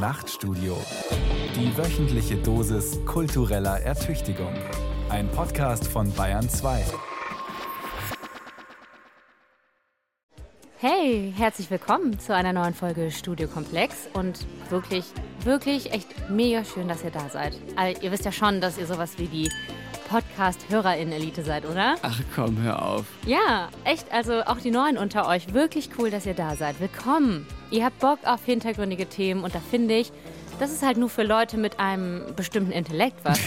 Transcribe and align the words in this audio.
Nachtstudio. 0.00 0.78
Die 1.54 1.76
wöchentliche 1.76 2.36
Dosis 2.36 2.98
kultureller 3.04 3.80
Ertüchtigung. 3.80 4.54
Ein 5.10 5.28
Podcast 5.28 5.86
von 5.86 6.10
Bayern 6.14 6.48
2. 6.48 6.86
Hey, 10.78 11.34
herzlich 11.36 11.70
willkommen 11.70 12.18
zu 12.18 12.34
einer 12.34 12.54
neuen 12.54 12.72
Folge 12.72 13.10
Studio 13.10 13.46
Komplex 13.46 14.08
und 14.14 14.46
wirklich, 14.70 15.04
wirklich 15.44 15.92
echt 15.92 16.30
mega 16.30 16.64
schön, 16.64 16.88
dass 16.88 17.04
ihr 17.04 17.10
da 17.10 17.28
seid. 17.28 17.58
Also, 17.76 18.00
ihr 18.00 18.10
wisst 18.10 18.24
ja 18.24 18.32
schon, 18.32 18.62
dass 18.62 18.78
ihr 18.78 18.86
sowas 18.86 19.18
wie 19.18 19.26
die 19.26 19.50
Podcast-HörerInnen-Elite 20.08 21.44
seid, 21.44 21.66
oder? 21.66 21.96
Ach 22.00 22.20
komm, 22.34 22.56
hör 22.62 22.82
auf. 22.82 23.04
Ja, 23.26 23.68
echt, 23.84 24.10
also 24.10 24.40
auch 24.44 24.60
die 24.60 24.70
Neuen 24.70 24.96
unter 24.96 25.28
euch, 25.28 25.52
wirklich 25.52 25.90
cool, 25.98 26.10
dass 26.10 26.24
ihr 26.24 26.32
da 26.32 26.56
seid. 26.56 26.80
Willkommen. 26.80 27.46
Ihr 27.70 27.84
habt 27.84 28.00
Bock 28.00 28.18
auf 28.24 28.44
hintergründige 28.44 29.06
Themen 29.06 29.44
und 29.44 29.54
da 29.54 29.60
finde 29.60 29.94
ich, 29.94 30.10
das 30.58 30.72
ist 30.72 30.82
halt 30.82 30.96
nur 30.96 31.08
für 31.08 31.22
Leute 31.22 31.56
mit 31.56 31.78
einem 31.78 32.34
bestimmten 32.34 32.72
Intellekt 32.72 33.24
was. 33.24 33.38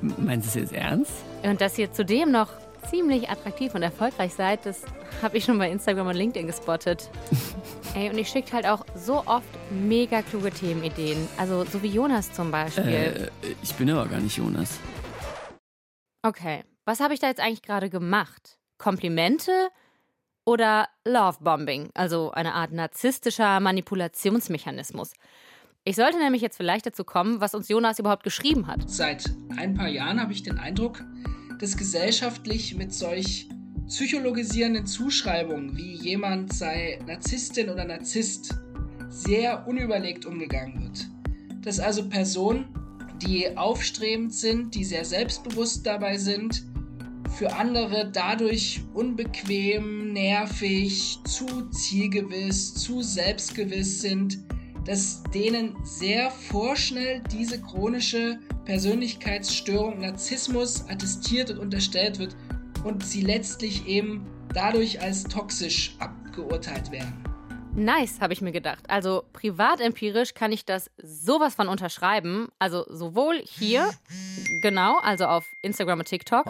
Meinst 0.00 0.54
du 0.54 0.60
es 0.60 0.70
jetzt 0.70 0.72
ernst? 0.72 1.12
Und 1.42 1.60
dass 1.60 1.76
ihr 1.76 1.92
zudem 1.92 2.30
noch 2.30 2.50
ziemlich 2.88 3.28
attraktiv 3.28 3.74
und 3.74 3.82
erfolgreich 3.82 4.32
seid, 4.32 4.64
das 4.64 4.82
habe 5.22 5.38
ich 5.38 5.44
schon 5.44 5.58
bei 5.58 5.68
Instagram 5.68 6.06
und 6.06 6.14
LinkedIn 6.14 6.46
gespottet. 6.46 7.10
Ey, 7.96 8.10
und 8.10 8.16
ich 8.16 8.28
schickt 8.28 8.52
halt 8.52 8.64
auch 8.64 8.86
so 8.94 9.24
oft 9.26 9.48
mega 9.70 10.22
kluge 10.22 10.52
Themenideen. 10.52 11.28
Also 11.36 11.64
so 11.64 11.82
wie 11.82 11.88
Jonas 11.88 12.32
zum 12.32 12.52
Beispiel. 12.52 12.84
Äh, 13.42 13.54
ich 13.60 13.74
bin 13.74 13.90
aber 13.90 14.06
gar 14.06 14.20
nicht 14.20 14.36
Jonas. 14.36 14.78
Okay, 16.22 16.62
was 16.84 17.00
habe 17.00 17.12
ich 17.12 17.18
da 17.18 17.26
jetzt 17.26 17.40
eigentlich 17.40 17.62
gerade 17.62 17.90
gemacht? 17.90 18.58
Komplimente 18.78 19.50
oder 20.46 20.88
Lovebombing, 21.04 21.90
also 21.92 22.30
eine 22.30 22.54
Art 22.54 22.72
narzisstischer 22.72 23.60
Manipulationsmechanismus? 23.60 25.12
Ich 25.84 25.96
sollte 25.96 26.18
nämlich 26.18 26.40
jetzt 26.40 26.56
vielleicht 26.56 26.86
dazu 26.86 27.04
kommen, 27.04 27.40
was 27.40 27.54
uns 27.54 27.68
Jonas 27.68 27.98
überhaupt 27.98 28.22
geschrieben 28.22 28.66
hat. 28.66 28.88
Seit 28.88 29.30
ein 29.56 29.74
paar 29.74 29.88
Jahren 29.88 30.20
habe 30.20 30.32
ich 30.32 30.42
den 30.42 30.58
Eindruck, 30.58 31.04
dass 31.60 31.76
gesellschaftlich 31.76 32.74
mit 32.74 32.94
solch 32.94 33.48
psychologisierenden 33.86 34.86
Zuschreibungen 34.86 35.76
wie 35.76 35.92
jemand 35.92 36.52
sei 36.52 36.98
Narzisstin 37.06 37.68
oder 37.68 37.84
Narzisst 37.84 38.56
sehr 39.08 39.66
unüberlegt 39.68 40.26
umgegangen 40.26 40.82
wird. 40.82 41.06
Dass 41.64 41.78
also 41.78 42.08
Personen 42.08 42.66
die 43.22 43.56
aufstrebend 43.56 44.34
sind, 44.34 44.74
die 44.74 44.84
sehr 44.84 45.04
selbstbewusst 45.04 45.86
dabei 45.86 46.18
sind, 46.18 46.64
für 47.28 47.52
andere 47.54 48.10
dadurch 48.10 48.80
unbequem, 48.94 50.12
nervig, 50.12 51.18
zu 51.24 51.68
zielgewiss, 51.70 52.74
zu 52.74 53.02
selbstgewiss 53.02 54.00
sind, 54.00 54.38
dass 54.84 55.22
denen 55.34 55.76
sehr 55.82 56.30
vorschnell 56.30 57.22
diese 57.32 57.60
chronische 57.60 58.38
Persönlichkeitsstörung 58.64 60.00
Narzissmus 60.00 60.88
attestiert 60.88 61.50
und 61.50 61.58
unterstellt 61.58 62.18
wird 62.18 62.36
und 62.84 63.04
sie 63.04 63.22
letztlich 63.22 63.86
eben 63.86 64.26
dadurch 64.54 65.00
als 65.00 65.24
toxisch 65.24 65.96
abgeurteilt 65.98 66.90
werden. 66.92 67.25
Nice, 67.76 68.20
habe 68.20 68.32
ich 68.32 68.40
mir 68.40 68.52
gedacht. 68.52 68.84
Also 68.88 69.24
privatempirisch 69.34 70.32
kann 70.32 70.50
ich 70.50 70.64
das 70.64 70.90
sowas 71.02 71.54
von 71.54 71.68
unterschreiben. 71.68 72.48
Also 72.58 72.84
sowohl 72.88 73.42
hier, 73.44 73.90
genau, 74.62 74.98
also 75.02 75.26
auf 75.26 75.44
Instagram 75.62 75.98
und 75.98 76.08
TikTok. 76.08 76.46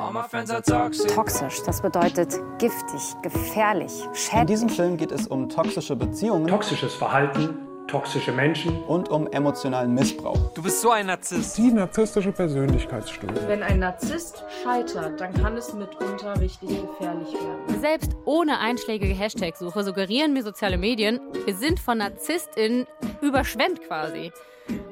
Toxisch, 1.14 1.62
das 1.64 1.82
bedeutet 1.82 2.40
giftig, 2.58 3.02
gefährlich, 3.22 3.92
schädlich. 4.12 4.40
In 4.40 4.46
diesem 4.46 4.68
Film 4.68 4.96
geht 4.96 5.10
es 5.10 5.26
um 5.26 5.48
toxische 5.48 5.96
Beziehungen. 5.96 6.46
Toxisches 6.46 6.94
Verhalten 6.94 7.65
toxische 7.86 8.32
Menschen 8.32 8.82
und 8.84 9.08
um 9.08 9.26
emotionalen 9.28 9.94
Missbrauch. 9.94 10.52
Du 10.54 10.62
bist 10.62 10.80
so 10.80 10.90
ein 10.90 11.06
Narzisst. 11.06 11.56
Die 11.58 11.72
narzisstische 11.72 12.32
Persönlichkeitsstörung. 12.32 13.36
Wenn 13.46 13.62
ein 13.62 13.78
Narzisst 13.78 14.44
scheitert, 14.62 15.20
dann 15.20 15.32
kann 15.34 15.56
es 15.56 15.72
mitunter 15.72 16.38
richtig 16.40 16.68
gefährlich 16.68 17.32
werden. 17.32 17.80
Selbst 17.80 18.16
ohne 18.24 18.58
einschlägige 18.58 19.14
Hashtag-Suche 19.14 19.84
suggerieren 19.84 20.32
mir 20.32 20.42
soziale 20.42 20.78
Medien, 20.78 21.20
wir 21.44 21.54
sind 21.54 21.78
von 21.78 21.98
NarzisstInnen 21.98 22.86
überschwemmt 23.20 23.82
quasi. 23.82 24.32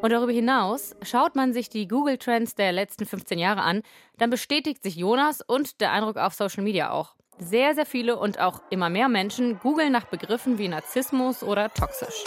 Und 0.01 0.13
darüber 0.13 0.33
hinaus, 0.33 0.95
schaut 1.03 1.35
man 1.35 1.53
sich 1.53 1.69
die 1.69 1.89
Google-Trends 1.89 2.55
der 2.55 2.73
letzten 2.73 3.07
15 3.07 3.39
Jahre 3.39 3.63
an, 3.63 3.83
dann 4.19 4.31
bestätigt 4.31 4.83
sich 4.83 4.97
Jonas 4.97 5.41
und 5.41 5.81
der 5.81 5.93
Eindruck 5.93 6.17
auf 6.17 6.35
Social 6.35 6.63
Media 6.63 6.91
auch. 6.91 7.15
Sehr, 7.39 7.75
sehr 7.75 7.87
viele 7.87 8.17
und 8.17 8.39
auch 8.39 8.63
immer 8.71 8.91
mehr 8.91 9.09
Menschen 9.09 9.59
googeln 9.59 9.91
nach 9.91 10.05
Begriffen 10.05 10.59
wie 10.59 10.69
Narzissmus 10.69 11.43
oder 11.43 11.73
toxisch. 11.75 12.25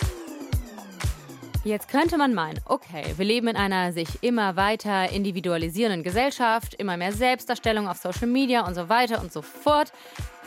Jetzt 1.63 1.89
könnte 1.89 2.17
man 2.17 2.33
meinen, 2.33 2.59
okay, 2.65 3.13
wir 3.17 3.25
leben 3.25 3.47
in 3.47 3.55
einer 3.55 3.91
sich 3.91 4.07
immer 4.21 4.55
weiter 4.55 5.09
individualisierenden 5.11 6.03
Gesellschaft, 6.03 6.73
immer 6.75 6.97
mehr 6.97 7.11
Selbstdarstellung 7.11 7.87
auf 7.87 7.97
Social 7.97 8.27
Media 8.27 8.65
und 8.65 8.75
so 8.75 8.89
weiter 8.89 9.21
und 9.21 9.33
so 9.33 9.41
fort. 9.41 9.91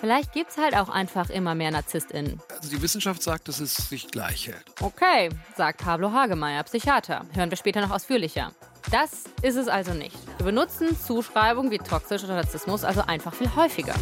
Vielleicht 0.01 0.33
gibt 0.33 0.51
es 0.51 0.57
halt 0.57 0.75
auch 0.75 0.89
einfach 0.89 1.29
immer 1.29 1.55
mehr 1.55 1.71
NarzisstInnen. 1.71 2.41
Also 2.49 2.71
die 2.71 2.81
Wissenschaft 2.81 3.23
sagt, 3.23 3.49
dass 3.49 3.61
es 3.61 3.75
sich 3.75 4.09
gleich 4.09 4.47
hält. 4.49 4.65
Okay, 4.81 5.29
sagt 5.57 5.83
Pablo 5.83 6.11
Hagemeyer, 6.11 6.63
Psychiater. 6.63 7.27
Hören 7.35 7.51
wir 7.51 7.59
später 7.59 7.83
noch 7.83 7.91
ausführlicher. 7.91 8.53
Das 8.91 9.25
ist 9.43 9.57
es 9.57 9.69
also 9.69 9.93
nicht. 9.93 10.17
Wir 10.39 10.47
benutzen 10.47 10.99
Zuschreibungen 10.99 11.71
wie 11.71 11.79
toxisch 11.79 12.25
oder 12.25 12.37
Narzissmus 12.37 12.83
also 12.83 13.03
einfach 13.03 13.35
viel 13.35 13.55
häufiger. 13.55 13.95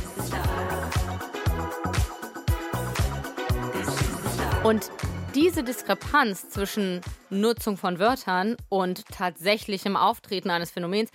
Und 4.63 4.91
diese 5.35 5.63
Diskrepanz 5.63 6.49
zwischen 6.51 7.01
Nutzung 7.31 7.77
von 7.77 7.99
Wörtern 7.99 8.57
und 8.69 9.07
tatsächlichem 9.07 9.97
Auftreten 9.97 10.51
eines 10.51 10.71
Phänomens, 10.71 11.11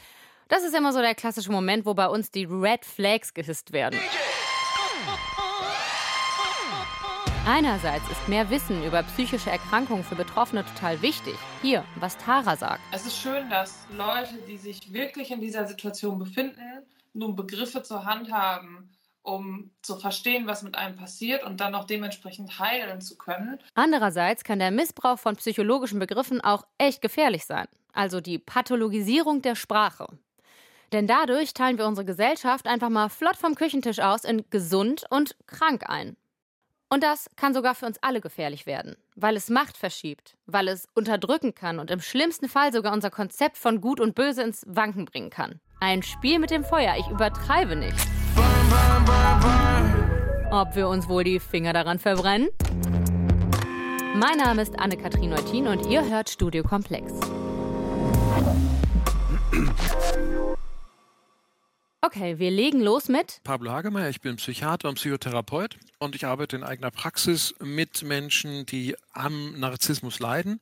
das 0.49 0.63
ist 0.63 0.75
immer 0.75 0.93
so 0.93 0.99
der 0.99 1.15
klassische 1.15 1.51
Moment, 1.51 1.85
wo 1.85 1.93
bei 1.93 2.07
uns 2.07 2.29
die 2.31 2.45
Red 2.45 2.85
Flags 2.85 3.33
gehisst 3.33 3.73
werden. 3.73 3.99
Einerseits 7.45 8.09
ist 8.09 8.29
mehr 8.29 8.49
Wissen 8.49 8.85
über 8.85 9.03
psychische 9.03 9.49
Erkrankungen 9.49 10.03
für 10.03 10.15
Betroffene 10.15 10.63
total 10.63 11.01
wichtig. 11.01 11.35
Hier, 11.61 11.83
was 11.95 12.17
Tara 12.17 12.55
sagt. 12.55 12.81
Es 12.93 13.05
ist 13.05 13.17
schön, 13.17 13.49
dass 13.49 13.85
Leute, 13.97 14.35
die 14.47 14.57
sich 14.57 14.93
wirklich 14.93 15.31
in 15.31 15.41
dieser 15.41 15.65
Situation 15.65 16.19
befinden, 16.19 16.61
nun 17.13 17.35
Begriffe 17.35 17.83
zur 17.83 18.05
Hand 18.05 18.31
haben, 18.31 18.89
um 19.23 19.71
zu 19.81 19.97
verstehen, 19.97 20.45
was 20.45 20.61
mit 20.61 20.75
einem 20.75 20.95
passiert 20.95 21.43
und 21.43 21.59
dann 21.59 21.73
auch 21.75 21.85
dementsprechend 21.85 22.59
heilen 22.59 23.01
zu 23.01 23.17
können. 23.17 23.59
Andererseits 23.73 24.43
kann 24.43 24.59
der 24.59 24.71
Missbrauch 24.71 25.17
von 25.17 25.35
psychologischen 25.37 25.99
Begriffen 25.99 26.41
auch 26.41 26.65
echt 26.77 27.01
gefährlich 27.01 27.45
sein, 27.45 27.67
also 27.93 28.21
die 28.21 28.37
Pathologisierung 28.37 29.41
der 29.41 29.55
Sprache. 29.55 30.07
Denn 30.91 31.07
dadurch 31.07 31.53
teilen 31.55 31.79
wir 31.79 31.87
unsere 31.87 32.05
Gesellschaft 32.05 32.67
einfach 32.67 32.89
mal 32.89 33.09
flott 33.09 33.37
vom 33.37 33.55
Küchentisch 33.55 33.99
aus 33.99 34.23
in 34.23 34.45
gesund 34.51 35.05
und 35.09 35.35
krank 35.47 35.89
ein. 35.89 36.15
Und 36.89 37.01
das 37.01 37.27
kann 37.35 37.55
sogar 37.55 37.73
für 37.73 37.87
uns 37.87 37.97
alle 38.03 38.21
gefährlich 38.21 38.67
werden, 38.67 38.95
weil 39.15 39.35
es 39.35 39.49
Macht 39.49 39.77
verschiebt, 39.77 40.35
weil 40.45 40.67
es 40.67 40.87
unterdrücken 40.93 41.55
kann 41.55 41.79
und 41.79 41.89
im 41.89 42.01
schlimmsten 42.01 42.47
Fall 42.47 42.71
sogar 42.71 42.93
unser 42.93 43.09
Konzept 43.09 43.57
von 43.57 43.81
Gut 43.81 43.99
und 43.99 44.13
Böse 44.13 44.43
ins 44.43 44.63
Wanken 44.67 45.05
bringen 45.05 45.31
kann. 45.31 45.59
Ein 45.79 46.03
Spiel 46.03 46.37
mit 46.37 46.51
dem 46.51 46.63
Feuer, 46.63 46.95
ich 46.99 47.07
übertreibe 47.07 47.75
nicht. 47.75 47.97
Ob 50.51 50.75
wir 50.75 50.87
uns 50.87 51.07
wohl 51.07 51.23
die 51.23 51.39
Finger 51.39 51.73
daran 51.73 51.99
verbrennen? 51.99 52.49
Mein 54.15 54.37
Name 54.37 54.61
ist 54.61 54.79
Anne-Kathrin 54.79 55.31
Neutin 55.31 55.67
und 55.67 55.85
ihr 55.87 56.07
hört 56.07 56.29
Studio 56.29 56.63
Komplex. 56.63 57.11
Okay, 62.01 62.37
wir 62.37 62.51
legen 62.51 62.81
los 62.81 63.07
mit 63.07 63.41
Pablo 63.43 63.71
Hagemeyer, 63.71 64.09
ich 64.09 64.21
bin 64.21 64.35
Psychiater 64.35 64.89
und 64.89 64.95
Psychotherapeut 64.95 65.77
und 65.99 66.15
ich 66.15 66.25
arbeite 66.25 66.55
in 66.55 66.63
eigener 66.63 66.91
Praxis 66.91 67.55
mit 67.59 68.03
Menschen, 68.03 68.65
die 68.65 68.95
am 69.13 69.59
Narzissmus 69.59 70.19
leiden. 70.19 70.59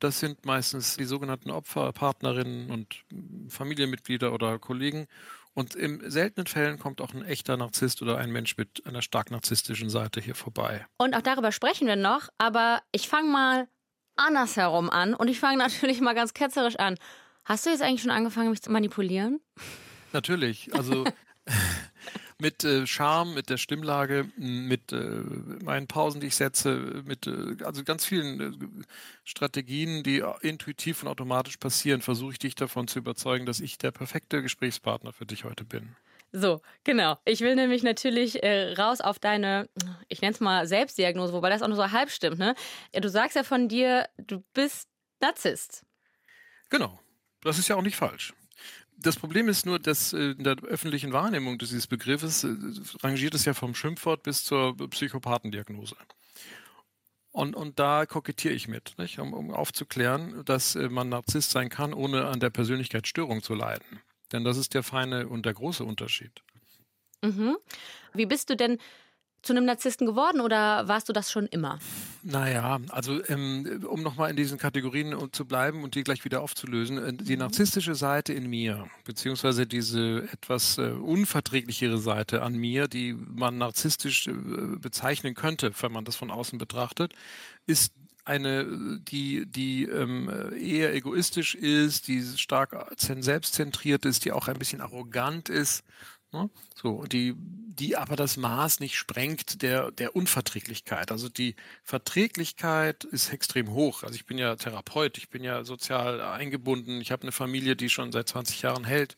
Das 0.00 0.18
sind 0.18 0.44
meistens 0.44 0.96
die 0.96 1.04
sogenannten 1.04 1.50
Opfer, 1.50 1.92
Partnerinnen 1.92 2.70
und 2.70 3.04
Familienmitglieder 3.48 4.32
oder 4.32 4.58
Kollegen. 4.58 5.06
Und 5.58 5.74
in 5.74 6.08
seltenen 6.08 6.46
Fällen 6.46 6.78
kommt 6.78 7.00
auch 7.00 7.12
ein 7.12 7.24
echter 7.24 7.56
Narzisst 7.56 8.00
oder 8.00 8.16
ein 8.16 8.30
Mensch 8.30 8.56
mit 8.56 8.86
einer 8.86 9.02
stark 9.02 9.32
narzisstischen 9.32 9.90
Seite 9.90 10.20
hier 10.20 10.36
vorbei. 10.36 10.86
Und 10.98 11.16
auch 11.16 11.20
darüber 11.20 11.50
sprechen 11.50 11.88
wir 11.88 11.96
noch, 11.96 12.28
aber 12.38 12.80
ich 12.92 13.08
fange 13.08 13.28
mal 13.28 13.66
andersherum 14.14 14.88
an 14.88 15.14
und 15.14 15.26
ich 15.26 15.40
fange 15.40 15.58
natürlich 15.58 16.00
mal 16.00 16.14
ganz 16.14 16.32
ketzerisch 16.32 16.76
an. 16.76 16.94
Hast 17.44 17.66
du 17.66 17.70
jetzt 17.70 17.82
eigentlich 17.82 18.02
schon 18.02 18.12
angefangen, 18.12 18.50
mich 18.50 18.62
zu 18.62 18.70
manipulieren? 18.70 19.40
Natürlich. 20.12 20.72
Also 20.76 21.02
mit 22.40 22.64
äh, 22.64 22.86
Charme, 22.86 23.34
mit 23.34 23.50
der 23.50 23.56
Stimmlage, 23.56 24.28
mit 24.36 24.92
äh, 24.92 24.96
meinen 25.64 25.86
Pausen, 25.86 26.20
die 26.20 26.28
ich 26.28 26.36
setze, 26.36 27.02
mit 27.04 27.26
äh, 27.26 27.64
also 27.64 27.84
ganz 27.84 28.04
vielen 28.04 28.40
äh, 28.40 28.84
Strategien, 29.24 30.02
die 30.02 30.22
intuitiv 30.42 31.02
und 31.02 31.08
automatisch 31.08 31.56
passieren, 31.56 32.00
versuche 32.00 32.32
ich 32.32 32.38
dich 32.38 32.54
davon 32.54 32.88
zu 32.88 32.98
überzeugen, 32.98 33.46
dass 33.46 33.60
ich 33.60 33.78
der 33.78 33.90
perfekte 33.90 34.42
Gesprächspartner 34.42 35.12
für 35.12 35.26
dich 35.26 35.44
heute 35.44 35.64
bin. 35.64 35.96
So, 36.30 36.60
genau. 36.84 37.16
Ich 37.24 37.40
will 37.40 37.54
nämlich 37.54 37.82
natürlich 37.82 38.42
äh, 38.42 38.74
raus 38.74 39.00
auf 39.00 39.18
deine, 39.18 39.68
ich 40.08 40.20
nenne 40.20 40.34
es 40.34 40.40
mal 40.40 40.66
Selbstdiagnose, 40.66 41.32
wobei 41.32 41.48
das 41.48 41.62
auch 41.62 41.68
nur 41.68 41.76
so 41.76 41.90
halb 41.90 42.10
stimmt. 42.10 42.38
Ne? 42.38 42.54
Du 42.92 43.08
sagst 43.08 43.34
ja 43.34 43.44
von 43.44 43.68
dir, 43.68 44.08
du 44.18 44.44
bist 44.52 44.88
Narzisst. 45.20 45.84
Genau. 46.70 47.00
Das 47.42 47.58
ist 47.58 47.68
ja 47.68 47.76
auch 47.76 47.82
nicht 47.82 47.96
falsch. 47.96 48.34
Das 49.00 49.16
Problem 49.16 49.48
ist 49.48 49.64
nur, 49.64 49.78
dass 49.78 50.12
äh, 50.12 50.32
in 50.32 50.44
der 50.44 50.56
öffentlichen 50.64 51.12
Wahrnehmung 51.12 51.58
dieses 51.58 51.86
Begriffes 51.86 52.44
äh, 52.44 52.54
rangiert 53.02 53.34
es 53.34 53.44
ja 53.44 53.54
vom 53.54 53.74
Schimpfwort 53.74 54.24
bis 54.24 54.44
zur 54.44 54.76
Psychopathendiagnose. 54.76 55.96
Und, 57.30 57.54
und 57.54 57.78
da 57.78 58.06
kokettiere 58.06 58.54
ich 58.54 58.66
mit, 58.66 58.94
nicht? 58.98 59.20
Um, 59.20 59.32
um 59.32 59.52
aufzuklären, 59.52 60.44
dass 60.44 60.74
äh, 60.74 60.88
man 60.88 61.08
Narzisst 61.08 61.50
sein 61.50 61.68
kann, 61.68 61.94
ohne 61.94 62.26
an 62.26 62.40
der 62.40 62.50
Persönlichkeitsstörung 62.50 63.42
zu 63.42 63.54
leiden. 63.54 64.00
Denn 64.32 64.44
das 64.44 64.56
ist 64.56 64.74
der 64.74 64.82
feine 64.82 65.28
und 65.28 65.46
der 65.46 65.54
große 65.54 65.84
Unterschied. 65.84 66.42
Mhm. 67.22 67.56
Wie 68.14 68.26
bist 68.26 68.50
du 68.50 68.56
denn 68.56 68.78
zu 69.42 69.52
einem 69.52 69.64
Narzissten 69.64 70.06
geworden 70.06 70.40
oder 70.40 70.88
warst 70.88 71.08
du 71.08 71.12
das 71.12 71.30
schon 71.30 71.46
immer? 71.46 71.78
Naja, 72.22 72.78
also 72.90 73.24
ähm, 73.28 73.84
um 73.88 74.02
nochmal 74.02 74.30
in 74.30 74.36
diesen 74.36 74.58
Kategorien 74.58 75.16
zu 75.32 75.44
bleiben 75.44 75.84
und 75.84 75.94
die 75.94 76.02
gleich 76.02 76.24
wieder 76.24 76.42
aufzulösen, 76.42 76.98
äh, 76.98 77.12
die 77.12 77.34
mhm. 77.34 77.40
narzisstische 77.40 77.94
Seite 77.94 78.32
in 78.32 78.50
mir, 78.50 78.86
beziehungsweise 79.04 79.66
diese 79.66 80.28
etwas 80.32 80.78
äh, 80.78 80.90
unverträglichere 80.90 81.98
Seite 81.98 82.42
an 82.42 82.54
mir, 82.54 82.88
die 82.88 83.14
man 83.14 83.58
narzisstisch 83.58 84.26
äh, 84.26 84.32
bezeichnen 84.78 85.34
könnte, 85.34 85.72
wenn 85.80 85.92
man 85.92 86.04
das 86.04 86.16
von 86.16 86.30
außen 86.30 86.58
betrachtet, 86.58 87.14
ist 87.66 87.92
eine, 88.24 89.00
die, 89.00 89.46
die 89.46 89.84
ähm, 89.84 90.30
eher 90.60 90.94
egoistisch 90.94 91.54
ist, 91.54 92.08
die 92.08 92.22
stark 92.36 92.76
selbstzentriert 92.98 94.04
ist, 94.04 94.26
die 94.26 94.32
auch 94.32 94.48
ein 94.48 94.58
bisschen 94.58 94.82
arrogant 94.82 95.48
ist? 95.48 95.82
So, 96.74 97.04
die, 97.04 97.34
die 97.36 97.96
aber 97.96 98.14
das 98.16 98.36
Maß 98.36 98.80
nicht 98.80 98.96
sprengt 98.96 99.62
der, 99.62 99.90
der 99.90 100.14
Unverträglichkeit. 100.14 101.10
Also 101.10 101.28
die 101.28 101.56
Verträglichkeit 101.84 103.04
ist 103.04 103.32
extrem 103.32 103.70
hoch. 103.70 104.02
Also 104.02 104.14
ich 104.14 104.26
bin 104.26 104.36
ja 104.36 104.56
Therapeut, 104.56 105.16
ich 105.16 105.30
bin 105.30 105.42
ja 105.42 105.64
sozial 105.64 106.20
eingebunden, 106.20 107.00
ich 107.00 107.12
habe 107.12 107.22
eine 107.22 107.32
Familie, 107.32 107.76
die 107.76 107.88
schon 107.88 108.12
seit 108.12 108.28
20 108.28 108.62
Jahren 108.62 108.84
hält 108.84 109.16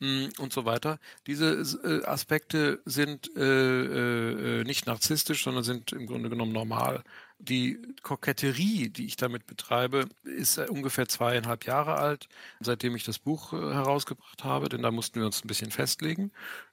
hm, 0.00 0.30
und 0.38 0.52
so 0.52 0.64
weiter. 0.64 0.98
Diese 1.26 1.52
äh, 1.84 2.04
Aspekte 2.06 2.80
sind 2.84 3.30
äh, 3.36 4.60
äh, 4.60 4.64
nicht 4.64 4.86
narzisstisch, 4.86 5.44
sondern 5.44 5.64
sind 5.64 5.92
im 5.92 6.06
Grunde 6.06 6.30
genommen 6.30 6.52
normal. 6.52 7.04
Die 7.40 7.80
Koketterie, 8.02 8.90
die 8.90 9.06
ich 9.06 9.16
damit 9.16 9.46
betreibe, 9.46 10.08
ist 10.24 10.58
ungefähr 10.58 11.08
zweieinhalb 11.08 11.66
Jahre 11.66 11.94
alt, 11.94 12.28
seitdem 12.58 12.96
ich 12.96 13.04
das 13.04 13.20
Buch 13.20 13.52
äh, 13.52 13.56
herausgebracht 13.56 14.42
habe, 14.42 14.68
denn 14.68 14.82
da 14.82 14.90
mussten 14.90 15.20
wir 15.20 15.26
uns 15.26 15.44
ein 15.44 15.48
bisschen 15.48 15.70
festlegen, 15.70 16.32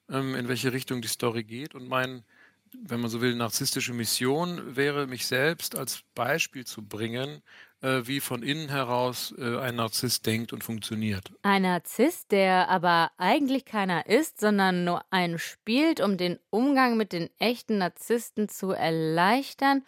ähm, 0.10 0.34
in 0.36 0.48
welche 0.48 0.74
Richtung 0.74 1.02
die 1.02 1.08
Story 1.08 1.44
geht. 1.44 1.76
Und 1.76 1.88
mein, 1.88 2.24
wenn 2.82 3.00
man 3.00 3.12
so 3.12 3.22
will, 3.22 3.36
narzisstische 3.36 3.94
Mission 3.94 4.76
wäre, 4.76 5.06
mich 5.06 5.28
selbst 5.28 5.76
als 5.76 6.02
Beispiel 6.16 6.66
zu 6.66 6.82
bringen, 6.82 7.44
äh, 7.82 8.02
wie 8.06 8.20
von 8.20 8.42
innen 8.42 8.70
heraus 8.70 9.36
äh, 9.38 9.60
ein 9.60 9.76
Narzisst 9.76 10.26
denkt 10.26 10.52
und 10.52 10.64
funktioniert. 10.64 11.32
Ein 11.44 11.62
Narzisst, 11.62 12.32
der 12.32 12.70
aber 12.70 13.12
eigentlich 13.18 13.66
keiner 13.66 14.08
ist, 14.08 14.40
sondern 14.40 14.84
nur 14.84 15.06
einen 15.12 15.38
spielt, 15.38 16.02
um 16.02 16.18
den 16.18 16.40
Umgang 16.50 16.98
mit 16.98 17.14
den 17.14 17.30
echten 17.38 17.78
Narzissten 17.78 18.50
zu 18.50 18.72
erleichtern 18.72 19.84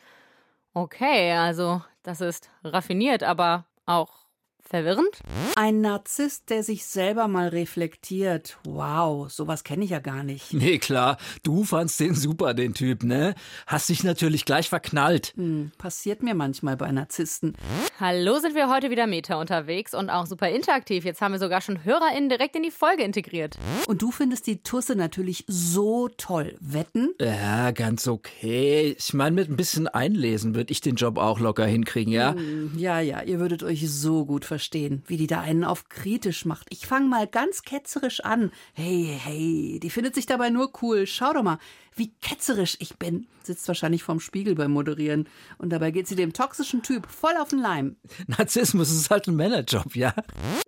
Okay, 0.80 1.32
also 1.32 1.82
das 2.04 2.22
ist 2.22 2.52
raffiniert, 2.64 3.24
aber 3.24 3.66
auch 3.88 4.27
Verwirrend? 4.70 5.22
Ein 5.56 5.80
Narzisst, 5.80 6.50
der 6.50 6.62
sich 6.62 6.86
selber 6.86 7.30
mal 7.30 7.48
reflektiert. 7.48 8.58
Wow, 8.66 9.32
sowas 9.32 9.64
kenne 9.64 9.86
ich 9.86 9.92
ja 9.92 10.00
gar 10.00 10.24
nicht. 10.24 10.54
Nee, 10.54 10.78
klar. 10.78 11.18
Du 11.44 11.64
fandst 11.64 12.02
den 12.02 12.14
super, 12.16 12.54
den 12.54 12.74
Typ, 12.74 13.04
ne? 13.04 13.34
Hast 13.66 13.88
dich 13.88 14.04
natürlich 14.04 14.44
gleich 14.44 14.68
verknallt. 14.68 15.34
Hm, 15.38 15.72
passiert 15.78 16.22
mir 16.22 16.36
manchmal 16.36 16.76
bei 16.76 16.92
Narzissten. 16.92 17.56
Hallo, 17.98 18.40
sind 18.40 18.56
wir 18.56 18.70
heute 18.70 18.90
wieder 18.90 19.08
Meta 19.08 19.40
unterwegs 19.40 19.94
und 19.94 20.10
auch 20.10 20.26
super 20.26 20.50
interaktiv. 20.50 21.06
Jetzt 21.06 21.22
haben 21.22 21.32
wir 21.32 21.40
sogar 21.40 21.62
schon 21.62 21.86
HörerInnen 21.86 22.28
direkt 22.28 22.58
in 22.58 22.64
die 22.64 22.72
Folge 22.72 23.04
integriert. 23.04 23.58
Und 23.88 24.02
du 24.02 24.12
findest 24.12 24.48
die 24.48 24.64
Tusse 24.64 24.98
natürlich 24.98 25.46
so 25.48 26.10
toll. 26.10 26.58
Wetten? 26.60 27.14
Ja, 27.22 27.72
ganz 27.72 28.06
okay. 28.06 28.98
Ich 29.00 29.14
meine, 29.14 29.34
mit 29.34 29.50
ein 29.50 29.56
bisschen 29.56 29.88
Einlesen 29.88 30.56
würde 30.56 30.74
ich 30.74 30.82
den 30.82 30.96
Job 30.96 31.18
auch 31.18 31.40
locker 31.40 31.66
hinkriegen, 31.66 32.12
ja? 32.12 32.34
Hm, 32.34 32.74
ja, 32.76 33.00
ja, 33.00 33.22
ihr 33.22 33.40
würdet 33.40 33.64
euch 33.64 33.90
so 33.90 34.26
gut 34.26 34.44
verstehen 34.44 34.57
verstehen, 34.58 35.04
wie 35.06 35.18
die 35.18 35.28
da 35.28 35.42
einen 35.42 35.64
auf 35.64 35.88
kritisch 35.88 36.44
macht. 36.44 36.66
Ich 36.72 36.88
fange 36.88 37.08
mal 37.08 37.28
ganz 37.28 37.62
ketzerisch 37.62 38.22
an. 38.22 38.52
Hey, 38.74 39.16
hey, 39.24 39.80
die 39.80 39.92
findet 39.92 40.16
sich 40.16 40.26
dabei 40.26 40.50
nur 40.50 40.72
cool. 40.82 41.06
Schau 41.06 41.32
doch 41.32 41.44
mal, 41.44 41.60
wie 41.94 42.12
ketzerisch 42.24 42.76
ich 42.80 42.98
bin. 42.98 43.28
Sitzt 43.44 43.68
wahrscheinlich 43.68 44.02
vorm 44.02 44.20
Spiegel 44.20 44.56
beim 44.56 44.72
Moderieren. 44.72 45.30
Und 45.60 45.70
dabei 45.70 45.92
geht 45.92 46.08
sie 46.08 46.16
dem 46.16 46.34
toxischen 46.34 46.82
Typ 46.82 47.06
voll 47.06 47.38
auf 47.38 47.50
den 47.50 47.60
Leim. 47.60 47.98
Narzissmus 48.28 48.90
ist 48.90 49.12
halt 49.12 49.28
ein 49.28 49.36
Männerjob, 49.36 49.96
ja? 49.96 50.16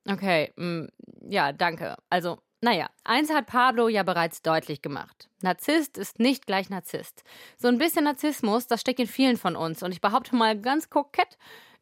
Okay, 0.08 0.54
mh, 0.56 0.84
mm, 0.84 0.88
ja, 1.28 1.52
danke. 1.52 1.96
Also, 2.12 2.38
naja, 2.62 2.92
eins 3.04 3.34
hat 3.34 3.48
Pablo 3.48 3.88
ja 3.88 4.04
bereits 4.04 4.44
deutlich 4.44 4.84
gemacht. 4.84 5.30
Narzisst 5.42 5.98
ist 5.98 6.20
nicht 6.20 6.46
gleich 6.46 6.70
Narzisst. 6.70 7.24
So 7.58 7.70
ein 7.70 7.80
bisschen 7.80 8.04
Narzissmus, 8.04 8.68
das 8.68 8.82
steckt 8.82 9.00
in 9.00 9.08
vielen 9.08 9.38
von 9.38 9.56
uns. 9.56 9.82
Und 9.82 9.94
ich 9.94 10.02
behaupte 10.02 10.36
mal 10.36 10.60
ganz 10.60 10.92
kokett, 10.92 11.40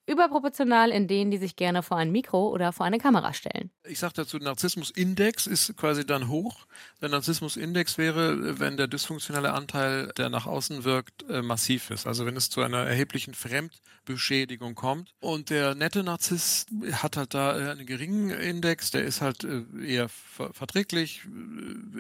überproportional 0.08 0.92
in 0.92 1.08
denen, 1.08 1.32
die 1.32 1.38
sich 1.38 1.56
gerne 1.56 1.84
vor 1.84 1.98
ein 1.98 2.12
Mikro 2.12 2.50
oder 2.50 2.72
vor 2.72 2.86
eine 2.86 2.98
Kamera 2.98 3.34
stellen. 3.34 3.70
Ich 3.84 4.00
sage 4.00 4.14
dazu, 4.16 4.38
Narzissmusindex 4.38 5.48
ist 5.48 5.76
quasi 5.76 6.06
dann 6.06 6.30
hoch. 6.30 6.66
Der 7.02 7.10
Narzissmusindex 7.10 7.98
wäre, 7.98 8.60
wenn 8.60 8.78
der 8.78 8.88
dysfunktionelle 8.88 9.54
Anteil, 9.54 10.12
der 10.18 10.30
nach 10.30 10.48
außen 10.48 10.86
wirkt, 10.86 11.30
äh, 11.30 11.42
massiv 11.42 11.92
ist. 11.92 12.08
Also 12.08 12.26
wenn 12.26 12.38
es 12.38 12.50
zu 12.50 12.62
einer 12.62 12.80
erheblichen 12.80 13.34
Fremdbeschädigung 13.34 14.76
kommt. 14.76 15.14
Und 15.20 15.50
der 15.50 15.76
nette 15.76 16.04
Narzisst 16.04 16.70
hat 16.94 17.18
halt 17.18 17.34
da 17.34 17.60
äh, 17.60 17.72
einen 17.72 17.86
geringen 17.86 18.30
Index, 18.30 18.92
der 18.92 19.04
ist 19.04 19.22
halt 19.22 19.44
äh, 19.44 19.64
eher 19.86 20.08
verträglich, 20.10 21.24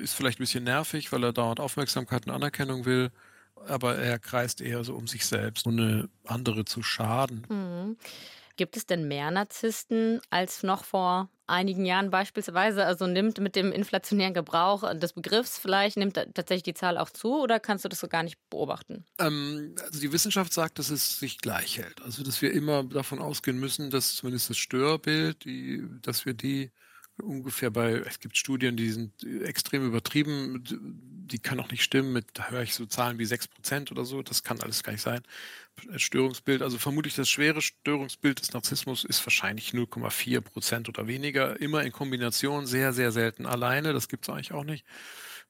ist 0.02 0.14
vielleicht 0.14 0.40
ein 0.40 0.44
bisschen 0.44 0.64
nervig, 0.64 1.12
weil 1.12 1.24
er 1.24 1.34
dauernd 1.34 1.60
Aufmerksamkeit 1.60 2.26
und 2.26 2.34
Anerkennung 2.34 2.86
will 2.86 3.12
aber 3.68 3.96
er 3.96 4.20
kreist 4.20 4.62
eher 4.62 4.84
so 4.84 4.96
um 4.96 5.08
sich 5.08 5.26
selbst, 5.26 5.66
ohne 5.68 6.10
andere 6.26 6.66
zu 6.66 6.84
schaden. 6.84 7.46
Mhm. 7.50 7.98
Gibt 8.58 8.76
es 8.76 8.88
denn 8.88 9.08
mehr 9.08 9.30
Narzissten 9.30 10.20
als 10.32 10.64
noch 10.64 10.84
vor 10.84 11.30
einigen 11.46 11.86
Jahren 11.86 12.10
beispielsweise? 12.10 12.86
Also 12.86 13.06
nimmt 13.06 13.40
mit 13.40 13.56
dem 13.56 13.72
inflationären 13.72 14.34
Gebrauch 14.34 14.96
des 14.96 15.14
Begriffs 15.14 15.60
vielleicht, 15.60 15.96
nimmt 15.96 16.16
tatsächlich 16.16 16.64
die 16.64 16.74
Zahl 16.74 16.98
auch 16.98 17.12
zu 17.12 17.40
oder 17.40 17.60
kannst 17.60 17.86
du 17.86 17.90
das 17.90 18.00
so 18.00 18.08
gar 18.08 18.24
nicht 18.24 18.38
beobachten? 18.50 19.06
Ähm, 19.20 19.76
also 19.84 20.00
die 20.00 20.12
Wissenschaft 20.12 20.52
sagt, 20.54 20.80
dass 20.80 20.90
es 20.90 21.20
sich 21.20 21.38
gleich 21.38 21.78
hält. 21.78 22.02
Also 22.02 22.24
dass 22.24 22.42
wir 22.42 22.52
immer 22.52 22.84
davon 22.84 23.20
ausgehen 23.20 23.60
müssen, 23.60 23.92
dass 23.92 24.16
zumindest 24.16 24.50
das 24.50 24.58
Störbild, 24.58 25.46
die, 25.46 25.84
dass 26.02 26.26
wir 26.26 26.34
die 26.34 26.72
ungefähr 27.22 27.70
bei, 27.70 27.94
es 27.94 28.20
gibt 28.20 28.38
Studien, 28.38 28.76
die 28.76 28.90
sind 28.90 29.24
extrem 29.44 29.86
übertrieben, 29.86 30.64
die 31.28 31.40
können 31.40 31.60
auch 31.62 31.72
nicht 31.72 31.84
stimmen, 31.84 32.14
mit, 32.14 32.26
da 32.34 32.50
höre 32.50 32.64
ich 32.64 32.74
so 32.74 32.86
Zahlen 32.86 33.20
wie 33.20 33.26
6% 33.26 33.92
oder 33.92 34.06
so, 34.06 34.22
das 34.22 34.44
kann 34.44 34.62
alles 34.62 34.84
gar 34.84 34.94
nicht 34.94 35.02
sein. 35.02 35.22
Störungsbild, 35.96 36.62
also 36.62 36.78
vermutlich 36.78 37.16
das 37.16 37.30
schwere 37.30 37.62
Störungsbild 37.62 38.40
des 38.40 38.54
Narzissmus 38.54 39.04
ist 39.04 39.26
wahrscheinlich 39.26 39.72
0,4% 39.72 40.90
oder 40.90 41.08
weniger, 41.08 41.60
immer 41.60 41.84
in 41.84 41.92
Kombination, 41.92 42.66
sehr, 42.66 42.94
sehr 42.94 43.12
selten 43.12 43.46
alleine, 43.46 43.94
das 43.94 44.08
gibt 44.08 44.26
es 44.26 44.30
eigentlich 44.30 44.54
auch 44.54 44.64
nicht, 44.64 44.86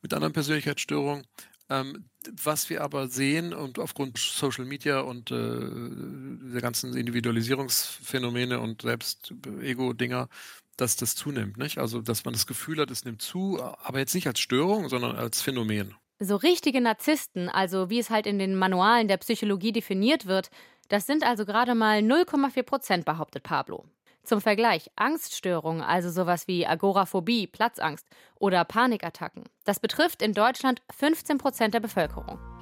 mit 0.02 0.14
anderen 0.14 0.34
Persönlichkeitsstörungen. 0.34 1.26
Ähm, 1.70 2.06
was 2.42 2.70
wir 2.70 2.82
aber 2.82 3.10
sehen 3.10 3.54
und 3.54 3.78
aufgrund 3.78 4.18
Social 4.18 4.64
Media 4.64 5.02
und 5.02 5.32
äh, 5.32 5.36
der 5.36 6.62
ganzen 6.62 6.96
Individualisierungsphänomene 6.96 8.60
und 8.60 8.84
selbst 8.84 9.34
Ego-Dinger, 9.62 10.30
dass 10.78 10.96
das 10.96 11.16
zunimmt, 11.16 11.58
nicht? 11.58 11.78
Also, 11.78 12.02
dass 12.02 12.26
man 12.26 12.34
das 12.34 12.48
Gefühl 12.48 12.80
hat, 12.80 12.92
es 12.92 13.04
nimmt 13.04 13.22
zu, 13.22 13.62
aber 13.62 14.00
jetzt 14.00 14.16
nicht 14.16 14.28
als 14.28 14.40
Störung, 14.40 14.90
sondern 14.90 15.16
als 15.16 15.42
Phänomen. 15.42 15.96
So 16.20 16.36
richtige 16.36 16.82
Narzissten, 16.82 17.50
also 17.50 17.90
wie 17.90 18.00
es 18.00 18.10
halt 18.10 18.26
in 18.26 18.40
den 18.40 18.56
Manualen 18.56 19.08
der 19.08 19.18
Psychologie 19.18 19.72
definiert 19.72 20.26
wird, 20.26 20.50
das 20.88 21.06
sind 21.06 21.24
also 21.24 21.46
gerade 21.46 21.76
mal 21.76 22.00
0,4 22.00 22.64
Prozent, 22.64 23.06
behauptet 23.06 23.44
Pablo. 23.44 23.86
Zum 24.24 24.42
Vergleich, 24.42 24.90
Angststörungen, 24.96 25.82
also 25.82 26.10
sowas 26.10 26.48
wie 26.48 26.68
Agoraphobie, 26.68 27.48
Platzangst 27.48 28.06
oder 28.40 28.66
Panikattacken, 28.66 29.44
das 29.64 29.80
betrifft 29.80 30.22
in 30.22 30.34
Deutschland 30.34 30.82
15 30.98 31.38
Prozent 31.38 31.74
der 31.74 31.80
Bevölkerung. 31.80 32.57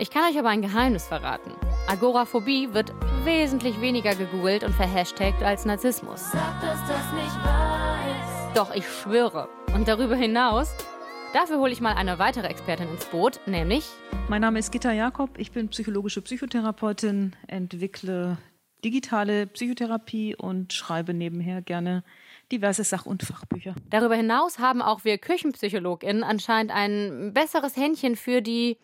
Ich 0.00 0.08
kann 0.08 0.22
euch 0.24 0.38
aber 0.38 0.48
ein 0.48 0.62
Geheimnis 0.62 1.06
verraten. 1.06 1.52
Agoraphobie 1.86 2.72
wird 2.72 2.94
wesentlich 3.22 3.82
weniger 3.82 4.14
gegoogelt 4.14 4.64
und 4.64 4.74
verhashtagt 4.74 5.42
als 5.42 5.66
Narzissmus. 5.66 6.30
Sag, 6.32 6.58
dass 6.62 6.80
das 6.88 7.12
nicht 7.12 7.44
wahr 7.44 7.98
ist. 8.08 8.56
Doch, 8.56 8.74
ich 8.74 8.88
schwöre. 8.88 9.50
Und 9.74 9.88
darüber 9.88 10.16
hinaus, 10.16 10.74
dafür 11.34 11.58
hole 11.58 11.70
ich 11.70 11.82
mal 11.82 11.92
eine 11.96 12.18
weitere 12.18 12.46
Expertin 12.46 12.88
ins 12.88 13.04
Boot, 13.04 13.40
nämlich... 13.44 13.90
Mein 14.30 14.40
Name 14.40 14.58
ist 14.58 14.72
Gitta 14.72 14.90
Jakob, 14.90 15.36
ich 15.36 15.52
bin 15.52 15.68
psychologische 15.68 16.22
Psychotherapeutin, 16.22 17.36
entwickle 17.46 18.38
digitale 18.82 19.48
Psychotherapie 19.48 20.34
und 20.34 20.72
schreibe 20.72 21.12
nebenher 21.12 21.60
gerne 21.60 22.04
diverse 22.50 22.84
Sach- 22.84 23.04
und 23.04 23.22
Fachbücher. 23.22 23.74
Darüber 23.90 24.14
hinaus 24.14 24.60
haben 24.60 24.80
auch 24.80 25.04
wir 25.04 25.18
KüchenpsychologInnen 25.18 26.24
anscheinend 26.24 26.72
ein 26.72 27.34
besseres 27.34 27.76
Händchen 27.76 28.16
für 28.16 28.40
die 28.40 28.78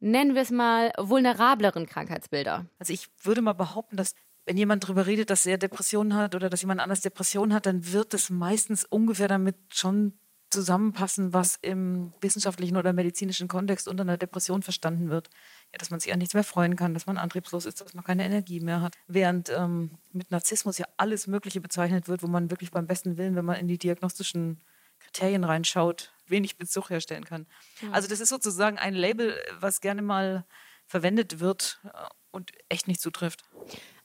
nennen 0.00 0.34
wir 0.34 0.42
es 0.42 0.50
mal, 0.50 0.92
vulnerableren 0.98 1.86
Krankheitsbilder? 1.86 2.66
Also 2.78 2.92
ich 2.92 3.08
würde 3.22 3.42
mal 3.42 3.52
behaupten, 3.52 3.96
dass 3.96 4.14
wenn 4.44 4.56
jemand 4.56 4.84
darüber 4.84 5.06
redet, 5.06 5.30
dass 5.30 5.44
er 5.44 5.58
Depressionen 5.58 6.14
hat 6.14 6.34
oder 6.34 6.48
dass 6.48 6.62
jemand 6.62 6.80
anders 6.80 7.02
Depressionen 7.02 7.52
hat, 7.52 7.66
dann 7.66 7.92
wird 7.92 8.14
es 8.14 8.30
meistens 8.30 8.84
ungefähr 8.84 9.28
damit 9.28 9.56
schon 9.68 10.18
zusammenpassen, 10.50 11.34
was 11.34 11.58
im 11.60 12.14
wissenschaftlichen 12.20 12.76
oder 12.76 12.92
medizinischen 12.92 13.48
Kontext 13.48 13.86
unter 13.86 14.02
einer 14.02 14.16
Depression 14.16 14.62
verstanden 14.62 15.10
wird. 15.10 15.28
Ja, 15.72 15.78
dass 15.78 15.90
man 15.90 16.00
sich 16.00 16.12
an 16.12 16.18
nichts 16.18 16.34
mehr 16.34 16.44
freuen 16.44 16.76
kann, 16.76 16.94
dass 16.94 17.06
man 17.06 17.18
antriebslos 17.18 17.66
ist, 17.66 17.80
dass 17.80 17.94
man 17.94 18.04
keine 18.04 18.24
Energie 18.24 18.60
mehr 18.60 18.80
hat. 18.80 18.94
Während 19.06 19.50
ähm, 19.50 19.98
mit 20.12 20.30
Narzissmus 20.30 20.78
ja 20.78 20.86
alles 20.96 21.26
Mögliche 21.26 21.60
bezeichnet 21.60 22.08
wird, 22.08 22.22
wo 22.22 22.26
man 22.26 22.50
wirklich 22.50 22.70
beim 22.70 22.86
besten 22.86 23.18
Willen, 23.18 23.36
wenn 23.36 23.44
man 23.44 23.56
in 23.56 23.68
die 23.68 23.78
diagnostischen 23.78 24.62
Kriterien 24.98 25.44
reinschaut, 25.44 26.12
wenig 26.30 26.56
Bezug 26.56 26.90
herstellen 26.90 27.24
kann. 27.24 27.46
Mhm. 27.80 27.94
Also 27.94 28.08
das 28.08 28.20
ist 28.20 28.28
sozusagen 28.28 28.78
ein 28.78 28.94
Label, 28.94 29.38
was 29.58 29.80
gerne 29.80 30.02
mal 30.02 30.46
verwendet 30.86 31.40
wird 31.40 31.80
äh, 31.84 32.08
und 32.30 32.52
echt 32.68 32.88
nicht 32.88 33.00
zutrifft. 33.00 33.44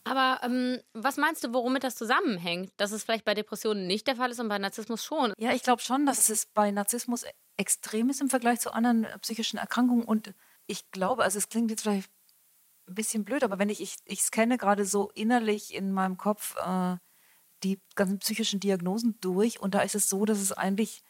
Aber 0.03 0.41
ähm, 0.43 0.81
was 0.93 1.17
meinst 1.17 1.43
du, 1.43 1.53
womit 1.53 1.83
das 1.83 1.95
zusammenhängt? 1.95 2.73
Dass 2.77 2.91
es 2.91 3.03
vielleicht 3.03 3.25
bei 3.25 3.33
Depressionen 3.33 3.87
nicht 3.87 4.05
der 4.07 4.17
Fall 4.17 4.31
ist 4.31 4.39
und 4.39 4.49
bei 4.49 4.59
Narzissmus 4.59 5.03
schon? 5.03 5.33
Ja, 5.37 5.53
ich 5.53 5.63
glaube 5.63 5.81
schon, 5.81 6.05
dass 6.05 6.29
es 6.29 6.45
bei 6.45 6.71
Narzissmus 6.71 7.23
extrem 7.55 8.09
ist 8.09 8.19
im 8.19 8.29
Vergleich 8.29 8.59
zu 8.59 8.73
anderen 8.73 9.07
psychischen 9.21 9.57
Erkrankungen. 9.57 10.03
Und 10.03 10.33
ich 10.67 10.91
glaube, 10.91 11.23
also 11.23 11.37
es 11.37 11.47
klingt 11.47 11.71
jetzt 11.71 11.83
vielleicht 11.83 12.09
ein 12.87 12.95
bisschen 12.95 13.23
blöd, 13.23 13.43
aber 13.43 13.59
wenn 13.59 13.69
ich, 13.69 13.79
ich, 13.79 13.95
ich 14.05 14.21
scanne 14.21 14.57
gerade 14.57 14.85
so 14.85 15.09
innerlich 15.11 15.73
in 15.73 15.93
meinem 15.93 16.17
Kopf 16.17 16.55
äh, 16.57 16.97
die 17.63 17.79
ganzen 17.95 18.19
psychischen 18.19 18.59
Diagnosen 18.59 19.17
durch 19.21 19.61
und 19.61 19.73
da 19.73 19.81
ist 19.81 19.95
es 19.95 20.09
so, 20.09 20.25
dass 20.25 20.39
es 20.39 20.51
eigentlich 20.51 21.01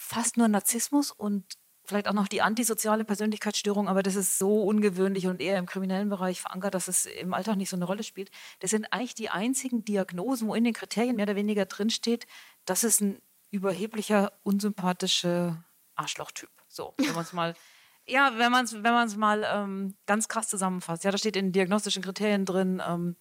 fast 0.00 0.38
nur 0.38 0.48
Narzissmus 0.48 1.10
und 1.12 1.44
vielleicht 1.84 2.08
auch 2.08 2.14
noch 2.14 2.26
die 2.26 2.40
antisoziale 2.40 3.04
Persönlichkeitsstörung, 3.04 3.86
aber 3.86 4.02
das 4.02 4.14
ist 4.14 4.38
so 4.38 4.62
ungewöhnlich 4.62 5.26
und 5.26 5.40
eher 5.40 5.58
im 5.58 5.66
kriminellen 5.66 6.08
Bereich 6.08 6.40
verankert, 6.40 6.74
dass 6.74 6.88
es 6.88 7.04
im 7.04 7.34
Alltag 7.34 7.56
nicht 7.56 7.68
so 7.68 7.76
eine 7.76 7.84
Rolle 7.84 8.02
spielt. 8.02 8.30
Das 8.60 8.70
sind 8.70 8.90
eigentlich 8.92 9.14
die 9.14 9.28
einzigen 9.28 9.84
Diagnosen, 9.84 10.48
wo 10.48 10.54
in 10.54 10.64
den 10.64 10.72
Kriterien 10.72 11.16
mehr 11.16 11.24
oder 11.24 11.36
weniger 11.36 11.66
drinsteht, 11.66 12.26
das 12.64 12.82
ist 12.82 13.02
ein 13.02 13.20
überheblicher, 13.50 14.32
unsympathischer 14.42 15.62
Arschlochtyp. 15.96 16.50
So, 16.68 16.94
wenn 16.96 17.14
man 17.14 17.24
es 17.24 17.32
mal 17.32 17.54
ja, 18.06 18.32
wenn 18.38 18.50
man 18.50 18.64
es 18.64 18.72
wenn 18.82 19.18
mal 19.18 19.46
ähm, 19.46 19.96
ganz 20.06 20.28
krass 20.28 20.48
zusammenfasst. 20.48 21.04
Ja, 21.04 21.10
da 21.10 21.18
steht 21.18 21.36
in 21.36 21.52
diagnostischen 21.52 22.02
Kriterien 22.02 22.46
drin, 22.46 22.82
ähm, 22.86 23.16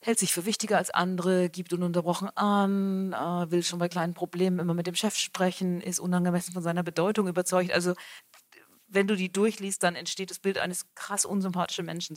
hält 0.00 0.18
sich 0.18 0.32
für 0.32 0.46
wichtiger 0.46 0.78
als 0.78 0.90
andere, 0.90 1.50
gibt 1.50 1.72
ununterbrochen 1.72 2.30
an, 2.36 3.12
äh, 3.12 3.50
will 3.50 3.62
schon 3.62 3.78
bei 3.78 3.88
kleinen 3.88 4.14
Problemen 4.14 4.58
immer 4.58 4.74
mit 4.74 4.86
dem 4.86 4.94
Chef 4.94 5.16
sprechen, 5.16 5.80
ist 5.80 6.00
unangemessen 6.00 6.54
von 6.54 6.62
seiner 6.62 6.82
Bedeutung 6.82 7.28
überzeugt. 7.28 7.72
Also 7.72 7.94
wenn 8.88 9.06
du 9.06 9.16
die 9.16 9.30
durchliest, 9.30 9.82
dann 9.82 9.94
entsteht 9.94 10.30
das 10.30 10.38
Bild 10.38 10.58
eines 10.58 10.86
krass 10.94 11.24
unsympathischen 11.24 11.86
Menschen. 11.86 12.16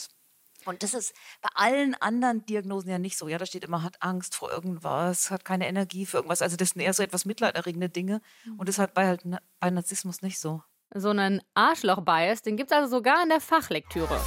Und 0.66 0.82
das 0.82 0.94
ist 0.94 1.14
bei 1.42 1.50
allen 1.56 1.94
anderen 1.96 2.46
Diagnosen 2.46 2.90
ja 2.90 2.98
nicht 2.98 3.18
so. 3.18 3.28
Ja, 3.28 3.38
da 3.38 3.46
steht 3.46 3.66
immer, 3.66 3.84
hat 3.84 4.02
Angst 4.02 4.36
vor 4.36 4.52
irgendwas, 4.52 5.30
hat 5.30 5.44
keine 5.44 5.68
Energie 5.68 6.06
für 6.06 6.18
irgendwas. 6.18 6.42
Also 6.42 6.56
das 6.56 6.70
sind 6.70 6.82
eher 6.82 6.94
so 6.94 7.04
etwas 7.04 7.26
mitleiderregende 7.26 7.90
Dinge. 7.90 8.22
Mhm. 8.46 8.60
Und 8.60 8.70
das 8.70 8.80
ist 8.80 8.94
bei, 8.94 9.06
halt, 9.06 9.24
bei 9.60 9.70
Narzissmus 9.70 10.22
nicht 10.22 10.40
so. 10.40 10.64
So 10.96 11.10
einen 11.10 11.42
Arschloch-Bias, 11.54 12.44
den 12.44 12.56
gibt 12.56 12.72
es 12.72 12.78
also 12.78 12.98
sogar 12.98 13.24
in 13.24 13.30
der 13.30 13.42
Fachlektüre. 13.42 14.20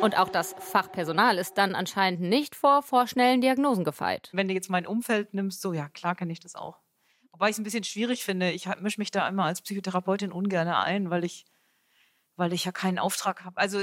Und 0.00 0.18
auch 0.18 0.28
das 0.30 0.54
Fachpersonal 0.58 1.36
ist 1.36 1.58
dann 1.58 1.74
anscheinend 1.74 2.20
nicht 2.20 2.54
vor 2.54 2.82
vorschnellen 2.82 3.40
Diagnosen 3.40 3.84
gefeit. 3.84 4.30
Wenn 4.32 4.48
du 4.48 4.54
jetzt 4.54 4.70
mein 4.70 4.86
Umfeld 4.86 5.34
nimmst, 5.34 5.60
so 5.60 5.72
ja, 5.72 5.88
klar 5.90 6.14
kenne 6.14 6.32
ich 6.32 6.40
das 6.40 6.54
auch. 6.54 6.78
Wobei 7.32 7.48
ich 7.48 7.52
es 7.52 7.58
ein 7.58 7.64
bisschen 7.64 7.84
schwierig 7.84 8.24
finde. 8.24 8.50
Ich 8.52 8.66
mische 8.80 9.00
mich 9.00 9.10
da 9.10 9.28
immer 9.28 9.44
als 9.44 9.60
Psychotherapeutin 9.60 10.32
ungern 10.32 10.68
ein, 10.68 11.10
weil 11.10 11.24
ich, 11.24 11.44
weil 12.36 12.52
ich 12.52 12.64
ja 12.64 12.72
keinen 12.72 12.98
Auftrag 12.98 13.44
habe. 13.44 13.58
Also 13.58 13.80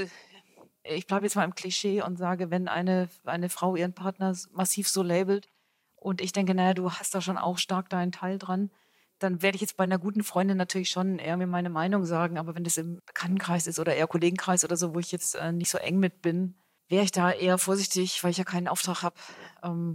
ich 0.82 1.06
bleibe 1.06 1.24
jetzt 1.26 1.36
mal 1.36 1.44
im 1.44 1.54
Klischee 1.54 2.02
und 2.02 2.16
sage, 2.16 2.50
wenn 2.50 2.66
eine, 2.68 3.08
eine 3.24 3.48
Frau 3.48 3.76
ihren 3.76 3.92
Partner 3.92 4.36
massiv 4.52 4.88
so 4.88 5.02
labelt 5.02 5.48
und 5.94 6.20
ich 6.20 6.32
denke, 6.32 6.54
naja, 6.54 6.74
du 6.74 6.90
hast 6.90 7.14
da 7.14 7.20
schon 7.20 7.38
auch 7.38 7.58
stark 7.58 7.90
deinen 7.90 8.10
Teil 8.10 8.38
dran, 8.38 8.70
dann 9.20 9.42
werde 9.42 9.56
ich 9.56 9.60
jetzt 9.60 9.76
bei 9.76 9.84
einer 9.84 9.98
guten 9.98 10.24
Freundin 10.24 10.56
natürlich 10.56 10.90
schon 10.90 11.18
eher 11.18 11.36
mir 11.36 11.46
meine 11.46 11.70
Meinung 11.70 12.04
sagen. 12.04 12.38
Aber 12.38 12.54
wenn 12.54 12.64
das 12.64 12.78
im 12.78 13.00
Bekanntenkreis 13.06 13.66
ist 13.66 13.78
oder 13.78 13.94
eher 13.94 14.06
Kollegenkreis 14.06 14.64
oder 14.64 14.76
so, 14.76 14.94
wo 14.94 14.98
ich 14.98 15.12
jetzt 15.12 15.34
äh, 15.34 15.52
nicht 15.52 15.70
so 15.70 15.78
eng 15.78 15.98
mit 15.98 16.22
bin, 16.22 16.54
wäre 16.88 17.04
ich 17.04 17.12
da 17.12 17.30
eher 17.30 17.58
vorsichtig, 17.58 18.24
weil 18.24 18.30
ich 18.30 18.38
ja 18.38 18.44
keinen 18.44 18.66
Auftrag 18.66 19.02
habe, 19.02 19.14
ähm, 19.62 19.86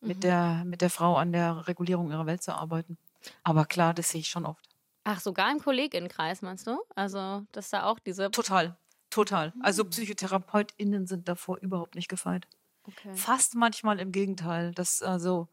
mhm. 0.00 0.08
mit, 0.08 0.22
der, 0.22 0.64
mit 0.66 0.82
der 0.82 0.90
Frau 0.90 1.16
an 1.16 1.32
der 1.32 1.66
Regulierung 1.66 2.10
ihrer 2.10 2.26
Welt 2.26 2.42
zu 2.42 2.54
arbeiten. 2.54 2.98
Aber 3.42 3.64
klar, 3.64 3.94
das 3.94 4.10
sehe 4.10 4.20
ich 4.20 4.28
schon 4.28 4.46
oft. 4.46 4.68
Ach, 5.04 5.20
sogar 5.20 5.50
im 5.50 5.58
Kolleginnenkreis, 5.58 6.42
meinst 6.42 6.66
du? 6.66 6.78
Also, 6.94 7.44
dass 7.52 7.70
da 7.70 7.84
auch 7.84 7.98
diese. 7.98 8.30
Total, 8.30 8.76
total. 9.10 9.52
Also, 9.60 9.82
mhm. 9.84 9.90
PsychotherapeutInnen 9.90 11.06
sind 11.06 11.26
davor 11.26 11.58
überhaupt 11.58 11.94
nicht 11.94 12.08
gefeit. 12.08 12.46
Okay. 12.84 13.14
Fast 13.14 13.54
manchmal 13.54 13.98
im 13.98 14.12
Gegenteil. 14.12 14.72
Das, 14.72 15.02
also, 15.02 15.48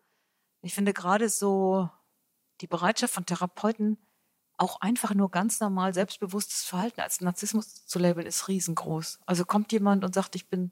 ich 0.61 0.73
finde 0.73 0.93
gerade 0.93 1.29
so 1.29 1.89
die 2.61 2.67
Bereitschaft 2.67 3.13
von 3.13 3.25
Therapeuten, 3.25 3.97
auch 4.57 4.81
einfach 4.81 5.13
nur 5.13 5.31
ganz 5.31 5.59
normal 5.59 5.93
selbstbewusstes 5.93 6.63
Verhalten 6.63 6.99
als 7.01 7.21
Narzissmus 7.21 7.85
zu 7.85 7.97
labeln, 7.97 8.27
ist 8.27 8.47
riesengroß. 8.47 9.19
Also 9.25 9.45
kommt 9.45 9.71
jemand 9.71 10.03
und 10.03 10.13
sagt, 10.13 10.35
ich 10.35 10.49
bin, 10.49 10.71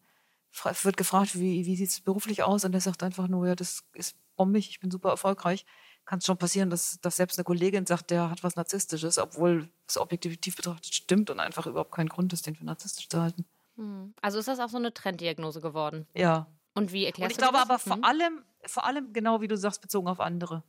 wird 0.84 0.98
gefragt, 0.98 1.40
wie, 1.40 1.66
wie 1.66 1.76
sieht 1.76 1.90
es 1.90 2.02
beruflich 2.02 2.44
aus? 2.44 2.66
Und 2.66 2.74
der 2.74 2.82
sagt 2.82 3.02
einfach 3.04 3.28
nur, 3.28 3.48
ja, 3.48 3.56
das 3.56 3.86
ist 3.94 4.18
bombig, 4.36 4.70
ich 4.70 4.80
bin 4.80 4.92
super 4.92 5.10
erfolgreich. 5.10 5.66
Kann 6.06 6.20
es 6.20 6.26
schon 6.26 6.38
passieren, 6.38 6.70
dass, 6.70 7.00
dass 7.02 7.18
selbst 7.18 7.38
eine 7.38 7.46
Kollegin 7.46 7.86
sagt, 7.86 8.12
der 8.12 8.30
hat 8.30 8.44
was 8.44 8.56
Narzisstisches, 8.56 9.18
obwohl 9.18 9.70
es 9.88 9.98
objektiv 9.98 10.56
betrachtet 10.56 10.94
stimmt 10.94 11.30
und 11.30 11.40
einfach 11.40 11.66
überhaupt 11.66 11.92
keinen 11.92 12.10
Grund 12.10 12.34
ist, 12.34 12.46
den 12.46 12.56
für 12.56 12.66
narzisstisch 12.66 13.10
zu 13.10 13.22
halten. 13.22 13.46
Hm. 13.76 14.14
Also 14.22 14.40
ist 14.40 14.48
das 14.48 14.60
auch 14.60 14.70
so 14.70 14.78
eine 14.78 14.94
Trenddiagnose 14.94 15.62
geworden? 15.62 16.08
Ja. 16.14 16.48
Und 16.74 16.92
wie 16.92 17.06
erklärst 17.06 17.32
und 17.32 17.32
ich 17.32 17.38
glaube 17.38 17.58
das? 17.58 17.70
aber 17.70 17.80
vor 17.80 17.96
hm? 17.96 18.04
allem, 18.04 18.44
vor 18.66 18.86
allem 18.86 19.14
genau 19.14 19.42
wie 19.42 19.48
du 19.48 19.58
sagst, 19.58 19.82
bezogen 19.82 20.08
auf 20.08 20.20
andere. 20.20 20.64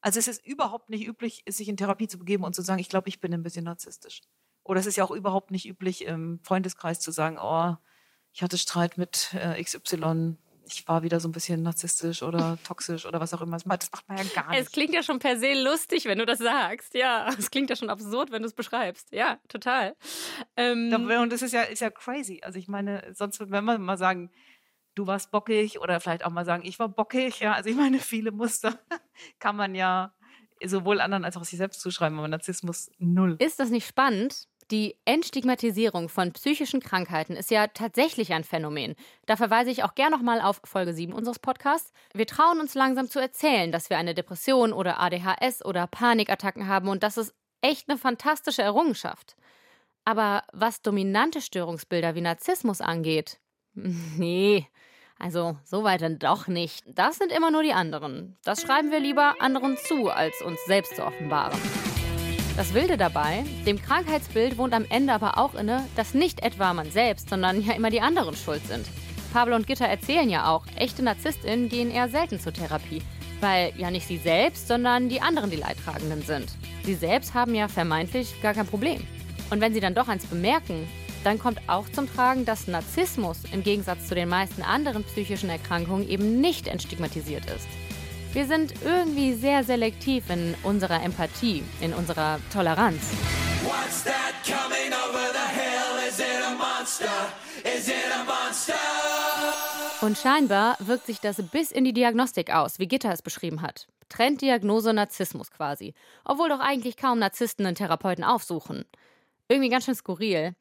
Also 0.00 0.18
es 0.18 0.28
ist 0.28 0.46
überhaupt 0.46 0.90
nicht 0.90 1.06
üblich, 1.06 1.44
sich 1.48 1.68
in 1.68 1.76
Therapie 1.76 2.08
zu 2.08 2.18
begeben 2.18 2.44
und 2.44 2.54
zu 2.54 2.62
sagen, 2.62 2.80
ich 2.80 2.88
glaube, 2.88 3.08
ich 3.08 3.20
bin 3.20 3.34
ein 3.34 3.42
bisschen 3.42 3.64
narzisstisch. 3.64 4.22
Oder 4.64 4.80
es 4.80 4.86
ist 4.86 4.96
ja 4.96 5.04
auch 5.04 5.10
überhaupt 5.10 5.50
nicht 5.50 5.66
üblich, 5.66 6.04
im 6.04 6.40
Freundeskreis 6.42 7.00
zu 7.00 7.10
sagen, 7.10 7.38
oh, 7.40 7.76
ich 8.32 8.42
hatte 8.42 8.58
Streit 8.58 8.98
mit 8.98 9.34
äh, 9.34 9.62
XY, 9.62 10.36
ich 10.72 10.86
war 10.86 11.02
wieder 11.02 11.20
so 11.20 11.28
ein 11.28 11.32
bisschen 11.32 11.62
narzisstisch 11.62 12.22
oder 12.22 12.58
toxisch 12.64 13.06
oder 13.06 13.20
was 13.20 13.34
auch 13.34 13.42
immer. 13.42 13.56
Das 13.56 13.66
macht 13.66 14.08
man 14.08 14.18
ja 14.18 14.24
gar 14.34 14.50
nicht. 14.50 14.60
Es 14.60 14.72
klingt 14.72 14.94
ja 14.94 15.02
schon 15.02 15.18
per 15.18 15.38
se 15.38 15.54
lustig, 15.54 16.04
wenn 16.04 16.18
du 16.18 16.26
das 16.26 16.38
sagst. 16.38 16.94
Ja, 16.94 17.28
es 17.38 17.50
klingt 17.50 17.70
ja 17.70 17.76
schon 17.76 17.90
absurd, 17.90 18.30
wenn 18.30 18.42
du 18.42 18.48
es 18.48 18.54
beschreibst. 18.54 19.12
Ja, 19.12 19.38
total. 19.48 19.96
Ähm, 20.56 20.92
und 20.92 21.32
das 21.32 21.42
ist 21.42 21.52
ja, 21.52 21.62
ist 21.62 21.80
ja 21.80 21.90
crazy. 21.90 22.40
Also 22.42 22.58
ich 22.58 22.68
meine, 22.68 23.02
sonst, 23.14 23.40
wenn 23.40 23.64
man 23.64 23.82
mal 23.82 23.98
sagen, 23.98 24.30
du 24.94 25.06
warst 25.06 25.30
bockig 25.30 25.80
oder 25.80 26.00
vielleicht 26.00 26.24
auch 26.24 26.30
mal 26.30 26.44
sagen, 26.44 26.64
ich 26.64 26.78
war 26.78 26.88
bockig. 26.88 27.40
Ja, 27.40 27.52
also 27.52 27.70
ich 27.70 27.76
meine, 27.76 27.98
viele 27.98 28.32
Muster 28.32 28.78
kann 29.38 29.56
man 29.56 29.74
ja 29.74 30.12
sowohl 30.64 31.00
anderen 31.00 31.24
als 31.24 31.36
auch 31.36 31.44
sich 31.44 31.58
selbst 31.58 31.80
zuschreiben, 31.80 32.18
aber 32.18 32.28
Narzissmus 32.28 32.90
null. 32.98 33.36
Ist 33.38 33.60
das 33.60 33.70
nicht 33.70 33.86
spannend? 33.86 34.46
Die 34.70 34.96
Entstigmatisierung 35.04 36.08
von 36.08 36.32
psychischen 36.32 36.78
Krankheiten 36.78 37.34
ist 37.34 37.50
ja 37.50 37.66
tatsächlich 37.66 38.32
ein 38.32 38.44
Phänomen. 38.44 38.94
Da 39.26 39.34
verweise 39.34 39.70
ich 39.70 39.82
auch 39.82 39.96
gern 39.96 40.12
nochmal 40.12 40.40
auf 40.40 40.60
Folge 40.62 40.94
7 40.94 41.12
unseres 41.12 41.40
Podcasts. 41.40 41.92
Wir 42.14 42.26
trauen 42.26 42.60
uns 42.60 42.74
langsam 42.74 43.08
zu 43.08 43.18
erzählen, 43.18 43.72
dass 43.72 43.90
wir 43.90 43.98
eine 43.98 44.14
Depression 44.14 44.72
oder 44.72 45.00
ADHS 45.00 45.64
oder 45.64 45.88
Panikattacken 45.88 46.68
haben 46.68 46.88
und 46.88 47.02
das 47.02 47.16
ist 47.16 47.34
echt 47.62 47.88
eine 47.88 47.98
fantastische 47.98 48.62
Errungenschaft. 48.62 49.36
Aber 50.04 50.44
was 50.52 50.82
dominante 50.82 51.40
Störungsbilder 51.40 52.14
wie 52.14 52.20
Narzissmus 52.20 52.80
angeht, 52.80 53.40
nee, 54.16 54.66
also, 55.22 55.58
so 55.64 55.84
weit 55.84 56.00
dann 56.00 56.18
doch 56.18 56.48
nicht. 56.48 56.82
Das 56.86 57.18
sind 57.18 57.30
immer 57.30 57.50
nur 57.50 57.62
die 57.62 57.74
anderen. 57.74 58.38
Das 58.42 58.62
schreiben 58.62 58.90
wir 58.90 59.00
lieber 59.00 59.34
anderen 59.38 59.76
zu, 59.76 60.08
als 60.08 60.40
uns 60.40 60.58
selbst 60.66 60.96
zu 60.96 61.04
offenbaren. 61.04 61.60
Das 62.56 62.72
Wilde 62.72 62.96
dabei, 62.96 63.44
dem 63.66 63.80
Krankheitsbild 63.80 64.56
wohnt 64.56 64.72
am 64.72 64.86
Ende 64.88 65.12
aber 65.12 65.36
auch 65.36 65.54
inne, 65.54 65.86
dass 65.94 66.14
nicht 66.14 66.42
etwa 66.42 66.72
man 66.72 66.90
selbst, 66.90 67.28
sondern 67.28 67.62
ja 67.62 67.74
immer 67.74 67.90
die 67.90 68.00
anderen 68.00 68.34
schuld 68.34 68.66
sind. 68.66 68.86
Pablo 69.30 69.56
und 69.56 69.66
Gitter 69.66 69.86
erzählen 69.86 70.30
ja 70.30 70.48
auch, 70.48 70.64
echte 70.76 71.02
NarzisstInnen 71.02 71.68
gehen 71.68 71.90
eher 71.90 72.08
selten 72.08 72.40
zur 72.40 72.54
Therapie. 72.54 73.02
Weil 73.40 73.74
ja 73.76 73.90
nicht 73.90 74.06
sie 74.06 74.18
selbst, 74.18 74.68
sondern 74.68 75.10
die 75.10 75.20
anderen 75.20 75.50
die 75.50 75.56
Leidtragenden 75.56 76.22
sind. 76.22 76.50
Sie 76.84 76.94
selbst 76.94 77.34
haben 77.34 77.54
ja 77.54 77.68
vermeintlich 77.68 78.40
gar 78.40 78.54
kein 78.54 78.66
Problem. 78.66 79.06
Und 79.50 79.60
wenn 79.60 79.74
sie 79.74 79.80
dann 79.80 79.94
doch 79.94 80.08
eins 80.08 80.26
bemerken, 80.26 80.88
dann 81.24 81.38
kommt 81.38 81.60
auch 81.68 81.88
zum 81.88 82.12
Tragen, 82.12 82.44
dass 82.44 82.66
Narzissmus 82.66 83.38
im 83.52 83.62
Gegensatz 83.62 84.08
zu 84.08 84.14
den 84.14 84.28
meisten 84.28 84.62
anderen 84.62 85.04
psychischen 85.04 85.50
Erkrankungen 85.50 86.08
eben 86.08 86.40
nicht 86.40 86.66
entstigmatisiert 86.66 87.44
ist. 87.46 87.66
Wir 88.32 88.46
sind 88.46 88.74
irgendwie 88.84 89.34
sehr 89.34 89.64
selektiv 89.64 90.30
in 90.30 90.54
unserer 90.62 91.02
Empathie, 91.02 91.64
in 91.80 91.92
unserer 91.92 92.38
Toleranz. 92.52 93.02
Und 100.00 100.16
scheinbar 100.16 100.76
wirkt 100.78 101.06
sich 101.06 101.20
das 101.20 101.42
bis 101.50 101.72
in 101.72 101.84
die 101.84 101.92
Diagnostik 101.92 102.50
aus, 102.50 102.78
wie 102.78 102.88
Gitter 102.88 103.12
es 103.12 103.20
beschrieben 103.20 103.60
hat. 103.60 103.86
Trenddiagnose 104.08 104.94
Narzissmus 104.94 105.50
quasi. 105.50 105.92
Obwohl 106.24 106.48
doch 106.48 106.60
eigentlich 106.60 106.96
kaum 106.96 107.18
Narzissten 107.18 107.66
einen 107.66 107.76
Therapeuten 107.76 108.24
aufsuchen. 108.24 108.84
Irgendwie 109.48 109.68
ganz 109.68 109.84
schön 109.84 109.94
skurril. 109.94 110.54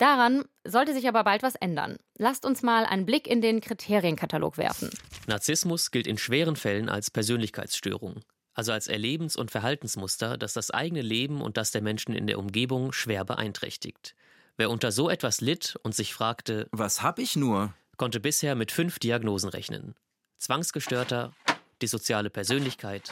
Daran 0.00 0.46
sollte 0.66 0.94
sich 0.94 1.06
aber 1.06 1.24
bald 1.24 1.42
was 1.42 1.56
ändern. 1.56 1.98
Lasst 2.16 2.46
uns 2.46 2.62
mal 2.62 2.86
einen 2.86 3.04
Blick 3.04 3.26
in 3.26 3.42
den 3.42 3.60
Kriterienkatalog 3.60 4.56
werfen. 4.56 4.88
Narzissmus 5.26 5.90
gilt 5.90 6.06
in 6.06 6.16
schweren 6.16 6.56
Fällen 6.56 6.88
als 6.88 7.10
Persönlichkeitsstörung, 7.10 8.22
also 8.54 8.72
als 8.72 8.88
Erlebens- 8.88 9.36
und 9.36 9.50
Verhaltensmuster, 9.50 10.38
das 10.38 10.54
das 10.54 10.70
eigene 10.70 11.02
Leben 11.02 11.42
und 11.42 11.58
das 11.58 11.70
der 11.70 11.82
Menschen 11.82 12.14
in 12.14 12.26
der 12.26 12.38
Umgebung 12.38 12.92
schwer 12.94 13.26
beeinträchtigt. 13.26 14.14
Wer 14.56 14.70
unter 14.70 14.90
so 14.90 15.10
etwas 15.10 15.42
litt 15.42 15.78
und 15.82 15.94
sich 15.94 16.14
fragte, 16.14 16.66
was 16.72 17.02
hab 17.02 17.18
ich 17.18 17.36
nur, 17.36 17.74
konnte 17.98 18.20
bisher 18.20 18.54
mit 18.54 18.72
fünf 18.72 19.00
Diagnosen 19.00 19.50
rechnen. 19.50 19.94
Zwangsgestörter, 20.38 21.34
dissoziale 21.82 22.30
Persönlichkeit, 22.30 23.10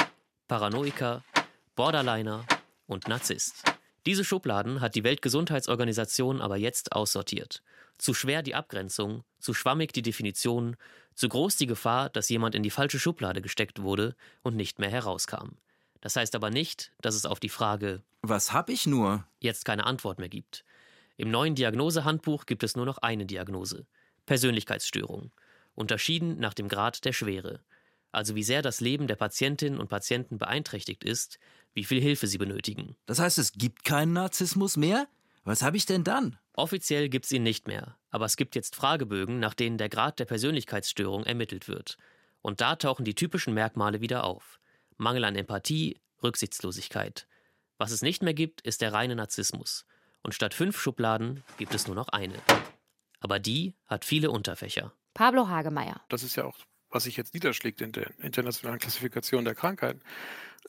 Paranoiker, 0.49 1.23
Borderliner 1.77 2.47
und 2.87 3.09
Narzisst. 3.09 3.78
Diese 4.09 4.25
Schubladen 4.25 4.81
hat 4.81 4.95
die 4.95 5.05
Weltgesundheitsorganisation 5.05 6.41
aber 6.41 6.57
jetzt 6.57 6.93
aussortiert. 6.93 7.63
Zu 7.99 8.15
schwer 8.15 8.43
die 8.43 8.55
Abgrenzung, 8.55 9.23
zu 9.39 9.53
schwammig 9.53 9.93
die 9.93 10.01
Definition, 10.01 10.77
zu 11.15 11.29
groß 11.29 11.59
die 11.59 11.67
Gefahr, 11.67 12.09
dass 12.09 12.31
jemand 12.31 12.55
in 12.55 12.63
die 12.63 12.71
falsche 12.71 12.99
Schublade 12.99 13.43
gesteckt 13.43 13.83
wurde 13.83 14.17
und 14.43 14.57
nicht 14.57 14.79
mehr 14.79 14.89
herauskam. 14.89 15.59
Das 16.01 16.17
heißt 16.17 16.35
aber 16.35 16.49
nicht, 16.49 16.91
dass 17.03 17.17
es 17.17 17.27
auf 17.27 17.39
die 17.39 17.51
Frage 17.51 18.03
Was 18.23 18.55
hab 18.55 18.71
ich 18.71 18.87
nur? 18.87 19.27
jetzt 19.41 19.67
keine 19.67 19.85
Antwort 19.85 20.19
mehr 20.19 20.31
gibt. 20.31 20.65
Im 21.19 21.31
neuen 21.31 21.55
Diagnosehandbuch 21.55 22.47
gibt 22.47 22.63
es 22.63 22.77
nur 22.77 22.87
noch 22.87 22.97
eine 22.97 23.27
Diagnose: 23.27 23.87
Persönlichkeitsstörung, 24.25 25.33
unterschieden 25.75 26.39
nach 26.39 26.55
dem 26.55 26.69
Grad 26.69 27.05
der 27.05 27.13
Schwere, 27.13 27.61
also 28.11 28.35
wie 28.35 28.43
sehr 28.43 28.63
das 28.63 28.81
Leben 28.81 29.07
der 29.07 29.17
Patientinnen 29.17 29.79
und 29.79 29.89
Patienten 29.89 30.39
beeinträchtigt 30.39 31.05
ist, 31.05 31.39
wie 31.79 31.85
viel 31.85 32.01
Hilfe 32.01 32.27
sie 32.27 32.39
benötigen. 32.39 32.97
Das 33.07 33.21
heißt, 33.21 33.39
es 33.39 33.53
gibt 33.53 33.85
keinen 33.85 34.13
Narzissmus 34.13 34.77
mehr? 34.77 35.07
Was 35.45 35.63
habe 35.63 35.77
ich 35.77 35.87
denn 35.87 36.03
dann? 36.03 36.37
Offiziell 36.55 37.09
gibt 37.09 37.27
es 37.27 37.31
ihn 37.31 37.45
nicht 37.45 37.69
mehr, 37.69 37.97
aber 38.11 38.25
es 38.25 38.37
gibt 38.37 38.57
jetzt 38.57 38.75
Fragebögen, 38.75 39.39
nach 39.39 39.55
denen 39.55 39.79
der 39.79 39.89
Grad 39.89 40.19
der 40.19 40.25
Persönlichkeitsstörung 40.25 41.23
ermittelt 41.23 41.69
wird. 41.69 41.97
Und 42.43 42.61
da 42.61 42.75
tauchen 42.75 43.05
die 43.05 43.15
typischen 43.15 43.55
Merkmale 43.55 44.01
wieder 44.01 44.25
auf. 44.25 44.59
Mangel 44.97 45.25
an 45.25 45.37
Empathie, 45.37 46.01
Rücksichtslosigkeit. 46.21 47.29
Was 47.77 47.93
es 47.93 48.03
nicht 48.03 48.25
mehr 48.25 48.35
gibt, 48.35 48.61
ist 48.63 48.81
der 48.81 48.93
reine 48.93 49.15
Narzissmus. 49.15 49.87
Und 50.25 50.35
statt 50.35 50.55
fünf 50.55 50.81
Schubladen 50.81 51.45
gibt 51.59 51.75
es 51.75 51.87
nur 51.87 51.95
noch 51.95 52.09
eine. 52.09 52.35
Aber 53.21 53.39
die 53.39 53.77
hat 53.87 54.05
viele 54.05 54.33
Unterfächer. 54.33 54.93
Pablo 55.15 55.47
Hagemeyer. 55.47 56.01
Das 56.09 56.25
ist 56.25 56.35
ja 56.35 56.45
auch, 56.45 56.59
was 56.91 57.05
sich 57.05 57.17
jetzt 57.17 57.35
niederschlägt 57.35 57.81
in 57.81 57.93
der 57.93 58.11
internationalen 58.21 58.79
Klassifikation 58.79 59.45
der 59.45 59.55
Krankheiten, 59.55 60.01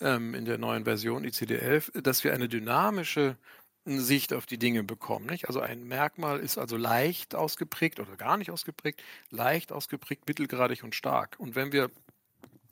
ähm, 0.01 0.33
in 0.33 0.45
der 0.45 0.57
neuen 0.57 0.83
Version 0.83 1.25
ICD-11, 1.25 2.01
dass 2.01 2.23
wir 2.23 2.33
eine 2.33 2.49
dynamische 2.49 3.37
Sicht 3.85 4.33
auf 4.33 4.45
die 4.45 4.57
Dinge 4.57 4.83
bekommen. 4.83 5.25
Nicht? 5.25 5.47
Also 5.47 5.61
ein 5.61 5.83
Merkmal 5.87 6.39
ist 6.39 6.57
also 6.57 6.77
leicht 6.77 7.33
ausgeprägt 7.35 7.99
oder 7.99 8.15
gar 8.17 8.37
nicht 8.37 8.51
ausgeprägt, 8.51 9.01
leicht 9.31 9.71
ausgeprägt, 9.71 10.27
mittelgradig 10.27 10.83
und 10.83 10.95
stark. 10.95 11.35
Und 11.39 11.55
wenn 11.55 11.71
wir, 11.71 11.89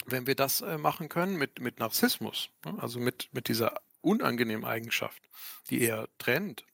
wenn 0.05 0.27
wir 0.27 0.35
das 0.35 0.61
äh, 0.61 0.77
machen 0.77 1.09
können 1.09 1.37
mit, 1.37 1.59
mit 1.59 1.79
Narzissmus, 1.79 2.49
ne? 2.65 2.75
also 2.79 2.99
mit, 2.99 3.29
mit 3.31 3.47
dieser 3.47 3.79
unangenehmen 4.01 4.65
Eigenschaft, 4.65 5.21
die 5.69 5.81
eher 5.81 6.07
trennt, 6.17 6.65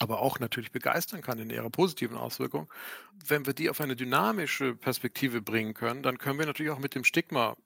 aber 0.00 0.22
auch 0.22 0.40
natürlich 0.40 0.72
begeistern 0.72 1.20
kann 1.20 1.38
in 1.38 1.50
ihrer 1.50 1.70
positiven 1.70 2.16
Auswirkung. 2.16 2.72
Wenn 3.24 3.46
wir 3.46 3.52
die 3.52 3.70
auf 3.70 3.80
eine 3.80 3.94
dynamische 3.94 4.74
Perspektive 4.74 5.42
bringen 5.42 5.74
können, 5.74 6.02
dann 6.02 6.18
können 6.18 6.38
wir 6.38 6.46
natürlich 6.46 6.72
auch 6.72 6.78
mit 6.78 6.94
dem 6.94 7.04
Stigma 7.04 7.56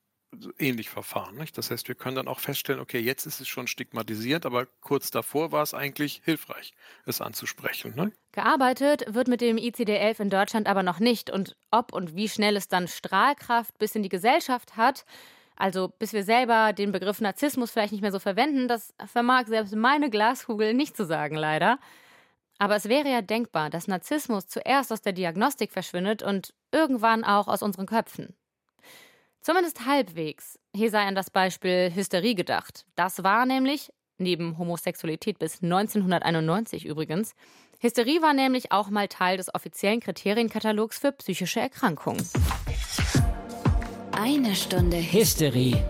ähnlich 0.59 0.91
verfahren. 0.91 1.37
Nicht? 1.37 1.57
Das 1.57 1.71
heißt, 1.71 1.87
wir 1.87 1.95
können 1.95 2.17
dann 2.17 2.27
auch 2.27 2.41
feststellen, 2.41 2.81
okay, 2.81 2.99
jetzt 2.99 3.25
ist 3.25 3.41
es 3.41 3.47
schon 3.47 3.69
stigmatisiert, 3.69 4.47
aber 4.47 4.67
kurz 4.81 5.13
davor 5.13 5.53
war 5.53 5.63
es 5.63 5.75
eigentlich 5.75 6.23
hilfreich, 6.25 6.75
es 7.07 7.21
anzusprechen. 7.21 7.95
Ne? 7.95 8.13
Gearbeitet 8.33 9.05
wird 9.09 9.29
mit 9.29 9.41
dem 9.41 9.57
ICD-11 9.57 10.23
in 10.23 10.31
Deutschland 10.31 10.67
aber 10.67 10.83
noch 10.83 10.99
nicht. 10.99 11.31
Und 11.31 11.57
ob 11.71 11.93
und 11.93 12.17
wie 12.17 12.29
schnell 12.29 12.57
es 12.57 12.67
dann 12.67 12.89
Strahlkraft 12.89 13.79
bis 13.79 13.95
in 13.95 14.03
die 14.03 14.09
Gesellschaft 14.09 14.77
hat, 14.77 15.05
also 15.55 15.89
bis 16.01 16.13
wir 16.13 16.25
selber 16.25 16.73
den 16.73 16.91
Begriff 16.91 17.21
Narzissmus 17.21 17.71
vielleicht 17.71 17.93
nicht 17.93 18.03
mehr 18.03 18.11
so 18.11 18.19
verwenden, 18.19 18.67
das 18.67 18.93
vermag 19.07 19.47
selbst 19.47 19.77
meine 19.77 20.11
Glaskugel 20.11 20.75
nicht 20.75 20.97
zu 20.97 21.05
sagen, 21.05 21.37
leider. 21.37 21.79
Aber 22.65 22.77
es 22.77 22.89
wäre 22.89 23.11
ja 23.11 23.21
denkbar, 23.21 23.69
dass 23.69 23.89
Narzissmus 23.89 24.47
zuerst 24.47 24.91
aus 24.91 25.03
der 25.03 25.13
Diagnostik 25.13 25.71
verschwindet 25.71 26.23
und 26.23 26.55
irgendwann 26.73 27.23
auch 27.23 27.47
aus 27.47 27.61
unseren 27.61 27.85
Köpfen. 27.85 28.35
Zumindest 29.43 29.85
halbwegs. 29.85 30.59
Hier 30.75 30.91
sei 30.91 31.01
an 31.01 31.15
das 31.15 31.29
Beispiel 31.29 31.93
Hysterie 31.95 32.35
gedacht. 32.35 32.87
Das 32.95 33.23
war 33.23 33.45
nämlich, 33.45 33.93
neben 34.17 34.57
Homosexualität 34.57 35.39
bis 35.39 35.63
1991 35.63 36.87
übrigens, 36.87 37.35
Hysterie 37.81 38.23
war 38.23 38.33
nämlich 38.33 38.73
auch 38.73 38.89
mal 38.89 39.09
Teil 39.09 39.37
des 39.37 39.55
offiziellen 39.55 40.01
Kriterienkatalogs 40.01 40.99
für 40.99 41.13
psychische 41.13 41.61
Erkrankungen. 41.61 42.27
Eine 44.13 44.55
Stunde 44.55 44.97
Hysterie. 44.97 45.85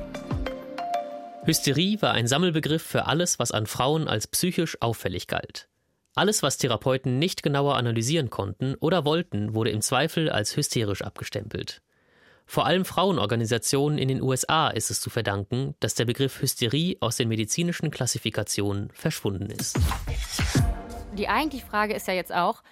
Hysterie 1.44 2.02
war 2.02 2.14
ein 2.14 2.26
Sammelbegriff 2.26 2.82
für 2.82 3.06
alles, 3.06 3.38
was 3.38 3.52
an 3.52 3.66
Frauen 3.66 4.08
als 4.08 4.26
psychisch 4.26 4.76
auffällig 4.82 5.28
galt. 5.28 5.68
Alles, 6.16 6.44
was 6.44 6.58
Therapeuten 6.58 7.18
nicht 7.18 7.42
genauer 7.42 7.74
analysieren 7.74 8.30
konnten 8.30 8.76
oder 8.76 9.04
wollten, 9.04 9.52
wurde 9.52 9.70
im 9.70 9.82
Zweifel 9.82 10.30
als 10.30 10.56
hysterisch 10.56 11.02
abgestempelt. 11.02 11.82
Vor 12.46 12.66
allem 12.66 12.84
Frauenorganisationen 12.84 13.98
in 13.98 14.06
den 14.06 14.22
USA 14.22 14.68
ist 14.68 14.90
es 14.92 15.00
zu 15.00 15.10
verdanken, 15.10 15.74
dass 15.80 15.96
der 15.96 16.04
Begriff 16.04 16.40
Hysterie 16.40 16.98
aus 17.00 17.16
den 17.16 17.28
medizinischen 17.28 17.90
Klassifikationen 17.90 18.90
verschwunden 18.92 19.50
ist. 19.50 19.76
Die 21.14 21.28
eigentliche 21.28 21.66
Frage 21.66 21.94
ist 21.94 22.06
ja 22.06 22.14
jetzt 22.14 22.32
auch, 22.32 22.62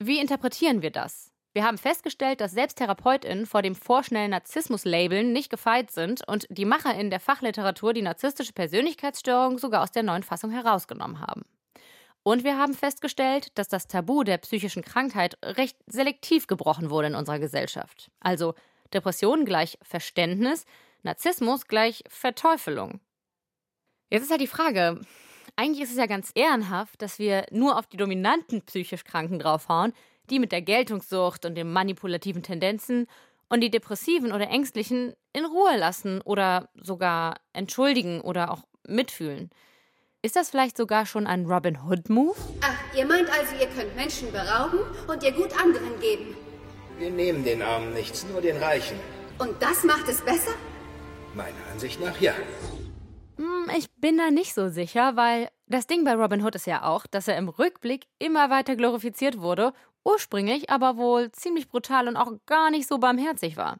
wie 0.00 0.18
interpretieren 0.18 0.82
wir 0.82 0.90
das? 0.90 1.30
Wir 1.52 1.64
haben 1.64 1.78
festgestellt, 1.78 2.40
dass 2.40 2.52
selbst 2.52 2.78
TherapeutInnen 2.78 3.46
vor 3.46 3.62
dem 3.62 3.76
vorschnellen 3.76 4.32
Narzissmus-Labeln 4.32 5.32
nicht 5.32 5.50
gefeit 5.50 5.92
sind 5.92 6.26
und 6.26 6.46
die 6.50 6.64
MacherInnen 6.64 7.10
der 7.10 7.20
Fachliteratur 7.20 7.92
die 7.92 8.02
narzisstische 8.02 8.52
Persönlichkeitsstörung 8.52 9.58
sogar 9.58 9.82
aus 9.82 9.92
der 9.92 10.02
neuen 10.02 10.24
Fassung 10.24 10.50
herausgenommen 10.50 11.20
haben. 11.20 11.44
Und 12.22 12.44
wir 12.44 12.58
haben 12.58 12.74
festgestellt, 12.74 13.56
dass 13.58 13.68
das 13.68 13.86
Tabu 13.86 14.22
der 14.22 14.38
psychischen 14.38 14.82
Krankheit 14.82 15.38
recht 15.42 15.76
selektiv 15.86 16.46
gebrochen 16.46 16.90
wurde 16.90 17.08
in 17.08 17.14
unserer 17.14 17.38
Gesellschaft. 17.38 18.10
Also 18.20 18.54
Depression 18.92 19.44
gleich 19.44 19.78
Verständnis, 19.82 20.64
Narzissmus 21.02 21.66
gleich 21.66 22.04
Verteufelung. 22.08 23.00
Jetzt 24.10 24.24
ist 24.24 24.30
halt 24.30 24.40
die 24.40 24.46
Frage, 24.46 25.00
eigentlich 25.56 25.84
ist 25.84 25.90
es 25.90 25.98
ja 25.98 26.06
ganz 26.06 26.30
ehrenhaft, 26.34 27.00
dass 27.02 27.18
wir 27.18 27.46
nur 27.50 27.78
auf 27.78 27.86
die 27.86 27.96
dominanten 27.96 28.62
psychisch 28.62 29.04
Kranken 29.04 29.38
draufhauen, 29.38 29.92
die 30.30 30.38
mit 30.38 30.52
der 30.52 30.62
Geltungssucht 30.62 31.44
und 31.44 31.54
den 31.54 31.72
manipulativen 31.72 32.42
Tendenzen 32.42 33.06
und 33.48 33.60
die 33.62 33.70
Depressiven 33.70 34.32
oder 34.32 34.48
Ängstlichen 34.48 35.14
in 35.32 35.44
Ruhe 35.44 35.76
lassen 35.76 36.20
oder 36.22 36.68
sogar 36.74 37.36
entschuldigen 37.52 38.20
oder 38.20 38.50
auch 38.52 38.62
mitfühlen. 38.86 39.50
Ist 40.20 40.34
das 40.34 40.50
vielleicht 40.50 40.76
sogar 40.76 41.06
schon 41.06 41.28
ein 41.28 41.46
Robin 41.46 41.78
Hood-Move? 41.84 42.34
Ach, 42.60 42.96
ihr 42.96 43.06
meint 43.06 43.30
also, 43.30 43.54
ihr 43.54 43.68
könnt 43.68 43.94
Menschen 43.94 44.32
berauben 44.32 44.80
und 45.06 45.22
ihr 45.22 45.30
Gut 45.30 45.52
anderen 45.56 46.00
geben. 46.00 46.36
Wir 46.98 47.10
nehmen 47.10 47.44
den 47.44 47.62
Armen 47.62 47.94
nichts, 47.94 48.26
nur 48.26 48.40
den 48.40 48.56
Reichen. 48.56 48.98
Und 49.38 49.62
das 49.62 49.84
macht 49.84 50.08
es 50.08 50.20
besser? 50.20 50.50
Meiner 51.34 51.54
Ansicht 51.70 52.00
nach 52.00 52.20
ja. 52.20 52.32
Hm, 53.36 53.70
ich 53.78 53.94
bin 53.94 54.18
da 54.18 54.32
nicht 54.32 54.54
so 54.54 54.68
sicher, 54.68 55.14
weil 55.14 55.50
das 55.68 55.86
Ding 55.86 56.02
bei 56.02 56.14
Robin 56.16 56.42
Hood 56.44 56.56
ist 56.56 56.66
ja 56.66 56.82
auch, 56.82 57.06
dass 57.06 57.28
er 57.28 57.36
im 57.36 57.48
Rückblick 57.48 58.08
immer 58.18 58.50
weiter 58.50 58.74
glorifiziert 58.74 59.38
wurde, 59.38 59.72
ursprünglich 60.04 60.68
aber 60.68 60.96
wohl 60.96 61.30
ziemlich 61.30 61.68
brutal 61.68 62.08
und 62.08 62.16
auch 62.16 62.32
gar 62.44 62.72
nicht 62.72 62.88
so 62.88 62.98
barmherzig 62.98 63.56
war. 63.56 63.78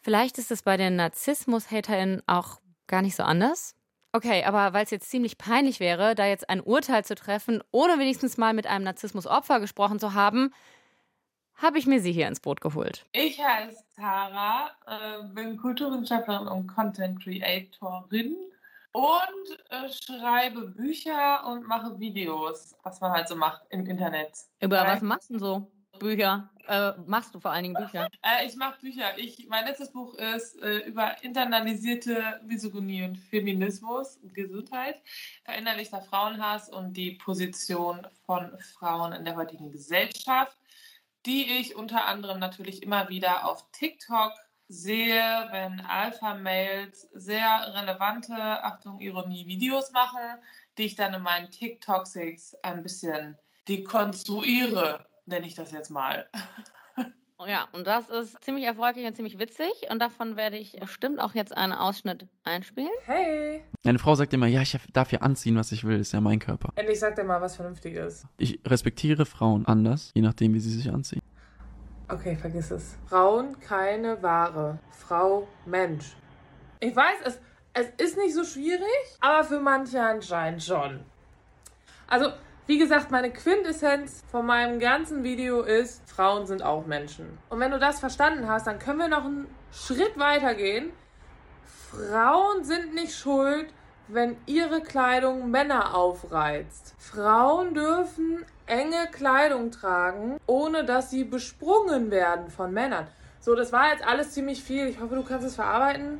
Vielleicht 0.00 0.38
ist 0.38 0.52
es 0.52 0.62
bei 0.62 0.76
den 0.76 0.94
Narzissmus-HaterInnen 0.94 2.22
auch 2.28 2.60
gar 2.86 3.02
nicht 3.02 3.16
so 3.16 3.24
anders? 3.24 3.74
Okay, 4.14 4.44
aber 4.44 4.72
weil 4.72 4.84
es 4.84 4.92
jetzt 4.92 5.10
ziemlich 5.10 5.38
peinlich 5.38 5.80
wäre, 5.80 6.14
da 6.14 6.24
jetzt 6.24 6.48
ein 6.48 6.60
Urteil 6.60 7.04
zu 7.04 7.16
treffen, 7.16 7.64
ohne 7.72 7.98
wenigstens 7.98 8.36
mal 8.36 8.54
mit 8.54 8.64
einem 8.64 8.84
Narzissmus-Opfer 8.84 9.58
gesprochen 9.58 9.98
zu 9.98 10.14
haben, 10.14 10.54
habe 11.56 11.78
ich 11.78 11.86
mir 11.88 12.00
sie 12.00 12.12
hier 12.12 12.28
ins 12.28 12.38
Boot 12.38 12.60
geholt. 12.60 13.06
Ich 13.10 13.42
heiße 13.42 13.82
Tara, 13.96 14.70
äh, 14.86 15.24
bin 15.34 15.56
Kulturwissenschaftlerin 15.56 16.46
und 16.46 16.68
Content 16.68 17.24
Creatorin 17.24 18.36
und 18.92 19.58
äh, 19.70 19.90
schreibe 19.90 20.68
Bücher 20.68 21.44
und 21.48 21.66
mache 21.66 21.98
Videos, 21.98 22.76
was 22.84 23.00
man 23.00 23.10
halt 23.10 23.26
so 23.26 23.34
macht 23.34 23.62
im 23.70 23.84
Internet. 23.84 24.30
Über 24.60 24.86
was 24.86 25.02
machst 25.02 25.30
du 25.30 25.34
denn 25.34 25.40
so? 25.40 25.72
Bücher? 25.98 26.50
Äh, 26.66 26.92
machst 27.06 27.34
du 27.34 27.40
vor 27.40 27.50
allen 27.50 27.64
Dingen 27.64 27.74
Bücher? 27.74 28.08
Äh, 28.22 28.46
ich 28.46 28.56
mache 28.56 28.80
Bücher. 28.80 29.18
Ich, 29.18 29.46
mein 29.48 29.66
letztes 29.66 29.92
Buch 29.92 30.14
ist 30.14 30.60
äh, 30.62 30.78
über 30.78 31.22
internalisierte 31.22 32.40
Misogynie 32.46 33.04
und 33.04 33.16
Feminismus 33.16 34.16
und 34.16 34.34
Gesundheit, 34.34 35.02
verinnerlichter 35.44 36.00
Frauenhass 36.00 36.70
und 36.70 36.94
die 36.94 37.12
Position 37.12 38.06
von 38.24 38.56
Frauen 38.58 39.12
in 39.12 39.24
der 39.24 39.36
heutigen 39.36 39.70
Gesellschaft 39.70 40.56
die 41.26 41.58
ich 41.58 41.74
unter 41.74 42.06
anderem 42.06 42.38
natürlich 42.38 42.82
immer 42.82 43.08
wieder 43.08 43.48
auf 43.48 43.64
TikTok 43.72 44.32
sehe, 44.68 45.48
wenn 45.50 45.80
Alpha-Mails 45.80 47.08
sehr 47.12 47.74
relevante, 47.74 48.34
Achtung, 48.34 49.00
Ironie, 49.00 49.46
Videos 49.46 49.92
machen, 49.92 50.38
die 50.78 50.84
ich 50.84 50.96
dann 50.96 51.14
in 51.14 51.22
meinen 51.22 51.50
TikToks 51.50 52.16
ein 52.62 52.82
bisschen 52.82 53.38
dekonstruiere, 53.68 55.06
nenne 55.26 55.46
ich 55.46 55.54
das 55.54 55.72
jetzt 55.72 55.90
mal. 55.90 56.26
Ja, 57.46 57.68
und 57.72 57.86
das 57.86 58.08
ist 58.08 58.42
ziemlich 58.42 58.64
erfolgreich 58.64 59.04
und 59.06 59.16
ziemlich 59.16 59.38
witzig. 59.38 59.72
Und 59.90 59.98
davon 59.98 60.36
werde 60.36 60.56
ich 60.56 60.78
bestimmt 60.80 61.20
auch 61.20 61.34
jetzt 61.34 61.54
einen 61.54 61.72
Ausschnitt 61.72 62.26
einspielen. 62.44 62.90
Hey! 63.04 63.64
Eine 63.84 63.98
Frau 63.98 64.14
sagt 64.14 64.32
immer, 64.32 64.46
ja, 64.46 64.62
ich 64.62 64.78
darf 64.92 65.12
ja 65.12 65.20
anziehen, 65.20 65.56
was 65.56 65.72
ich 65.72 65.84
will, 65.84 65.98
ist 65.98 66.12
ja 66.12 66.20
mein 66.20 66.38
Körper. 66.38 66.70
Endlich 66.76 67.00
sagt 67.00 67.18
er 67.18 67.24
mal 67.24 67.40
was 67.40 67.56
Vernünftiges. 67.56 68.26
Ich 68.38 68.60
respektiere 68.64 69.26
Frauen 69.26 69.66
anders, 69.66 70.10
je 70.14 70.22
nachdem, 70.22 70.54
wie 70.54 70.60
sie 70.60 70.70
sich 70.70 70.90
anziehen. 70.90 71.20
Okay, 72.08 72.36
vergiss 72.36 72.70
es. 72.70 72.96
Frauen 73.06 73.58
keine 73.60 74.22
Ware. 74.22 74.78
Frau 74.90 75.48
Mensch. 75.66 76.16
Ich 76.80 76.94
weiß, 76.94 77.16
es, 77.24 77.40
es 77.72 77.88
ist 77.98 78.16
nicht 78.16 78.34
so 78.34 78.44
schwierig, 78.44 78.86
aber 79.20 79.44
für 79.44 79.58
manche 79.58 80.00
anscheinend 80.00 80.62
schon. 80.62 81.00
Also, 82.06 82.30
wie 82.66 82.78
gesagt, 82.78 83.10
meine 83.10 83.30
Quintessenz 83.30 84.22
von 84.30 84.46
meinem 84.46 84.78
ganzen 84.78 85.22
Video 85.22 85.60
ist, 85.60 86.02
Frauen 86.08 86.46
sind 86.46 86.62
auch 86.62 86.86
Menschen. 86.86 87.38
Und 87.50 87.60
wenn 87.60 87.70
du 87.70 87.78
das 87.78 88.00
verstanden 88.00 88.48
hast, 88.48 88.66
dann 88.66 88.78
können 88.78 89.00
wir 89.00 89.08
noch 89.08 89.24
einen 89.24 89.46
Schritt 89.70 90.18
weiter 90.18 90.54
gehen. 90.54 90.90
Frauen 91.90 92.64
sind 92.64 92.94
nicht 92.94 93.14
schuld, 93.14 93.66
wenn 94.08 94.36
ihre 94.46 94.80
Kleidung 94.80 95.50
Männer 95.50 95.94
aufreizt. 95.94 96.94
Frauen 96.98 97.74
dürfen 97.74 98.44
enge 98.66 99.08
Kleidung 99.12 99.70
tragen, 99.70 100.38
ohne 100.46 100.84
dass 100.84 101.10
sie 101.10 101.24
besprungen 101.24 102.10
werden 102.10 102.48
von 102.50 102.72
Männern. 102.72 103.06
So, 103.40 103.54
das 103.54 103.72
war 103.74 103.90
jetzt 103.90 104.06
alles 104.06 104.30
ziemlich 104.30 104.62
viel. 104.62 104.86
Ich 104.86 105.00
hoffe, 105.00 105.16
du 105.16 105.22
kannst 105.22 105.46
es 105.46 105.54
verarbeiten. 105.54 106.18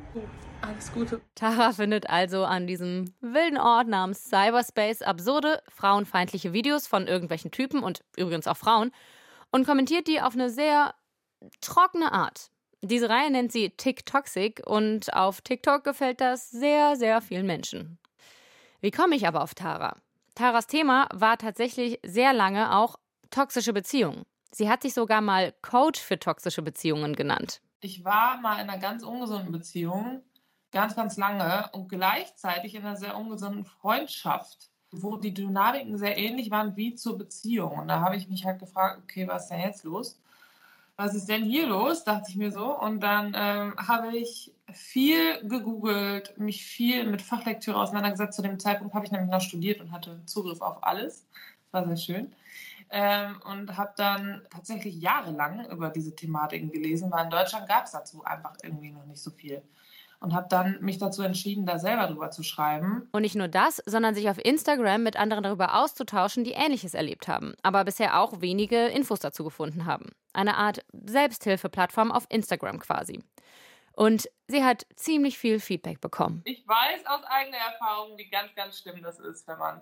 Alles 0.67 0.91
Gute. 0.91 1.21
Tara 1.35 1.73
findet 1.73 2.09
also 2.09 2.43
an 2.43 2.65
diesem 2.65 3.13
wilden 3.21 3.57
Ort 3.57 3.87
namens 3.87 4.25
Cyberspace 4.25 5.03
absurde, 5.03 5.61
frauenfeindliche 5.69 6.53
Videos 6.53 6.87
von 6.87 7.07
irgendwelchen 7.07 7.51
Typen 7.51 7.83
und 7.83 8.03
übrigens 8.17 8.47
auch 8.47 8.57
Frauen 8.57 8.91
und 9.51 9.65
kommentiert 9.65 10.07
die 10.07 10.21
auf 10.21 10.33
eine 10.33 10.49
sehr 10.49 10.95
trockene 11.61 12.11
Art. 12.11 12.49
Diese 12.81 13.09
Reihe 13.09 13.29
nennt 13.29 13.51
sie 13.51 13.69
TikToxic 13.69 14.63
und 14.65 15.13
auf 15.13 15.41
TikTok 15.41 15.83
gefällt 15.83 16.19
das 16.19 16.49
sehr, 16.49 16.95
sehr 16.95 17.21
vielen 17.21 17.45
Menschen. 17.45 17.99
Wie 18.81 18.91
komme 18.91 19.15
ich 19.15 19.27
aber 19.27 19.43
auf 19.43 19.53
Tara? 19.53 19.97
Taras 20.33 20.67
Thema 20.67 21.07
war 21.13 21.37
tatsächlich 21.37 21.99
sehr 22.03 22.33
lange 22.33 22.75
auch 22.75 22.97
toxische 23.29 23.73
Beziehungen. 23.73 24.25
Sie 24.51 24.69
hat 24.69 24.81
sich 24.81 24.93
sogar 24.93 25.21
mal 25.21 25.53
Coach 25.61 25.99
für 25.99 26.19
toxische 26.19 26.61
Beziehungen 26.61 27.15
genannt. 27.15 27.61
Ich 27.81 28.03
war 28.03 28.39
mal 28.41 28.55
in 28.55 28.69
einer 28.69 28.79
ganz 28.79 29.03
ungesunden 29.03 29.51
Beziehung, 29.51 30.23
ganz, 30.75 30.93
ganz 30.93 31.15
lange 31.15 31.69
und 31.71 31.87
gleichzeitig 31.87 32.75
in 32.75 32.81
einer 32.81 32.97
sehr 32.97 33.15
ungesunden 33.15 33.63
Freundschaft, 33.63 34.69
wo 34.91 35.15
die 35.15 35.33
Dynamiken 35.33 35.97
sehr 35.97 36.17
ähnlich 36.17 36.51
waren 36.51 36.75
wie 36.75 36.95
zur 36.95 37.17
Beziehung. 37.17 37.79
Und 37.79 37.87
da 37.87 38.01
habe 38.01 38.17
ich 38.17 38.27
mich 38.27 38.43
halt 38.43 38.59
gefragt, 38.59 38.99
okay, 39.01 39.25
was 39.25 39.43
ist 39.43 39.51
denn 39.51 39.61
jetzt 39.61 39.85
los? 39.85 40.19
Was 40.97 41.15
ist 41.15 41.29
denn 41.29 41.45
hier 41.45 41.67
los? 41.67 42.03
dachte 42.03 42.29
ich 42.29 42.35
mir 42.35 42.51
so. 42.51 42.77
Und 42.77 42.99
dann 42.99 43.33
ähm, 43.37 43.73
habe 43.77 44.17
ich 44.17 44.53
viel 44.69 45.47
gegoogelt, 45.47 46.37
mich 46.37 46.65
viel 46.65 47.05
mit 47.09 47.21
Fachlektüre 47.21 47.79
auseinandergesetzt. 47.79 48.35
Zu 48.35 48.41
dem 48.41 48.59
Zeitpunkt 48.59 48.93
habe 48.93 49.05
ich 49.05 49.13
nämlich 49.13 49.31
noch 49.31 49.39
studiert 49.39 49.79
und 49.79 49.93
hatte 49.93 50.25
Zugriff 50.25 50.59
auf 50.59 50.83
alles. 50.83 51.25
Das 51.71 51.83
war 51.83 51.87
sehr 51.87 52.15
schön. 52.15 52.35
Ähm, 52.89 53.41
und 53.45 53.77
habe 53.77 53.93
dann 53.95 54.41
tatsächlich 54.49 54.95
jahrelang 54.95 55.69
über 55.69 55.89
diese 55.89 56.13
Thematiken 56.13 56.69
gelesen, 56.69 57.09
weil 57.11 57.23
in 57.23 57.31
Deutschland 57.31 57.69
gab 57.69 57.85
es 57.85 57.91
dazu 57.91 58.25
einfach 58.25 58.57
irgendwie 58.61 58.91
noch 58.91 59.05
nicht 59.05 59.21
so 59.21 59.31
viel 59.31 59.63
und 60.25 60.33
habe 60.33 60.47
dann 60.49 60.79
mich 60.81 60.97
dazu 60.97 61.21
entschieden, 61.21 61.67
da 61.67 61.77
selber 61.77 62.07
drüber 62.07 62.31
zu 62.31 62.41
schreiben. 62.41 63.07
Und 63.11 63.21
nicht 63.21 63.35
nur 63.35 63.47
das, 63.47 63.81
sondern 63.85 64.15
sich 64.15 64.27
auf 64.27 64.43
Instagram 64.43 65.03
mit 65.03 65.17
anderen 65.17 65.43
darüber 65.43 65.79
auszutauschen, 65.79 66.43
die 66.43 66.53
Ähnliches 66.53 66.95
erlebt 66.95 67.27
haben, 67.27 67.53
aber 67.61 67.85
bisher 67.85 68.19
auch 68.19 68.41
wenige 68.41 68.87
Infos 68.87 69.19
dazu 69.19 69.43
gefunden 69.43 69.85
haben. 69.85 70.09
Eine 70.33 70.57
Art 70.57 70.83
Selbsthilfeplattform 71.05 72.11
auf 72.11 72.25
Instagram 72.29 72.79
quasi. 72.79 73.23
Und 73.93 74.27
sie 74.47 74.63
hat 74.63 74.87
ziemlich 74.95 75.37
viel 75.37 75.59
Feedback 75.59 76.01
bekommen. 76.01 76.41
Ich 76.45 76.67
weiß 76.67 77.05
aus 77.05 77.23
eigener 77.25 77.57
Erfahrung, 77.57 78.17
wie 78.17 78.27
ganz, 78.27 78.53
ganz 78.55 78.79
schlimm 78.79 79.03
das 79.03 79.19
ist, 79.19 79.47
wenn 79.47 79.59
man 79.59 79.81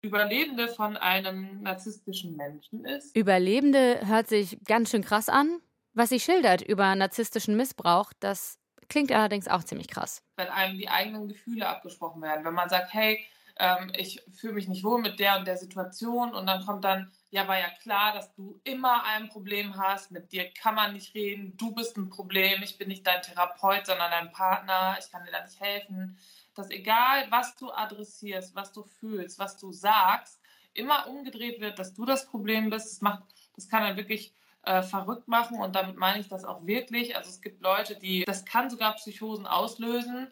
Überlebende 0.00 0.68
von 0.68 0.96
einem 0.96 1.62
narzisstischen 1.62 2.36
Menschen 2.36 2.84
ist. 2.84 3.16
Überlebende 3.16 4.00
hört 4.06 4.28
sich 4.28 4.58
ganz 4.64 4.90
schön 4.90 5.04
krass 5.04 5.28
an. 5.28 5.60
Was 5.94 6.08
sie 6.08 6.20
schildert 6.20 6.62
über 6.62 6.94
narzisstischen 6.94 7.56
Missbrauch, 7.56 8.12
das 8.18 8.58
Klingt 8.92 9.10
allerdings 9.10 9.48
auch 9.48 9.64
ziemlich 9.64 9.88
krass. 9.88 10.22
Wenn 10.36 10.48
einem 10.48 10.76
die 10.76 10.90
eigenen 10.90 11.26
Gefühle 11.26 11.66
abgesprochen 11.66 12.20
werden, 12.20 12.44
wenn 12.44 12.52
man 12.52 12.68
sagt, 12.68 12.92
hey, 12.92 13.24
ähm, 13.58 13.90
ich 13.96 14.20
fühle 14.30 14.52
mich 14.52 14.68
nicht 14.68 14.84
wohl 14.84 15.00
mit 15.00 15.18
der 15.18 15.38
und 15.38 15.46
der 15.46 15.56
Situation 15.56 16.34
und 16.34 16.44
dann 16.44 16.66
kommt 16.66 16.84
dann, 16.84 17.10
ja, 17.30 17.48
war 17.48 17.58
ja 17.58 17.70
klar, 17.80 18.12
dass 18.12 18.34
du 18.34 18.60
immer 18.64 19.04
ein 19.04 19.30
Problem 19.30 19.78
hast, 19.78 20.10
mit 20.10 20.30
dir 20.30 20.46
kann 20.52 20.74
man 20.74 20.92
nicht 20.92 21.14
reden, 21.14 21.56
du 21.56 21.74
bist 21.74 21.96
ein 21.96 22.10
Problem, 22.10 22.62
ich 22.62 22.76
bin 22.76 22.88
nicht 22.88 23.06
dein 23.06 23.22
Therapeut, 23.22 23.86
sondern 23.86 24.10
dein 24.10 24.30
Partner, 24.30 24.98
ich 25.00 25.10
kann 25.10 25.24
dir 25.24 25.32
da 25.32 25.42
nicht 25.42 25.58
helfen. 25.58 26.18
Dass 26.54 26.68
egal, 26.68 27.28
was 27.30 27.56
du 27.56 27.72
adressierst, 27.72 28.54
was 28.54 28.72
du 28.72 28.82
fühlst, 28.82 29.38
was 29.38 29.56
du 29.56 29.72
sagst, 29.72 30.38
immer 30.74 31.06
umgedreht 31.06 31.62
wird, 31.62 31.78
dass 31.78 31.94
du 31.94 32.04
das 32.04 32.26
Problem 32.26 32.68
bist, 32.68 32.92
das 32.92 33.00
macht, 33.00 33.22
das 33.56 33.70
kann 33.70 33.84
dann 33.84 33.96
wirklich 33.96 34.34
äh, 34.64 34.82
verrückt 34.82 35.28
machen 35.28 35.60
und 35.60 35.74
damit 35.74 35.96
meine 35.96 36.20
ich 36.20 36.28
das 36.28 36.44
auch 36.44 36.64
wirklich. 36.66 37.16
Also 37.16 37.30
es 37.30 37.40
gibt 37.40 37.62
Leute, 37.62 37.96
die, 37.96 38.24
das 38.24 38.44
kann 38.44 38.70
sogar 38.70 38.94
Psychosen 38.94 39.46
auslösen. 39.46 40.28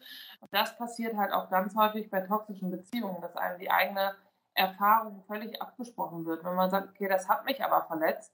Das 0.50 0.76
passiert 0.76 1.16
halt 1.16 1.32
auch 1.32 1.50
ganz 1.50 1.74
häufig 1.74 2.10
bei 2.10 2.20
toxischen 2.20 2.70
Beziehungen, 2.70 3.20
dass 3.20 3.36
einem 3.36 3.58
die 3.58 3.70
eigene 3.70 4.14
Erfahrung 4.54 5.22
völlig 5.26 5.60
abgesprochen 5.60 6.26
wird. 6.26 6.44
Wenn 6.44 6.54
man 6.54 6.70
sagt, 6.70 6.90
okay, 6.90 7.08
das 7.08 7.28
hat 7.28 7.44
mich 7.44 7.62
aber 7.64 7.86
verletzt, 7.86 8.32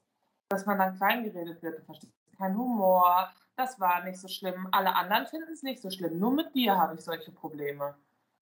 dass 0.49 0.67
man 0.67 0.79
dann 0.79 0.97
kleingeredet 0.97 1.63
wird, 1.63 1.79
du 1.79 1.85
verstehst 1.85 2.13
keinen 2.39 2.57
Humor, 2.57 3.31
das 3.57 3.81
war 3.81 4.05
nicht 4.05 4.21
so 4.21 4.29
schlimm, 4.29 4.69
alle 4.73 4.95
anderen 4.95 5.27
finden 5.27 5.53
es 5.53 5.63
nicht 5.63 5.81
so 5.81 5.91
schlimm, 5.91 6.19
nur 6.19 6.33
mit 6.33 6.55
dir 6.55 6.77
habe 6.77 6.95
ich 6.95 7.01
solche 7.01 7.33
Probleme. 7.33 7.97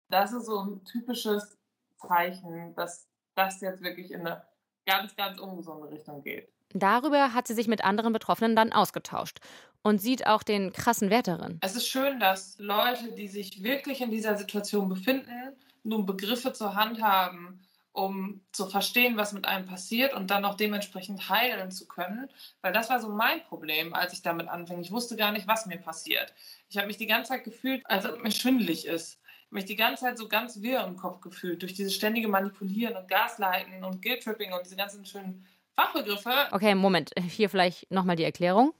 Das 0.09 0.33
ist 0.33 0.45
so 0.45 0.59
ein 0.61 0.83
typisches 0.83 1.57
Zeichen, 1.97 2.73
dass 2.75 3.07
das 3.35 3.61
jetzt 3.61 3.81
wirklich 3.81 4.11
in 4.11 4.21
eine 4.21 4.43
ganz, 4.85 5.15
ganz 5.15 5.39
ungesunde 5.39 5.89
Richtung 5.89 6.23
geht. 6.23 6.54
Darüber 6.75 7.33
hat 7.33 7.47
sie 7.47 7.53
sich 7.53 7.69
mit 7.69 7.85
anderen 7.85 8.11
Betroffenen 8.11 8.53
dann 8.53 8.73
ausgetauscht 8.73 9.39
und 9.81 10.01
sieht 10.01 10.27
auch 10.27 10.43
den 10.43 10.73
krassen 10.73 11.09
Wert 11.09 11.29
darin. 11.29 11.57
Es 11.61 11.75
ist 11.77 11.87
schön, 11.87 12.19
dass 12.19 12.57
Leute, 12.59 13.13
die 13.13 13.29
sich 13.29 13.63
wirklich 13.63 14.01
in 14.01 14.11
dieser 14.11 14.35
Situation 14.35 14.89
befinden, 14.89 15.55
nun 15.83 16.05
Begriffe 16.05 16.51
zur 16.51 16.75
Hand 16.75 17.01
haben, 17.01 17.61
um 17.93 18.41
zu 18.51 18.67
verstehen, 18.67 19.15
was 19.15 19.31
mit 19.31 19.47
einem 19.47 19.65
passiert 19.65 20.13
und 20.13 20.31
dann 20.31 20.43
auch 20.43 20.55
dementsprechend 20.55 21.29
heilen 21.29 21.71
zu 21.71 21.87
können. 21.87 22.27
Weil 22.61 22.73
das 22.73 22.89
war 22.89 22.99
so 22.99 23.07
mein 23.07 23.41
Problem, 23.43 23.93
als 23.93 24.11
ich 24.11 24.21
damit 24.21 24.49
anfing. 24.49 24.81
Ich 24.81 24.91
wusste 24.91 25.15
gar 25.15 25.31
nicht, 25.31 25.47
was 25.47 25.67
mir 25.67 25.77
passiert. 25.77 26.33
Ich 26.67 26.75
habe 26.75 26.87
mich 26.87 26.97
die 26.97 27.07
ganze 27.07 27.29
Zeit 27.29 27.45
gefühlt, 27.45 27.83
als 27.85 28.05
ob 28.05 28.21
mir 28.21 28.31
schwindelig 28.31 28.85
ist. 28.85 29.21
Ich 29.23 29.45
habe 29.45 29.55
mich 29.55 29.65
die 29.65 29.77
ganze 29.77 30.03
Zeit 30.03 30.17
so 30.17 30.27
ganz 30.27 30.61
wirr 30.61 30.83
im 30.83 30.97
Kopf 30.97 31.21
gefühlt 31.21 31.61
durch 31.61 31.73
dieses 31.73 31.95
ständige 31.95 32.27
Manipulieren 32.27 32.97
und 32.97 33.07
Gaslighten 33.07 33.81
und 33.85 34.01
Guilt-Tripping 34.01 34.51
und 34.51 34.65
diese 34.65 34.75
ganzen 34.75 35.05
schönen 35.05 35.45
Fachbegriffe. 35.77 36.29
Okay, 36.51 36.73
Moment. 36.73 37.11
Hier 37.27 37.49
vielleicht 37.49 37.91
nochmal 37.91 38.15
die 38.15 38.23
Erklärung. 38.23 38.73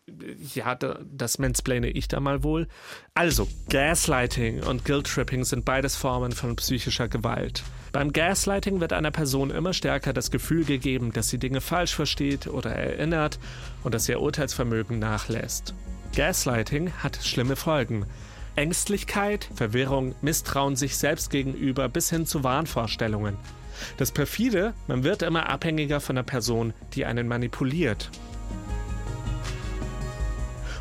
Ja, 0.53 0.75
das 0.75 1.39
mansplane 1.39 1.89
ich 1.89 2.07
da 2.07 2.21
mal 2.21 2.43
wohl. 2.43 2.67
Also, 3.13 3.47
Gaslighting 3.69 4.63
und 4.63 4.85
Guilt-Tripping 4.85 5.43
sind 5.43 5.65
beides 5.65 5.97
Formen 5.97 6.31
von 6.31 6.55
psychischer 6.55 7.09
Gewalt. 7.09 7.63
Beim 7.91 8.13
Gaslighting 8.13 8.79
wird 8.79 8.93
einer 8.93 9.11
Person 9.11 9.51
immer 9.51 9.73
stärker 9.73 10.13
das 10.13 10.31
Gefühl 10.31 10.63
gegeben, 10.63 11.11
dass 11.11 11.29
sie 11.29 11.37
Dinge 11.37 11.59
falsch 11.59 11.93
versteht 11.95 12.47
oder 12.47 12.71
erinnert 12.71 13.39
und 13.83 13.93
dass 13.93 14.07
ihr 14.07 14.21
Urteilsvermögen 14.21 14.97
nachlässt. 14.97 15.73
Gaslighting 16.15 16.93
hat 17.03 17.17
schlimme 17.23 17.57
Folgen. 17.57 18.05
Ängstlichkeit, 18.55 19.49
Verwirrung, 19.53 20.15
Misstrauen 20.21 20.77
sich 20.77 20.95
selbst 20.97 21.29
gegenüber 21.29 21.89
bis 21.89 22.09
hin 22.09 22.25
zu 22.25 22.45
Wahnvorstellungen. 22.45 23.35
Das 23.97 24.11
perfide, 24.11 24.73
man 24.87 25.03
wird 25.03 25.21
immer 25.21 25.49
abhängiger 25.49 25.99
von 25.99 26.15
der 26.15 26.23
Person, 26.23 26.73
die 26.93 27.05
einen 27.05 27.27
manipuliert. 27.27 28.09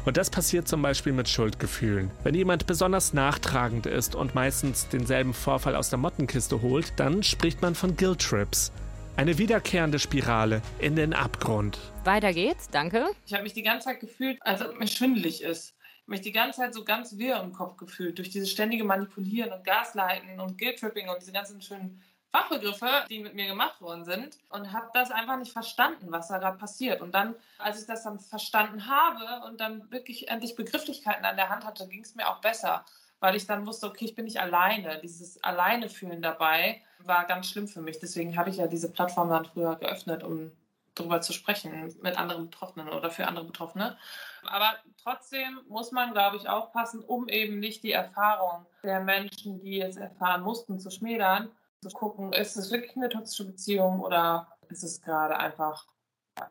Und 0.04 0.18
das 0.18 0.28
passiert 0.28 0.68
zum 0.68 0.82
Beispiel 0.82 1.12
mit 1.12 1.28
Schuldgefühlen. 1.28 2.10
Wenn 2.24 2.34
jemand 2.34 2.66
besonders 2.66 3.14
nachtragend 3.14 3.86
ist 3.86 4.14
und 4.14 4.34
meistens 4.34 4.88
denselben 4.88 5.32
Vorfall 5.32 5.76
aus 5.76 5.88
der 5.88 5.98
Mottenkiste 5.98 6.60
holt, 6.60 6.92
dann 6.96 7.22
spricht 7.22 7.62
man 7.62 7.74
von 7.74 7.96
Guilt 7.96 8.20
Trips. 8.20 8.70
Eine 9.16 9.38
wiederkehrende 9.38 9.98
Spirale 9.98 10.60
in 10.78 10.96
den 10.96 11.14
Abgrund. 11.14 11.78
Weiter 12.04 12.32
geht's, 12.32 12.68
danke. 12.68 13.06
Ich 13.26 13.32
habe 13.32 13.44
mich 13.44 13.54
die 13.54 13.62
ganze 13.62 13.86
Zeit 13.86 14.00
gefühlt, 14.00 14.38
als 14.40 14.60
ob 14.60 14.78
mir 14.78 14.88
schwindelig 14.88 15.42
ist. 15.42 15.74
Ich 15.78 16.02
habe 16.02 16.10
mich 16.10 16.20
die 16.20 16.32
ganze 16.32 16.60
Zeit 16.60 16.74
so 16.74 16.84
ganz 16.84 17.16
wirr 17.16 17.40
im 17.40 17.52
Kopf 17.52 17.78
gefühlt 17.78 18.18
durch 18.18 18.28
dieses 18.28 18.50
ständige 18.50 18.84
Manipulieren 18.84 19.52
und 19.52 19.64
Gaslighten 19.64 20.38
und 20.38 20.58
Guilt 20.58 20.80
Tripping 20.80 21.08
und 21.08 21.16
diese 21.20 21.32
ganzen 21.32 21.62
schönen 21.62 22.02
Fachbegriffe, 22.34 22.88
die 23.08 23.20
mit 23.20 23.34
mir 23.34 23.46
gemacht 23.46 23.80
worden 23.80 24.04
sind 24.04 24.38
und 24.50 24.72
habe 24.72 24.88
das 24.92 25.12
einfach 25.12 25.36
nicht 25.36 25.52
verstanden, 25.52 26.10
was 26.10 26.26
da 26.26 26.38
gerade 26.38 26.58
passiert. 26.58 27.00
Und 27.00 27.14
dann, 27.14 27.36
als 27.58 27.80
ich 27.80 27.86
das 27.86 28.02
dann 28.02 28.18
verstanden 28.18 28.88
habe 28.88 29.46
und 29.46 29.60
dann 29.60 29.88
wirklich 29.92 30.26
endlich 30.26 30.56
Begrifflichkeiten 30.56 31.24
an 31.24 31.36
der 31.36 31.48
Hand 31.48 31.64
hatte, 31.64 31.86
ging 31.86 32.02
es 32.02 32.16
mir 32.16 32.28
auch 32.28 32.40
besser, 32.40 32.84
weil 33.20 33.36
ich 33.36 33.46
dann 33.46 33.64
wusste, 33.68 33.86
okay, 33.86 34.06
ich 34.06 34.16
bin 34.16 34.24
nicht 34.24 34.40
alleine. 34.40 34.98
Dieses 34.98 35.42
alleine 35.44 35.88
fühlen 35.88 36.22
dabei 36.22 36.82
war 36.98 37.24
ganz 37.24 37.48
schlimm 37.48 37.68
für 37.68 37.80
mich. 37.80 38.00
Deswegen 38.00 38.36
habe 38.36 38.50
ich 38.50 38.56
ja 38.56 38.66
diese 38.66 38.90
Plattform 38.90 39.28
dann 39.30 39.44
früher 39.44 39.76
geöffnet, 39.76 40.24
um 40.24 40.50
darüber 40.96 41.20
zu 41.20 41.32
sprechen 41.32 41.94
mit 42.02 42.18
anderen 42.18 42.50
Betroffenen 42.50 42.88
oder 42.88 43.12
für 43.12 43.28
andere 43.28 43.44
Betroffene. 43.44 43.96
Aber 44.44 44.74
trotzdem 45.00 45.60
muss 45.68 45.92
man, 45.92 46.12
glaube 46.12 46.36
ich, 46.36 46.48
aufpassen, 46.48 47.04
um 47.04 47.28
eben 47.28 47.60
nicht 47.60 47.84
die 47.84 47.92
Erfahrung 47.92 48.66
der 48.82 49.00
Menschen, 49.00 49.60
die 49.60 49.80
es 49.80 49.96
erfahren 49.96 50.42
mussten, 50.42 50.80
zu 50.80 50.90
schmälern, 50.90 51.50
zu 51.88 51.94
gucken, 51.94 52.32
ist 52.32 52.56
es 52.56 52.70
wirklich 52.70 52.96
eine 52.96 53.08
toxische 53.08 53.46
Beziehung 53.46 54.00
oder 54.00 54.48
ist 54.68 54.82
es 54.82 55.00
gerade 55.02 55.36
einfach, 55.36 55.86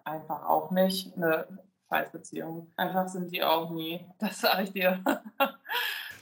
einfach 0.04 0.48
auch 0.48 0.72
nicht 0.72 1.16
eine 1.16 1.48
Scheißbeziehung. 1.90 2.72
Einfach 2.76 3.08
sind 3.08 3.32
die 3.32 3.44
auch 3.44 3.70
nie. 3.72 4.06
Das 4.20 4.42
sage 4.42 4.64
ich 4.64 4.72
dir. 4.72 5.04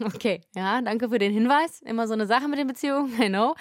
Okay, 0.03 0.41
ja, 0.55 0.81
danke 0.81 1.09
für 1.09 1.19
den 1.19 1.31
Hinweis. 1.31 1.79
Immer 1.83 2.07
so 2.07 2.13
eine 2.13 2.25
Sache 2.25 2.47
mit 2.47 2.57
den 2.57 2.65
Beziehungen, 2.65 3.13
I 3.21 3.29
know. 3.29 3.53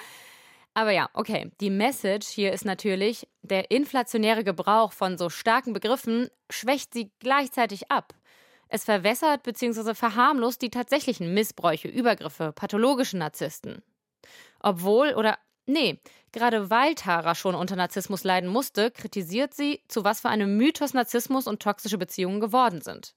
Aber 0.72 0.90
ja, 0.90 1.10
okay, 1.12 1.50
die 1.60 1.68
Message 1.68 2.28
hier 2.28 2.54
ist 2.54 2.64
natürlich, 2.64 3.28
der 3.42 3.70
inflationäre 3.70 4.42
Gebrauch 4.42 4.92
von 4.92 5.18
so 5.18 5.28
starken 5.28 5.74
Begriffen 5.74 6.30
schwächt 6.48 6.94
sie 6.94 7.10
gleichzeitig 7.18 7.90
ab. 7.90 8.14
Es 8.68 8.84
verwässert 8.84 9.42
bzw. 9.42 9.94
verharmlost 9.94 10.62
die 10.62 10.70
tatsächlichen 10.70 11.34
Missbräuche, 11.34 11.88
Übergriffe, 11.88 12.52
pathologischen 12.52 13.18
Narzissten. 13.18 13.82
Obwohl 14.60 15.14
oder 15.14 15.38
nee, 15.66 16.00
gerade 16.32 16.70
weil 16.70 16.94
Tara 16.94 17.34
schon 17.34 17.54
unter 17.54 17.76
Narzissmus 17.76 18.24
leiden 18.24 18.48
musste, 18.48 18.90
kritisiert 18.90 19.54
sie, 19.54 19.82
zu 19.88 20.04
was 20.04 20.20
für 20.20 20.28
einem 20.28 20.56
Mythos 20.56 20.94
Narzissmus 20.94 21.46
und 21.46 21.62
toxische 21.62 21.98
Beziehungen 21.98 22.40
geworden 22.40 22.80
sind. 22.80 23.14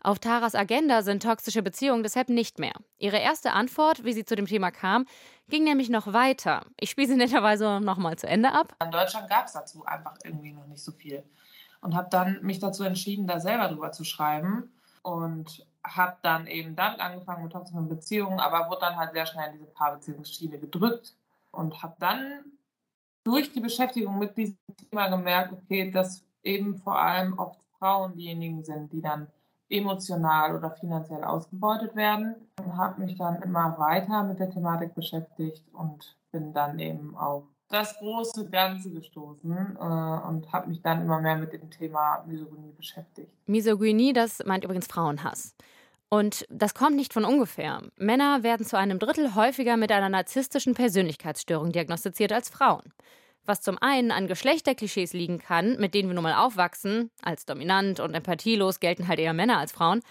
Auf 0.00 0.20
Taras 0.20 0.54
Agenda 0.54 1.02
sind 1.02 1.24
toxische 1.24 1.62
Beziehungen 1.62 2.04
deshalb 2.04 2.28
nicht 2.28 2.60
mehr. 2.60 2.74
Ihre 2.98 3.18
erste 3.18 3.52
Antwort, 3.52 4.04
wie 4.04 4.12
sie 4.12 4.24
zu 4.24 4.36
dem 4.36 4.46
Thema 4.46 4.70
kam, 4.70 5.06
ging 5.48 5.64
nämlich 5.64 5.88
noch 5.88 6.12
weiter. 6.12 6.64
Ich 6.78 6.90
spiele 6.90 7.08
sie 7.08 7.16
netterweise 7.16 7.80
nochmal 7.80 8.16
zu 8.16 8.28
Ende 8.28 8.52
ab. 8.52 8.76
In 8.82 8.92
Deutschland 8.92 9.28
gab 9.28 9.46
es 9.46 9.52
dazu 9.52 9.84
einfach 9.84 10.16
irgendwie 10.24 10.52
noch 10.52 10.66
nicht 10.66 10.82
so 10.82 10.92
viel. 10.92 11.24
Und 11.80 11.94
habe 11.94 12.08
dann 12.10 12.40
mich 12.42 12.58
dazu 12.58 12.84
entschieden, 12.84 13.26
da 13.26 13.40
selber 13.40 13.68
drüber 13.68 13.92
zu 13.92 14.04
schreiben. 14.04 14.72
Und 15.02 15.66
habe 15.84 16.16
dann 16.22 16.46
eben 16.46 16.76
damit 16.76 17.00
angefangen 17.00 17.44
mit 17.44 17.52
toxischen 17.52 17.88
Beziehungen, 17.88 18.40
aber 18.40 18.68
wurde 18.68 18.80
dann 18.80 18.96
halt 18.96 19.12
sehr 19.12 19.26
schnell 19.26 19.52
in 19.52 19.58
diese 19.58 19.70
Paarbeziehungsschiene 19.70 20.58
gedrückt. 20.58 21.14
Und 21.50 21.82
habe 21.82 21.96
dann 21.98 22.44
durch 23.24 23.52
die 23.52 23.60
Beschäftigung 23.60 24.18
mit 24.18 24.36
diesem 24.36 24.58
Thema 24.90 25.08
gemerkt, 25.08 25.52
okay, 25.52 25.90
dass 25.90 26.24
eben 26.42 26.78
vor 26.78 26.98
allem 26.98 27.38
oft 27.38 27.60
Frauen 27.78 28.14
diejenigen 28.14 28.64
sind, 28.64 28.92
die 28.92 29.00
dann 29.00 29.28
emotional 29.70 30.56
oder 30.56 30.70
finanziell 30.72 31.24
ausgebeutet 31.24 31.94
werden. 31.94 32.34
Und 32.58 32.76
habe 32.76 33.02
mich 33.02 33.16
dann 33.16 33.42
immer 33.42 33.78
weiter 33.78 34.22
mit 34.24 34.38
der 34.38 34.50
Thematik 34.50 34.94
beschäftigt 34.94 35.64
und 35.72 36.16
bin 36.32 36.52
dann 36.52 36.78
eben 36.78 37.16
auf 37.16 37.44
das 37.68 37.98
große 37.98 38.48
Ganze 38.48 38.90
gestoßen 38.90 39.76
äh, 39.76 40.28
und 40.28 40.52
habe 40.52 40.68
mich 40.68 40.80
dann 40.82 41.02
immer 41.02 41.20
mehr 41.20 41.36
mit 41.36 41.52
dem 41.52 41.70
Thema 41.70 42.24
Misogynie 42.26 42.72
beschäftigt. 42.76 43.30
Misogynie, 43.46 44.12
das 44.12 44.42
meint 44.44 44.64
übrigens 44.64 44.86
Frauenhass. 44.86 45.54
Und 46.08 46.46
das 46.48 46.74
kommt 46.74 46.96
nicht 46.96 47.12
von 47.12 47.26
ungefähr. 47.26 47.82
Männer 47.96 48.42
werden 48.42 48.64
zu 48.64 48.78
einem 48.78 48.98
Drittel 48.98 49.34
häufiger 49.34 49.76
mit 49.76 49.92
einer 49.92 50.08
narzisstischen 50.08 50.72
Persönlichkeitsstörung 50.72 51.70
diagnostiziert 51.72 52.32
als 52.32 52.48
Frauen 52.48 52.82
was 53.48 53.62
zum 53.62 53.78
einen 53.80 54.12
an 54.12 54.28
Geschlechterklischees 54.28 55.14
liegen 55.14 55.38
kann, 55.38 55.76
mit 55.80 55.94
denen 55.94 56.08
wir 56.08 56.14
nun 56.14 56.22
mal 56.22 56.34
aufwachsen, 56.34 57.10
als 57.22 57.46
dominant 57.46 57.98
und 57.98 58.14
empathielos 58.14 58.78
gelten 58.78 59.08
halt 59.08 59.18
eher 59.18 59.32
Männer 59.32 59.58
als 59.58 59.72
Frauen, 59.72 60.02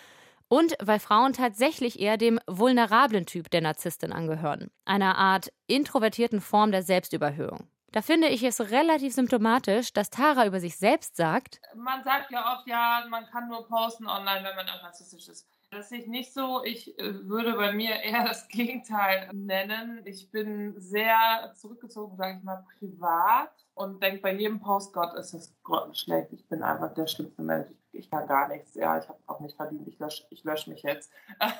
und 0.50 0.76
weil 0.82 1.00
Frauen 1.00 1.34
tatsächlich 1.34 2.00
eher 2.00 2.18
dem 2.18 2.40
vulnerablen 2.48 3.26
Typ 3.26 3.50
der 3.50 3.62
Narzisstin 3.62 4.12
angehören, 4.12 4.70
einer 4.86 5.18
Art 5.18 5.52
introvertierten 5.68 6.42
Form 6.42 6.72
der 6.72 6.84
Selbstüberhöhung. 6.84 7.68
Da 7.92 8.02
finde 8.02 8.28
ich 8.28 8.44
es 8.44 8.60
relativ 8.70 9.14
symptomatisch, 9.14 9.94
dass 9.94 10.10
Tara 10.10 10.46
über 10.46 10.60
sich 10.60 10.78
selbst 10.78 11.16
sagt: 11.16 11.62
Man 11.76 12.04
sagt 12.04 12.32
ja 12.32 12.54
oft, 12.54 12.68
ja, 12.68 13.06
man 13.10 13.26
kann 13.28 13.48
nur 13.48 13.68
posten 13.68 14.08
online, 14.08 14.44
wenn 14.44 14.56
man 14.56 14.68
auch 14.70 14.84
narzisstisch 14.84 15.30
ist. 15.30 15.48
Das 15.70 15.90
sehe 15.90 16.00
ich 16.00 16.08
nicht 16.08 16.34
so. 16.34 16.64
Ich 16.64 16.98
äh, 16.98 17.28
würde 17.28 17.54
bei 17.54 17.74
mir 17.74 17.96
eher 18.02 18.24
das 18.24 18.48
Gegenteil 18.50 19.30
nennen. 19.34 20.02
Ich 20.06 20.32
bin 20.32 20.80
sehr 20.80 21.52
zurückgezogen, 21.56 22.16
sage 22.16 22.38
ich 22.38 22.44
mal, 22.44 22.66
privat 22.80 23.52
und 23.74 24.02
denke 24.02 24.22
bei 24.22 24.34
jedem 24.34 24.60
Post, 24.60 24.94
Gott, 24.94 25.14
ist 25.16 25.34
das 25.34 25.54
schlecht. 25.94 26.32
Ich 26.32 26.48
bin 26.48 26.64
einfach 26.64 26.94
der 26.94 27.08
schlimmste 27.08 27.42
Mensch. 27.42 27.70
Ich 27.72 27.87
kann 28.10 28.28
gar 28.28 28.48
nichts. 28.48 28.76
Ja, 28.76 28.98
ich 29.00 29.08
habe 29.08 29.20
auch 29.28 29.40
nicht 29.40 29.56
verdient. 29.56 29.88
Ich 29.88 30.00
lösche 30.00 30.24
ich 30.30 30.44
lösch 30.44 30.68
mich 30.68 30.84
jetzt. 30.84 31.12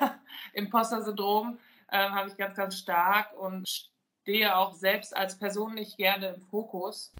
Imposter-Syndrom 0.52 1.58
äh, 1.88 2.08
habe 2.10 2.28
ich 2.28 2.36
ganz, 2.36 2.56
ganz 2.56 2.76
stark 2.76 3.36
und 3.38 3.68
stehe 4.22 4.56
auch 4.56 4.74
selbst 4.74 5.16
als 5.16 5.38
Person 5.38 5.74
nicht 5.74 5.96
gerne 5.96 6.34
im 6.34 6.42
Fokus. 6.42 7.12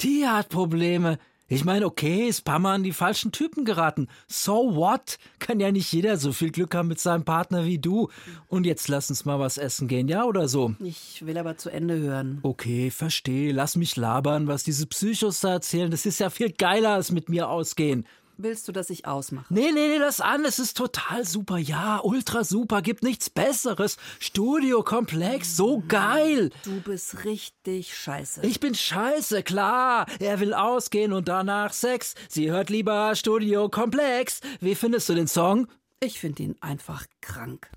Die 0.00 0.26
hat 0.26 0.48
Probleme. 0.48 1.18
Ich 1.46 1.62
meine, 1.62 1.84
okay, 1.84 2.26
ist 2.26 2.40
Pammer 2.40 2.70
an 2.70 2.82
die 2.82 2.92
falschen 2.92 3.30
Typen 3.30 3.66
geraten. 3.66 4.08
So 4.26 4.74
what? 4.74 5.18
Kann 5.38 5.60
ja 5.60 5.70
nicht 5.70 5.92
jeder 5.92 6.16
so 6.16 6.32
viel 6.32 6.50
Glück 6.50 6.74
haben 6.74 6.88
mit 6.88 6.98
seinem 6.98 7.24
Partner 7.24 7.66
wie 7.66 7.78
du. 7.78 8.08
Und 8.48 8.64
jetzt 8.64 8.88
lass 8.88 9.10
uns 9.10 9.26
mal 9.26 9.38
was 9.38 9.58
essen 9.58 9.86
gehen, 9.86 10.08
ja 10.08 10.24
oder 10.24 10.48
so? 10.48 10.74
Ich 10.80 11.26
will 11.26 11.36
aber 11.36 11.58
zu 11.58 11.68
Ende 11.68 11.98
hören. 11.98 12.38
Okay, 12.42 12.90
verstehe. 12.90 13.52
Lass 13.52 13.76
mich 13.76 13.94
labern, 13.96 14.46
was 14.46 14.64
diese 14.64 14.86
Psychos 14.86 15.40
da 15.40 15.52
erzählen. 15.52 15.90
Das 15.90 16.06
ist 16.06 16.18
ja 16.18 16.30
viel 16.30 16.50
geiler 16.50 16.94
als 16.94 17.12
mit 17.12 17.28
mir 17.28 17.50
ausgehen. 17.50 18.06
Willst 18.36 18.66
du, 18.66 18.72
dass 18.72 18.90
ich 18.90 19.06
ausmache? 19.06 19.46
Nee, 19.48 19.70
nee, 19.72 19.88
nee, 19.88 19.96
lass 19.98 20.20
an. 20.20 20.44
Es 20.44 20.58
ist 20.58 20.76
total 20.76 21.24
super. 21.24 21.56
Ja, 21.56 22.00
ultra 22.02 22.42
super. 22.42 22.82
Gibt 22.82 23.04
nichts 23.04 23.30
Besseres. 23.30 23.96
Studiokomplex, 24.18 25.56
so 25.56 25.84
geil. 25.86 26.50
Du 26.64 26.80
bist 26.80 27.24
richtig 27.24 27.96
scheiße. 27.96 28.44
Ich 28.44 28.58
bin 28.58 28.74
scheiße, 28.74 29.44
klar. 29.44 30.06
Er 30.18 30.40
will 30.40 30.52
ausgehen 30.52 31.12
und 31.12 31.28
danach 31.28 31.72
Sex. 31.72 32.16
Sie 32.28 32.50
hört 32.50 32.70
lieber 32.70 33.14
Studiokomplex. 33.14 34.40
Wie 34.60 34.74
findest 34.74 35.08
du 35.08 35.14
den 35.14 35.28
Song? 35.28 35.68
Ich 36.00 36.18
finde 36.18 36.42
ihn 36.42 36.56
einfach 36.60 37.06
krank. 37.20 37.70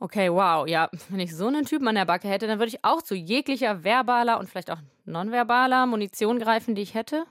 Okay, 0.00 0.30
wow. 0.30 0.66
Ja, 0.66 0.90
wenn 1.08 1.20
ich 1.20 1.36
so 1.36 1.46
einen 1.46 1.66
Typen 1.66 1.86
an 1.86 1.94
der 1.94 2.04
Backe 2.04 2.28
hätte, 2.28 2.48
dann 2.48 2.58
würde 2.58 2.70
ich 2.70 2.84
auch 2.84 3.00
zu 3.00 3.14
jeglicher 3.14 3.84
verbaler 3.84 4.40
und 4.40 4.50
vielleicht 4.50 4.72
auch 4.72 4.80
nonverbaler 5.04 5.86
Munition 5.86 6.40
greifen, 6.40 6.74
die 6.74 6.82
ich 6.82 6.94
hätte. 6.94 7.24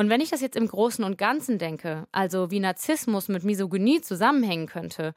Und 0.00 0.08
wenn 0.08 0.22
ich 0.22 0.30
das 0.30 0.40
jetzt 0.40 0.56
im 0.56 0.66
Großen 0.66 1.04
und 1.04 1.18
Ganzen 1.18 1.58
denke, 1.58 2.08
also 2.10 2.50
wie 2.50 2.58
Narzissmus 2.58 3.28
mit 3.28 3.44
Misogynie 3.44 4.00
zusammenhängen 4.00 4.66
könnte, 4.66 5.12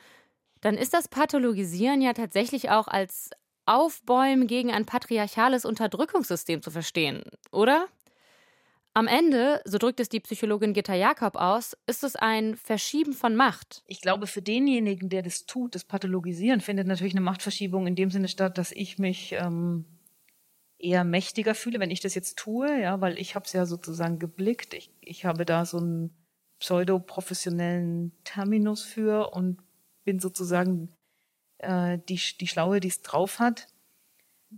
dann 0.59 0.75
ist 0.75 0.93
das 0.93 1.07
Pathologisieren 1.07 2.01
ja 2.01 2.11
tatsächlich 2.11 2.69
auch 2.69 2.89
als 2.89 3.29
Aufbäumen 3.65 4.45
gegen 4.45 4.73
ein 4.73 4.85
patriarchales 4.85 5.63
Unterdrückungssystem 5.63 6.61
zu 6.61 6.69
verstehen, 6.69 7.23
oder? 7.49 7.87
Am 8.93 9.07
Ende, 9.07 9.61
so 9.63 9.77
drückt 9.77 10.01
es 10.01 10.09
die 10.09 10.19
Psychologin 10.19 10.73
Gitta 10.73 10.95
Jakob 10.95 11.37
aus, 11.37 11.77
ist 11.87 12.03
es 12.03 12.17
ein 12.17 12.57
Verschieben 12.57 13.13
von 13.13 13.37
Macht. 13.37 13.83
Ich 13.87 14.01
glaube, 14.01 14.27
für 14.27 14.41
denjenigen, 14.41 15.07
der 15.07 15.21
das 15.21 15.45
tut, 15.45 15.75
das 15.75 15.85
Pathologisieren, 15.85 16.59
findet 16.59 16.87
natürlich 16.87 17.13
eine 17.13 17.21
Machtverschiebung 17.21 17.87
in 17.87 17.95
dem 17.95 18.11
Sinne 18.11 18.27
statt, 18.27 18.57
dass 18.57 18.73
ich 18.73 18.99
mich 18.99 19.31
ähm, 19.31 19.85
eher 20.83 21.03
mächtiger 21.03 21.55
fühle, 21.55 21.79
wenn 21.79 21.91
ich 21.91 22.01
das 22.01 22.15
jetzt 22.15 22.37
tue, 22.37 22.81
ja, 22.81 22.99
weil 23.01 23.17
ich 23.17 23.35
habe 23.35 23.45
es 23.45 23.53
ja 23.53 23.65
sozusagen 23.65 24.19
geblickt. 24.19 24.73
Ich, 24.73 24.91
ich 25.01 25.25
habe 25.25 25.45
da 25.45 25.65
so 25.65 25.77
einen 25.77 26.13
pseudo-professionellen 26.59 28.11
Terminus 28.23 28.83
für 28.83 29.33
und 29.33 29.61
bin 30.03 30.19
sozusagen 30.19 30.93
äh, 31.59 31.97
die, 32.09 32.19
die 32.39 32.47
Schlaue, 32.47 32.79
die 32.79 32.89
es 32.89 33.01
drauf 33.01 33.39
hat. 33.39 33.67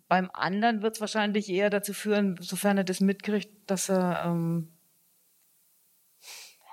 Beim 0.08 0.30
anderen 0.34 0.82
wird 0.82 0.96
es 0.96 1.02
wahrscheinlich 1.02 1.50
eher 1.50 1.70
dazu 1.70 1.94
führen, 1.94 2.38
sofern 2.42 2.78
er 2.78 2.84
das 2.84 3.00
mitkriegt, 3.00 3.50
dass 3.70 3.90
er 3.90 4.26
ähm, 4.26 4.72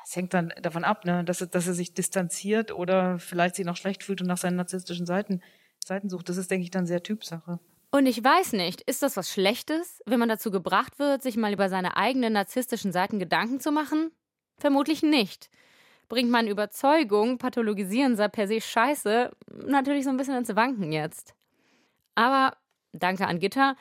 es 0.04 0.16
hängt 0.16 0.34
dann 0.34 0.52
davon 0.60 0.84
ab, 0.84 1.06
ne, 1.06 1.24
dass 1.24 1.40
er, 1.40 1.46
dass 1.46 1.66
er 1.66 1.74
sich 1.74 1.94
distanziert 1.94 2.72
oder 2.72 3.18
vielleicht 3.18 3.56
sich 3.56 3.64
noch 3.64 3.76
schlecht 3.76 4.02
fühlt 4.02 4.20
und 4.20 4.26
nach 4.26 4.36
seinen 4.36 4.56
narzisstischen 4.56 5.06
Seiten, 5.06 5.40
Seiten 5.82 6.10
sucht. 6.10 6.28
Das 6.28 6.36
ist, 6.36 6.50
denke 6.50 6.64
ich, 6.64 6.70
dann 6.70 6.86
sehr 6.86 7.02
Typsache. 7.02 7.60
Und 7.94 8.06
ich 8.06 8.24
weiß 8.24 8.54
nicht, 8.54 8.80
ist 8.82 9.02
das 9.02 9.18
was 9.18 9.30
Schlechtes, 9.30 10.00
wenn 10.06 10.18
man 10.18 10.28
dazu 10.30 10.50
gebracht 10.50 10.98
wird, 10.98 11.22
sich 11.22 11.36
mal 11.36 11.52
über 11.52 11.68
seine 11.68 11.96
eigenen 11.96 12.32
narzisstischen 12.32 12.90
Seiten 12.90 13.18
Gedanken 13.18 13.60
zu 13.60 13.70
machen? 13.70 14.10
Vermutlich 14.58 15.02
nicht. 15.02 15.50
Bringt 16.08 16.30
meine 16.30 16.50
Überzeugung, 16.50 17.38
pathologisieren 17.38 18.16
sei 18.16 18.28
per 18.28 18.48
se 18.48 18.60
scheiße, 18.60 19.32
natürlich 19.66 20.04
so 20.04 20.10
ein 20.10 20.16
bisschen 20.18 20.36
ins 20.36 20.54
Wanken 20.56 20.92
jetzt. 20.92 21.34
Aber, 22.14 22.56
danke 22.92 23.26
an 23.26 23.40
Gitter, 23.40 23.76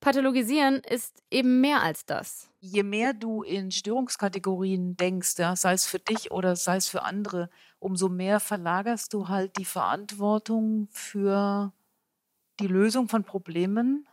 pathologisieren 0.00 0.76
ist 0.80 1.22
eben 1.30 1.60
mehr 1.60 1.82
als 1.82 2.06
das. 2.06 2.50
Je 2.60 2.82
mehr 2.82 3.14
du 3.14 3.42
in 3.42 3.70
Störungskategorien 3.70 4.96
denkst, 4.96 5.34
ja, 5.38 5.56
sei 5.56 5.72
es 5.74 5.86
für 5.86 5.98
dich 6.00 6.30
oder 6.32 6.56
sei 6.56 6.76
es 6.76 6.88
für 6.88 7.02
andere, 7.02 7.50
umso 7.78 8.08
mehr 8.08 8.40
verlagerst 8.40 9.12
du 9.14 9.28
halt 9.28 9.56
die 9.58 9.64
Verantwortung 9.64 10.88
für 10.90 11.72
die 12.60 12.66
Lösung 12.66 13.08
von 13.08 13.24
Problemen 13.24 14.06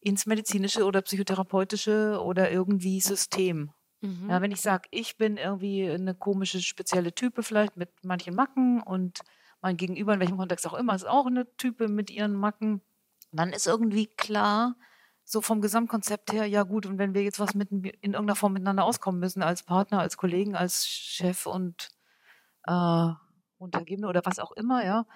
ins 0.00 0.26
medizinische 0.26 0.84
oder 0.84 1.02
psychotherapeutische 1.02 2.20
oder 2.22 2.50
irgendwie 2.50 3.00
System. 3.00 3.70
Mhm. 4.00 4.30
Ja, 4.30 4.40
wenn 4.40 4.52
ich 4.52 4.60
sage, 4.60 4.88
ich 4.90 5.18
bin 5.18 5.36
irgendwie 5.36 5.88
eine 5.88 6.14
komische, 6.14 6.60
spezielle 6.60 7.14
Type 7.14 7.42
vielleicht 7.42 7.76
mit 7.76 7.90
manchen 8.02 8.34
Macken 8.34 8.82
und 8.82 9.20
mein 9.60 9.76
Gegenüber, 9.76 10.14
in 10.14 10.20
welchem 10.20 10.38
Kontext 10.38 10.66
auch 10.66 10.74
immer, 10.74 10.94
ist 10.94 11.06
auch 11.06 11.26
eine 11.26 11.46
Type 11.56 11.88
mit 11.88 12.10
ihren 12.10 12.34
Macken. 12.34 12.80
dann 13.32 13.52
ist 13.52 13.66
irgendwie 13.66 14.06
klar, 14.06 14.74
so 15.24 15.40
vom 15.40 15.60
Gesamtkonzept 15.60 16.32
her, 16.32 16.46
ja 16.46 16.64
gut, 16.64 16.86
und 16.86 16.98
wenn 16.98 17.14
wir 17.14 17.22
jetzt 17.22 17.38
was 17.38 17.54
mit, 17.54 17.70
in 17.70 17.84
irgendeiner 17.84 18.34
Form 18.34 18.54
miteinander 18.54 18.84
auskommen 18.84 19.20
müssen, 19.20 19.42
als 19.42 19.62
Partner, 19.62 20.00
als 20.00 20.16
Kollegen, 20.16 20.56
als 20.56 20.88
Chef 20.88 21.46
und 21.46 21.90
äh, 22.66 23.10
Untergebene 23.58 24.08
oder 24.08 24.22
was 24.24 24.40
auch 24.40 24.50
immer, 24.52 24.84
ja, 24.84 25.06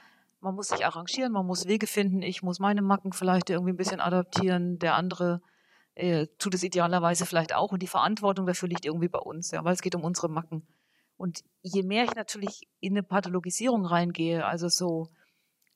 man 0.44 0.54
muss 0.54 0.68
sich 0.68 0.84
arrangieren, 0.84 1.32
man 1.32 1.46
muss 1.46 1.66
Wege 1.66 1.86
finden, 1.86 2.20
ich 2.22 2.42
muss 2.42 2.58
meine 2.58 2.82
Macken 2.82 3.12
vielleicht 3.12 3.48
irgendwie 3.48 3.72
ein 3.72 3.78
bisschen 3.78 4.00
adaptieren, 4.00 4.78
der 4.78 4.94
andere 4.94 5.40
äh, 5.94 6.26
tut 6.38 6.54
es 6.54 6.62
idealerweise 6.62 7.24
vielleicht 7.24 7.54
auch 7.54 7.72
und 7.72 7.82
die 7.82 7.88
Verantwortung 7.88 8.46
dafür 8.46 8.68
liegt 8.68 8.84
irgendwie 8.84 9.08
bei 9.08 9.18
uns, 9.18 9.50
ja, 9.52 9.64
weil 9.64 9.72
es 9.72 9.80
geht 9.80 9.94
um 9.94 10.04
unsere 10.04 10.28
Macken. 10.28 10.66
Und 11.16 11.44
je 11.62 11.82
mehr 11.82 12.04
ich 12.04 12.14
natürlich 12.14 12.68
in 12.80 12.92
eine 12.92 13.02
Pathologisierung 13.02 13.86
reingehe, 13.86 14.44
also 14.44 14.68
so, 14.68 15.08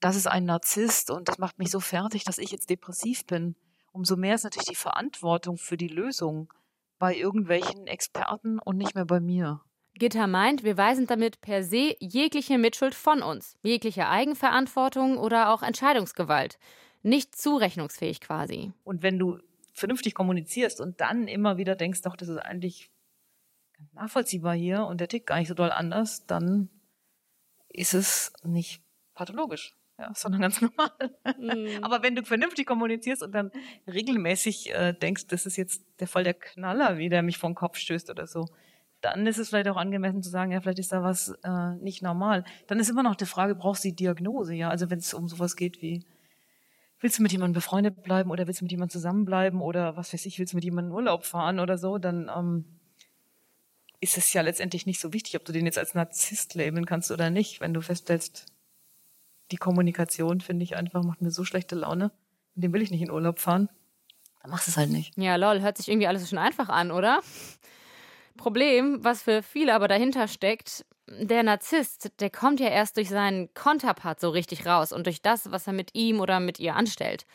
das 0.00 0.16
ist 0.16 0.26
ein 0.26 0.44
Narzisst 0.44 1.10
und 1.10 1.28
das 1.28 1.38
macht 1.38 1.58
mich 1.58 1.70
so 1.70 1.80
fertig, 1.80 2.24
dass 2.24 2.38
ich 2.38 2.50
jetzt 2.50 2.68
depressiv 2.68 3.24
bin, 3.24 3.56
umso 3.92 4.16
mehr 4.16 4.34
ist 4.34 4.44
natürlich 4.44 4.68
die 4.68 4.74
Verantwortung 4.74 5.56
für 5.56 5.78
die 5.78 5.88
Lösung 5.88 6.52
bei 6.98 7.16
irgendwelchen 7.16 7.86
Experten 7.86 8.58
und 8.58 8.76
nicht 8.76 8.94
mehr 8.94 9.06
bei 9.06 9.20
mir. 9.20 9.62
Gitter 9.98 10.26
meint, 10.26 10.64
wir 10.64 10.76
weisen 10.76 11.06
damit 11.06 11.40
per 11.40 11.64
se 11.64 11.96
jegliche 12.00 12.58
Mitschuld 12.58 12.94
von 12.94 13.22
uns, 13.22 13.58
jegliche 13.62 14.08
Eigenverantwortung 14.08 15.18
oder 15.18 15.52
auch 15.52 15.62
Entscheidungsgewalt. 15.62 16.58
Nicht 17.02 17.36
zurechnungsfähig 17.36 18.20
quasi. 18.20 18.72
Und 18.84 19.02
wenn 19.02 19.18
du 19.18 19.38
vernünftig 19.72 20.14
kommunizierst 20.14 20.80
und 20.80 21.00
dann 21.00 21.28
immer 21.28 21.56
wieder 21.56 21.76
denkst, 21.76 22.02
doch, 22.02 22.16
das 22.16 22.28
ist 22.28 22.38
eigentlich 22.38 22.90
nachvollziehbar 23.92 24.54
hier 24.54 24.84
und 24.84 25.00
der 25.00 25.08
tickt 25.08 25.26
gar 25.26 25.38
nicht 25.38 25.48
so 25.48 25.54
doll 25.54 25.70
anders, 25.70 26.26
dann 26.26 26.68
ist 27.68 27.94
es 27.94 28.32
nicht 28.42 28.82
pathologisch, 29.14 29.76
ja, 29.98 30.12
sondern 30.14 30.40
ganz 30.40 30.60
normal. 30.60 30.90
Mhm. 31.38 31.82
Aber 31.82 32.02
wenn 32.02 32.14
du 32.14 32.24
vernünftig 32.24 32.66
kommunizierst 32.66 33.22
und 33.22 33.32
dann 33.32 33.52
regelmäßig 33.86 34.74
äh, 34.74 34.92
denkst, 34.92 35.26
das 35.28 35.46
ist 35.46 35.56
jetzt 35.56 35.84
der 36.00 36.08
Fall 36.08 36.24
der 36.24 36.34
Knaller, 36.34 36.98
wie 36.98 37.08
der 37.08 37.22
mich 37.22 37.38
vom 37.38 37.54
Kopf 37.54 37.78
stößt 37.78 38.10
oder 38.10 38.26
so, 38.26 38.46
dann 39.00 39.26
ist 39.26 39.38
es 39.38 39.48
vielleicht 39.48 39.68
auch 39.68 39.76
angemessen 39.76 40.22
zu 40.22 40.30
sagen, 40.30 40.50
ja, 40.50 40.60
vielleicht 40.60 40.80
ist 40.80 40.92
da 40.92 41.02
was 41.02 41.28
äh, 41.44 41.74
nicht 41.80 42.02
normal. 42.02 42.44
Dann 42.66 42.80
ist 42.80 42.88
immer 42.88 43.02
noch 43.02 43.14
die 43.14 43.26
Frage, 43.26 43.54
brauchst 43.54 43.84
du 43.84 43.88
die 43.88 43.96
Diagnose, 43.96 44.54
ja? 44.54 44.70
Also 44.70 44.90
wenn 44.90 44.98
es 44.98 45.14
um 45.14 45.28
sowas 45.28 45.54
geht 45.56 45.80
wie, 45.82 46.04
willst 47.00 47.18
du 47.18 47.22
mit 47.22 47.32
jemandem 47.32 47.54
befreundet 47.54 48.02
bleiben 48.02 48.30
oder 48.30 48.46
willst 48.46 48.60
du 48.60 48.64
mit 48.64 48.72
jemandem 48.72 48.92
zusammenbleiben 48.92 49.60
oder 49.60 49.96
was 49.96 50.12
weiß 50.12 50.26
ich, 50.26 50.38
willst 50.38 50.52
du 50.52 50.56
mit 50.56 50.64
jemandem 50.64 50.90
in 50.90 50.96
Urlaub 50.96 51.24
fahren 51.24 51.60
oder 51.60 51.78
so, 51.78 51.98
dann 51.98 52.30
ähm, 52.34 52.64
ist 54.00 54.18
es 54.18 54.32
ja 54.32 54.42
letztendlich 54.42 54.86
nicht 54.86 55.00
so 55.00 55.12
wichtig, 55.12 55.36
ob 55.36 55.44
du 55.44 55.52
den 55.52 55.66
jetzt 55.66 55.78
als 55.78 55.94
Narzisst 55.94 56.54
labeln 56.54 56.86
kannst 56.86 57.10
oder 57.10 57.30
nicht, 57.30 57.60
wenn 57.60 57.74
du 57.74 57.80
feststellst, 57.80 58.46
die 59.50 59.56
Kommunikation 59.56 60.40
finde 60.40 60.64
ich 60.64 60.76
einfach, 60.76 61.02
macht 61.04 61.22
mir 61.22 61.30
so 61.30 61.44
schlechte 61.44 61.74
Laune, 61.74 62.10
mit 62.54 62.64
dem 62.64 62.72
will 62.72 62.82
ich 62.82 62.90
nicht 62.90 63.02
in 63.02 63.10
Urlaub 63.10 63.38
fahren, 63.38 63.68
dann 64.42 64.50
machst 64.50 64.66
du 64.66 64.70
es 64.72 64.76
halt 64.76 64.90
nicht. 64.90 65.16
Ja, 65.16 65.36
lol, 65.36 65.60
hört 65.60 65.78
sich 65.78 65.88
irgendwie 65.88 66.06
alles 66.06 66.28
schon 66.28 66.38
einfach 66.38 66.68
an, 66.68 66.90
oder? 66.90 67.20
Problem, 68.38 69.04
was 69.04 69.22
für 69.22 69.42
viele 69.42 69.74
aber 69.74 69.88
dahinter 69.88 70.28
steckt, 70.28 70.86
der 71.10 71.42
Narzisst, 71.42 72.10
der 72.20 72.30
kommt 72.30 72.60
ja 72.60 72.68
erst 72.68 72.96
durch 72.96 73.10
seinen 73.10 73.52
Konterpart 73.52 74.20
so 74.20 74.30
richtig 74.30 74.64
raus 74.66 74.92
und 74.92 75.06
durch 75.06 75.20
das, 75.20 75.50
was 75.50 75.66
er 75.66 75.74
mit 75.74 75.90
ihm 75.94 76.20
oder 76.20 76.40
mit 76.40 76.58
ihr 76.58 76.74
anstellt. 76.74 77.26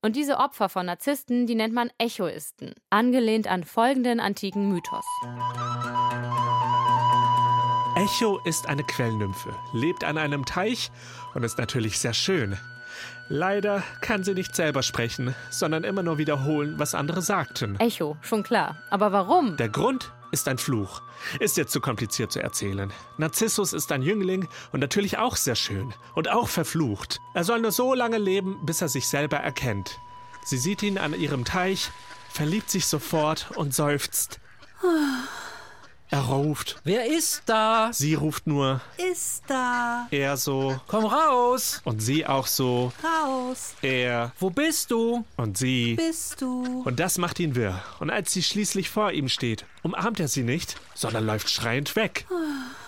Und 0.00 0.14
diese 0.16 0.38
Opfer 0.38 0.68
von 0.68 0.86
Narzissten, 0.86 1.46
die 1.46 1.56
nennt 1.56 1.74
man 1.74 1.90
Echoisten, 1.98 2.74
angelehnt 2.88 3.48
an 3.48 3.64
folgenden 3.64 4.20
antiken 4.20 4.70
Mythos. 4.70 5.04
Echo 7.96 8.38
ist 8.44 8.68
eine 8.68 8.84
Quellnymphe, 8.84 9.52
lebt 9.72 10.04
an 10.04 10.18
einem 10.18 10.44
Teich 10.44 10.90
und 11.34 11.42
ist 11.42 11.58
natürlich 11.58 11.98
sehr 11.98 12.14
schön. 12.14 12.56
Leider 13.28 13.82
kann 14.00 14.22
sie 14.22 14.34
nicht 14.34 14.54
selber 14.54 14.82
sprechen, 14.82 15.34
sondern 15.50 15.82
immer 15.82 16.04
nur 16.04 16.16
wiederholen, 16.16 16.78
was 16.78 16.94
andere 16.94 17.20
sagten. 17.20 17.78
Echo, 17.80 18.16
schon 18.22 18.44
klar. 18.44 18.76
Aber 18.90 19.12
warum? 19.12 19.56
Der 19.56 19.68
Grund 19.68 20.12
ist 20.30 20.48
ein 20.48 20.58
Fluch. 20.58 21.02
Ist 21.40 21.56
jetzt 21.56 21.72
zu 21.72 21.80
kompliziert 21.80 22.32
zu 22.32 22.42
erzählen. 22.42 22.92
Narzissus 23.16 23.72
ist 23.72 23.92
ein 23.92 24.02
Jüngling 24.02 24.48
und 24.72 24.80
natürlich 24.80 25.18
auch 25.18 25.36
sehr 25.36 25.56
schön 25.56 25.94
und 26.14 26.28
auch 26.28 26.48
verflucht. 26.48 27.20
Er 27.34 27.44
soll 27.44 27.60
nur 27.60 27.72
so 27.72 27.94
lange 27.94 28.18
leben, 28.18 28.64
bis 28.64 28.82
er 28.82 28.88
sich 28.88 29.08
selber 29.08 29.38
erkennt. 29.38 29.98
Sie 30.44 30.58
sieht 30.58 30.82
ihn 30.82 30.98
an 30.98 31.14
ihrem 31.14 31.44
Teich, 31.44 31.90
verliebt 32.30 32.70
sich 32.70 32.86
sofort 32.86 33.50
und 33.54 33.74
seufzt. 33.74 34.40
Er 36.10 36.20
ruft. 36.20 36.80
Wer 36.84 37.04
ist 37.06 37.42
da? 37.44 37.90
Sie 37.92 38.14
ruft 38.14 38.46
nur. 38.46 38.80
Ist 39.12 39.42
da. 39.46 40.06
Er 40.10 40.38
so. 40.38 40.80
Komm 40.86 41.04
raus. 41.04 41.82
Und 41.84 42.00
sie 42.00 42.24
auch 42.24 42.46
so. 42.46 42.92
Raus. 43.04 43.74
Er. 43.82 44.32
Wo 44.38 44.48
bist 44.48 44.90
du? 44.90 45.26
Und 45.36 45.58
sie. 45.58 45.96
Bist 45.96 46.40
du. 46.40 46.82
Und 46.84 46.98
das 46.98 47.18
macht 47.18 47.38
ihn 47.40 47.54
wirr. 47.54 47.82
Und 48.00 48.08
als 48.08 48.32
sie 48.32 48.42
schließlich 48.42 48.88
vor 48.88 49.12
ihm 49.12 49.28
steht, 49.28 49.66
umarmt 49.82 50.18
er 50.18 50.28
sie 50.28 50.44
nicht, 50.44 50.76
sondern 50.94 51.26
läuft 51.26 51.50
schreiend 51.50 51.94
weg. 51.94 52.26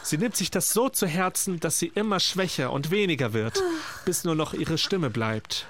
Sie 0.03 0.17
nimmt 0.17 0.35
sich 0.35 0.51
das 0.51 0.73
so 0.73 0.89
zu 0.89 1.07
Herzen, 1.07 1.61
dass 1.61 1.79
sie 1.79 1.93
immer 1.95 2.21
schwächer 2.21 2.73
und 2.73 2.91
weniger 2.91 3.35
wird, 3.35 3.63
bis 4.07 4.25
nur 4.25 4.35
noch 4.35 4.55
ihre 4.55 4.79
Stimme 4.79 5.11
bleibt. 5.11 5.67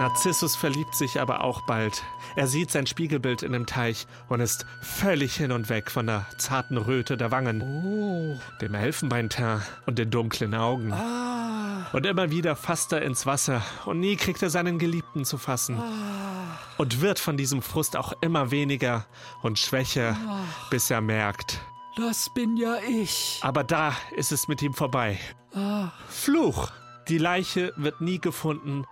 Narzissus 0.00 0.56
verliebt 0.56 0.94
sich 0.94 1.20
aber 1.20 1.44
auch 1.44 1.60
bald. 1.60 2.02
Er 2.34 2.46
sieht 2.46 2.70
sein 2.70 2.86
Spiegelbild 2.86 3.42
in 3.42 3.52
dem 3.52 3.66
Teich 3.66 4.06
und 4.30 4.40
ist 4.40 4.64
völlig 4.80 5.36
hin 5.36 5.52
und 5.52 5.68
weg 5.68 5.90
von 5.90 6.06
der 6.06 6.24
zarten 6.38 6.78
Röte 6.78 7.18
der 7.18 7.30
Wangen, 7.30 7.60
oh. 7.60 8.40
dem 8.62 8.74
Elfenbeinteint 8.74 9.62
und 9.84 9.98
den 9.98 10.10
dunklen 10.10 10.54
Augen. 10.54 10.90
Ah. 10.94 11.86
Und 11.92 12.06
immer 12.06 12.30
wieder 12.30 12.56
fasst 12.56 12.92
er 12.94 13.02
ins 13.02 13.26
Wasser 13.26 13.60
und 13.84 14.00
nie 14.00 14.16
kriegt 14.16 14.42
er 14.42 14.48
seinen 14.48 14.78
Geliebten 14.78 15.26
zu 15.26 15.36
fassen. 15.36 15.78
Ah. 15.78 16.58
Und 16.78 17.02
wird 17.02 17.18
von 17.18 17.36
diesem 17.36 17.60
Frust 17.60 17.94
auch 17.94 18.14
immer 18.22 18.50
weniger 18.50 19.04
und 19.42 19.58
schwächer, 19.58 20.16
Ah. 20.26 20.38
bis 20.70 20.90
er 20.90 21.02
merkt. 21.02 21.60
Das 21.96 22.30
bin 22.32 22.56
ja 22.56 22.76
ich. 22.88 23.40
Aber 23.42 23.64
da 23.64 23.94
ist 24.16 24.32
es 24.32 24.48
mit 24.48 24.62
ihm 24.62 24.72
vorbei. 24.72 25.18
Ah. 25.54 25.88
Fluch! 26.08 26.70
Die 27.08 27.18
Leiche 27.18 27.74
wird 27.76 28.00
nie 28.00 28.18
gefunden. 28.18 28.86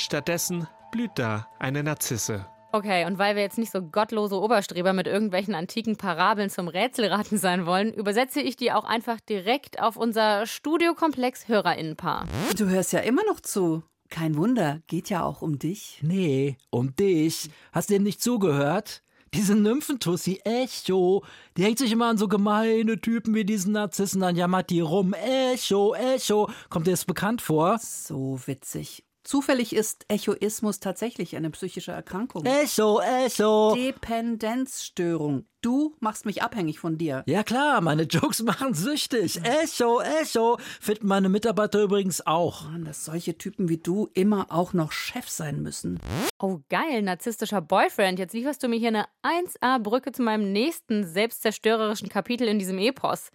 Stattdessen 0.00 0.66
blüht 0.90 1.12
da 1.14 1.46
eine 1.58 1.82
Narzisse. 1.82 2.46
Okay, 2.72 3.04
und 3.04 3.18
weil 3.18 3.34
wir 3.34 3.42
jetzt 3.42 3.58
nicht 3.58 3.72
so 3.72 3.82
gottlose 3.82 4.40
Oberstreber 4.40 4.92
mit 4.92 5.08
irgendwelchen 5.08 5.56
antiken 5.56 5.96
Parabeln 5.96 6.50
zum 6.50 6.68
Rätselraten 6.68 7.36
sein 7.36 7.66
wollen, 7.66 7.92
übersetze 7.92 8.40
ich 8.40 8.56
die 8.56 8.70
auch 8.70 8.84
einfach 8.84 9.20
direkt 9.20 9.80
auf 9.80 9.96
unser 9.96 10.46
Studiokomplex 10.46 11.48
Hörerinnenpaar. 11.48 12.26
Du 12.56 12.68
hörst 12.68 12.92
ja 12.92 13.00
immer 13.00 13.24
noch 13.24 13.40
zu. 13.40 13.82
Kein 14.08 14.36
Wunder, 14.36 14.82
geht 14.86 15.10
ja 15.10 15.24
auch 15.24 15.42
um 15.42 15.58
dich. 15.58 15.98
Nee, 16.02 16.56
um 16.70 16.94
dich. 16.94 17.50
Hast 17.72 17.90
du 17.90 17.94
dem 17.94 18.04
nicht 18.04 18.22
zugehört? 18.22 19.02
Diese 19.34 19.54
Nymphentussi 19.54 20.40
Echo, 20.44 21.24
die 21.56 21.64
hängt 21.64 21.78
sich 21.78 21.92
immer 21.92 22.06
an 22.06 22.18
so 22.18 22.26
gemeine 22.26 23.00
Typen 23.00 23.34
wie 23.34 23.44
diesen 23.44 23.72
Narzissen, 23.72 24.20
dann 24.20 24.34
jammert 24.34 24.70
die 24.70 24.80
rum. 24.80 25.12
Echo, 25.14 25.94
Echo. 25.94 26.50
Kommt 26.68 26.86
dir 26.88 26.92
das 26.92 27.04
bekannt 27.04 27.40
vor? 27.40 27.78
So 27.78 28.40
witzig. 28.46 29.04
Zufällig 29.22 29.74
ist 29.74 30.06
Echoismus 30.08 30.80
tatsächlich 30.80 31.36
eine 31.36 31.50
psychische 31.50 31.92
Erkrankung. 31.92 32.44
Echo, 32.46 33.00
Echo. 33.00 33.74
Dependenzstörung. 33.74 35.44
Du 35.60 35.94
machst 36.00 36.24
mich 36.24 36.42
abhängig 36.42 36.78
von 36.78 36.96
dir. 36.96 37.22
Ja 37.26 37.42
klar, 37.42 37.82
meine 37.82 38.04
Jokes 38.04 38.42
machen 38.42 38.72
süchtig. 38.72 39.42
Echo, 39.44 40.00
Echo. 40.00 40.56
Finden 40.80 41.06
meine 41.06 41.28
Mitarbeiter 41.28 41.82
übrigens 41.82 42.26
auch. 42.26 42.64
Mann, 42.70 42.86
dass 42.86 43.04
solche 43.04 43.36
Typen 43.36 43.68
wie 43.68 43.76
du 43.76 44.08
immer 44.14 44.46
auch 44.48 44.72
noch 44.72 44.90
Chef 44.90 45.28
sein 45.28 45.60
müssen. 45.60 46.00
Oh 46.38 46.60
geil, 46.70 47.02
narzisstischer 47.02 47.60
Boyfriend. 47.60 48.18
Jetzt 48.18 48.32
lieferst 48.32 48.62
du 48.62 48.68
mir 48.68 48.78
hier 48.78 48.88
eine 48.88 49.06
1A-Brücke 49.22 50.12
zu 50.12 50.22
meinem 50.22 50.50
nächsten 50.50 51.06
selbstzerstörerischen 51.06 52.08
Kapitel 52.08 52.48
in 52.48 52.58
diesem 52.58 52.78
Epos. 52.78 53.30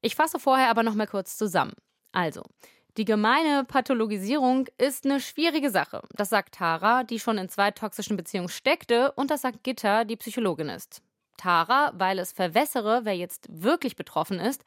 Ich 0.00 0.14
fasse 0.14 0.38
vorher 0.38 0.70
aber 0.70 0.84
noch 0.84 0.94
mal 0.94 1.08
kurz 1.08 1.36
zusammen. 1.36 1.72
Also, 2.12 2.44
die 2.98 3.04
gemeine 3.04 3.64
Pathologisierung 3.64 4.66
ist 4.76 5.04
eine 5.04 5.20
schwierige 5.20 5.70
Sache. 5.70 6.02
Das 6.16 6.30
sagt 6.30 6.56
Tara, 6.56 7.04
die 7.04 7.20
schon 7.20 7.38
in 7.38 7.48
zwei 7.48 7.70
toxischen 7.70 8.16
Beziehungen 8.16 8.48
steckte, 8.48 9.12
und 9.12 9.30
das 9.30 9.42
sagt 9.42 9.62
Gitta, 9.62 10.02
die 10.02 10.16
Psychologin 10.16 10.68
ist. 10.68 11.00
Tara, 11.36 11.92
weil 11.94 12.18
es 12.18 12.32
verwässere, 12.32 13.02
wer 13.04 13.14
jetzt 13.14 13.46
wirklich 13.50 13.94
betroffen 13.94 14.40
ist, 14.40 14.64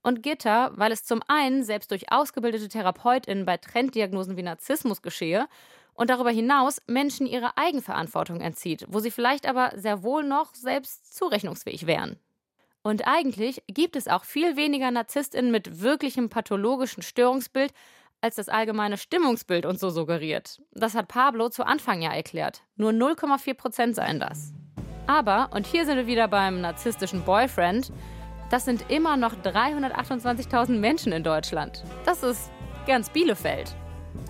und 0.00 0.22
Gitta, 0.22 0.70
weil 0.76 0.92
es 0.92 1.04
zum 1.04 1.22
einen 1.26 1.64
selbst 1.64 1.90
durch 1.90 2.12
ausgebildete 2.12 2.68
TherapeutInnen 2.68 3.44
bei 3.44 3.56
Trenddiagnosen 3.56 4.36
wie 4.36 4.42
Narzissmus 4.42 5.02
geschehe 5.02 5.48
und 5.94 6.08
darüber 6.08 6.30
hinaus 6.30 6.80
Menschen 6.86 7.26
ihre 7.26 7.56
Eigenverantwortung 7.56 8.40
entzieht, 8.40 8.86
wo 8.88 9.00
sie 9.00 9.10
vielleicht 9.10 9.46
aber 9.46 9.72
sehr 9.74 10.04
wohl 10.04 10.22
noch 10.22 10.54
selbst 10.54 11.16
zurechnungsfähig 11.16 11.86
wären. 11.86 12.16
Und 12.82 13.06
eigentlich 13.06 13.62
gibt 13.68 13.96
es 13.96 14.08
auch 14.08 14.24
viel 14.24 14.56
weniger 14.56 14.90
NarzisstInnen 14.90 15.50
mit 15.50 15.80
wirklichem 15.80 16.28
pathologischen 16.28 17.02
Störungsbild, 17.02 17.72
als 18.20 18.36
das 18.36 18.48
allgemeine 18.48 18.96
Stimmungsbild 18.98 19.66
uns 19.66 19.80
so 19.80 19.90
suggeriert. 19.90 20.60
Das 20.72 20.94
hat 20.94 21.08
Pablo 21.08 21.48
zu 21.48 21.64
Anfang 21.64 22.02
ja 22.02 22.12
erklärt. 22.12 22.62
Nur 22.76 22.90
0,4 22.92 23.54
Prozent 23.54 23.96
seien 23.96 24.20
das. 24.20 24.52
Aber, 25.06 25.50
und 25.52 25.66
hier 25.66 25.84
sind 25.84 25.96
wir 25.96 26.06
wieder 26.06 26.28
beim 26.28 26.60
narzisstischen 26.60 27.22
Boyfriend, 27.22 27.92
Das 28.52 28.66
sind 28.66 28.90
immer 28.90 29.16
noch 29.16 29.34
328.000 29.34 30.72
Menschen 30.72 31.10
in 31.10 31.24
Deutschland. 31.24 31.84
Das 32.04 32.22
ist 32.22 32.50
ganz 32.86 33.08
Bielefeld. 33.08 33.74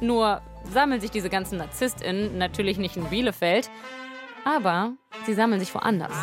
Nur 0.01 0.41
sammeln 0.71 1.01
sich 1.01 1.11
diese 1.11 1.29
ganzen 1.29 1.59
NarzisstInnen 1.59 2.39
natürlich 2.39 2.79
nicht 2.79 2.97
in 2.97 3.07
Bielefeld, 3.07 3.69
aber 4.45 4.93
sie 5.27 5.35
sammeln 5.35 5.59
sich 5.59 5.75
woanders. 5.75 6.15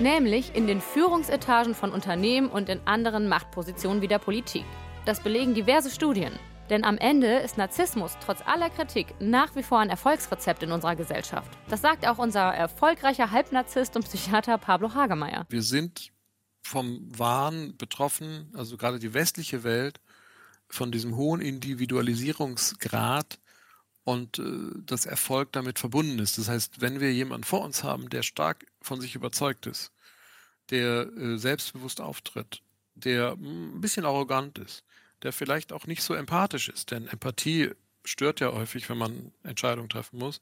Nämlich 0.00 0.54
in 0.54 0.66
den 0.66 0.80
Führungsetagen 0.80 1.74
von 1.74 1.90
Unternehmen 1.90 2.48
und 2.48 2.68
in 2.68 2.80
anderen 2.86 3.28
Machtpositionen 3.28 4.00
wie 4.00 4.08
der 4.08 4.20
Politik. 4.20 4.64
Das 5.06 5.20
belegen 5.20 5.54
diverse 5.54 5.90
Studien. 5.90 6.32
Denn 6.70 6.84
am 6.84 6.98
Ende 6.98 7.38
ist 7.38 7.56
Narzissmus 7.56 8.12
trotz 8.24 8.40
aller 8.46 8.70
Kritik 8.70 9.14
nach 9.20 9.56
wie 9.56 9.62
vor 9.62 9.80
ein 9.80 9.90
Erfolgsrezept 9.90 10.62
in 10.62 10.70
unserer 10.70 10.94
Gesellschaft. 10.94 11.50
Das 11.68 11.80
sagt 11.80 12.06
auch 12.06 12.18
unser 12.18 12.42
erfolgreicher 12.42 13.30
Halbnarzisst 13.30 13.96
und 13.96 14.04
Psychiater 14.04 14.58
Pablo 14.58 14.94
Hagemeyer. 14.94 15.46
Wir 15.48 15.62
sind 15.62 16.12
vom 16.62 17.08
Wahn 17.18 17.76
betroffen, 17.76 18.52
also 18.54 18.76
gerade 18.76 18.98
die 18.98 19.14
westliche 19.14 19.64
Welt, 19.64 20.00
von 20.68 20.92
diesem 20.92 21.16
hohen 21.16 21.40
Individualisierungsgrad 21.40 23.38
und 24.08 24.38
äh, 24.38 24.42
das 24.86 25.04
Erfolg 25.04 25.52
damit 25.52 25.78
verbunden 25.78 26.18
ist. 26.18 26.38
Das 26.38 26.48
heißt, 26.48 26.80
wenn 26.80 26.98
wir 26.98 27.12
jemanden 27.12 27.44
vor 27.44 27.60
uns 27.60 27.84
haben, 27.84 28.08
der 28.08 28.22
stark 28.22 28.64
von 28.80 29.02
sich 29.02 29.14
überzeugt 29.14 29.66
ist, 29.66 29.92
der 30.70 31.12
äh, 31.14 31.36
selbstbewusst 31.36 32.00
auftritt, 32.00 32.62
der 32.94 33.32
ein 33.32 33.82
bisschen 33.82 34.06
arrogant 34.06 34.56
ist, 34.56 34.82
der 35.22 35.34
vielleicht 35.34 35.74
auch 35.74 35.86
nicht 35.86 36.02
so 36.02 36.14
empathisch 36.14 36.70
ist, 36.70 36.90
denn 36.90 37.06
Empathie 37.06 37.72
stört 38.02 38.40
ja 38.40 38.50
häufig, 38.50 38.88
wenn 38.88 38.96
man 38.96 39.30
Entscheidungen 39.42 39.90
treffen 39.90 40.18
muss, 40.18 40.40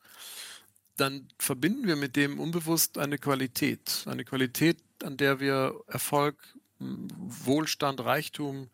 dann 0.96 1.26
verbinden 1.36 1.88
wir 1.88 1.96
mit 1.96 2.14
dem 2.14 2.38
unbewusst 2.38 2.98
eine 2.98 3.18
Qualität, 3.18 4.04
eine 4.06 4.24
Qualität, 4.24 4.78
an 5.02 5.16
der 5.16 5.40
wir 5.40 5.74
Erfolg, 5.88 6.36
Wohlstand, 6.78 7.98
Reichtum, 7.98 8.70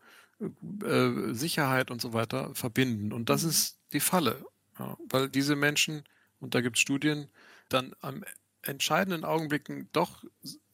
äh, 0.84 1.32
Sicherheit 1.32 1.90
und 1.90 2.02
so 2.02 2.12
weiter 2.12 2.54
verbinden. 2.54 3.14
Und 3.14 3.30
das 3.30 3.42
ist 3.42 3.78
die 3.92 4.00
Falle, 4.00 4.44
ja, 4.78 4.96
weil 5.08 5.28
diese 5.28 5.56
Menschen, 5.56 6.04
und 6.40 6.54
da 6.54 6.60
gibt 6.60 6.76
es 6.76 6.82
Studien, 6.82 7.28
dann 7.68 7.94
am 8.00 8.24
entscheidenden 8.62 9.24
Augenblicken 9.24 9.88
doch 9.92 10.24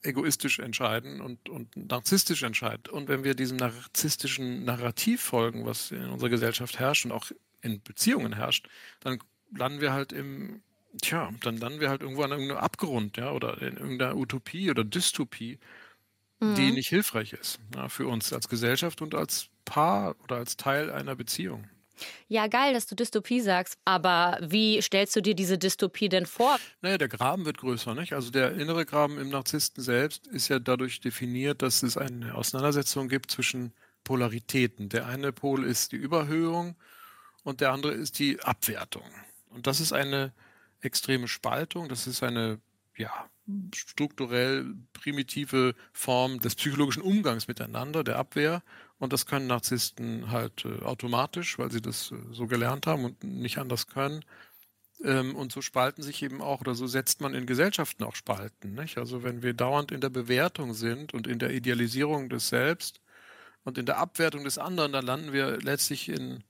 egoistisch 0.03 0.59
entscheiden 0.59 1.20
und, 1.20 1.49
und 1.49 1.76
narzisstisch 1.76 2.42
entscheiden. 2.42 2.92
Und 2.92 3.09
wenn 3.09 3.24
wir 3.24 3.34
diesem 3.34 3.57
narzisstischen 3.57 4.64
Narrativ 4.64 5.22
folgen, 5.22 5.66
was 5.66 5.90
in 5.90 6.09
unserer 6.09 6.30
Gesellschaft 6.30 6.78
herrscht 6.78 7.05
und 7.05 7.12
auch 7.12 7.30
in 7.62 7.82
Beziehungen 7.82 8.34
herrscht, 8.34 8.68
dann 9.01 9.18
landen 9.55 9.80
wir 9.80 9.92
halt 9.92 10.12
im, 10.12 10.62
tja, 11.03 11.30
dann 11.42 11.57
landen 11.57 11.80
wir 11.80 11.88
halt 11.88 12.03
irgendwo 12.03 12.22
an 12.22 12.30
irgendeinem 12.30 12.59
Abgrund, 12.59 13.16
ja, 13.16 13.32
oder 13.32 13.61
in 13.61 13.76
irgendeiner 13.76 14.16
Utopie 14.16 14.70
oder 14.70 14.84
Dystopie, 14.84 15.59
mhm. 16.40 16.55
die 16.55 16.72
nicht 16.72 16.88
hilfreich 16.88 17.32
ist 17.32 17.59
ja, 17.74 17.88
für 17.88 18.07
uns 18.07 18.32
als 18.32 18.49
Gesellschaft 18.49 19.03
und 19.03 19.14
als 19.14 19.49
Paar 19.64 20.14
oder 20.22 20.36
als 20.36 20.57
Teil 20.57 20.90
einer 20.90 21.16
Beziehung. 21.16 21.68
Ja, 22.28 22.46
geil, 22.46 22.74
dass 22.74 22.86
du 22.86 22.94
Dystopie 22.94 23.40
sagst. 23.40 23.78
Aber 23.84 24.38
wie 24.40 24.80
stellst 24.82 25.16
du 25.16 25.22
dir 25.22 25.34
diese 25.34 25.59
Dystopie 25.59 26.09
denn 26.09 26.26
vor? 26.26 26.59
Naja, 26.80 26.99
der 26.99 27.09
Graben 27.09 27.44
wird 27.44 27.59
größer, 27.59 27.94
nicht? 27.94 28.12
Also 28.12 28.30
der 28.30 28.53
innere 28.53 28.84
Graben 28.84 29.18
im 29.18 29.30
Narzissten 29.30 29.82
selbst 29.82 30.26
ist 30.26 30.49
ja 30.49 30.59
dadurch 30.59 31.01
definiert, 31.01 31.62
dass 31.62 31.82
es 31.82 31.96
eine 31.96 32.34
Auseinandersetzung 32.34 33.09
gibt 33.09 33.30
zwischen 33.30 33.72
Polaritäten. 34.05 34.88
Der 34.88 35.07
eine 35.07 35.32
Pol 35.32 35.64
ist 35.64 35.92
die 35.92 35.96
Überhöhung 35.96 36.76
und 37.42 37.61
der 37.61 37.72
andere 37.72 37.92
ist 37.92 38.18
die 38.18 38.40
Abwertung. 38.40 39.05
Und 39.51 39.66
das 39.66 39.80
ist 39.80 39.92
eine 39.92 40.32
extreme 40.80 41.28
Spaltung, 41.28 41.88
das 41.88 42.07
ist 42.07 42.22
eine, 42.22 42.61
ja, 42.96 43.28
strukturell 43.74 44.74
primitive 44.92 45.74
Form 45.92 46.40
des 46.40 46.55
psychologischen 46.55 47.03
Umgangs 47.03 47.49
miteinander, 47.49 48.05
der 48.05 48.16
Abwehr. 48.16 48.62
Und 48.99 49.12
das 49.12 49.26
können 49.26 49.46
Narzissten 49.46 50.30
halt 50.30 50.64
äh, 50.64 50.84
automatisch, 50.84 51.59
weil 51.59 51.70
sie 51.70 51.80
das 51.80 52.11
äh, 52.11 52.16
so 52.32 52.46
gelernt 52.46 52.86
haben 52.86 53.05
und 53.05 53.22
nicht 53.24 53.59
anders 53.59 53.86
können. 53.86 54.24
Ähm, 55.05 55.36
und 55.36 55.53
so 55.53 55.62
spalten 55.62 56.03
sich 56.03 56.22
eben 56.22 56.42
auch, 56.42 56.61
oder 56.61 56.74
so 56.74 56.86
setzt 56.86 57.20
man 57.20 57.34
in 57.34 57.46
Gesellschaften 57.46 58.05
auch 58.05 58.16
Spalten. 58.16 58.74
Nicht? 58.74 58.99
Also 58.99 59.22
wenn 59.22 59.42
wir 59.42 59.55
dauernd 59.55 59.92
in 59.92 60.01
der 60.01 60.11
Bewertung 60.11 60.74
sind 60.74 61.14
und 61.14 61.26
in 61.26 61.38
der 61.38 61.53
Idealisierung 61.53 62.28
des 62.28 62.49
Selbst 62.49 63.01
und 63.64 63.78
in 63.78 63.86
der 63.86 63.99
Abwertung 63.99 64.44
des 64.44 64.59
anderen, 64.59 64.92
dann 64.92 65.07
landen 65.07 65.32
wir 65.32 65.59
letztlich 65.59 66.09
in 66.09 66.42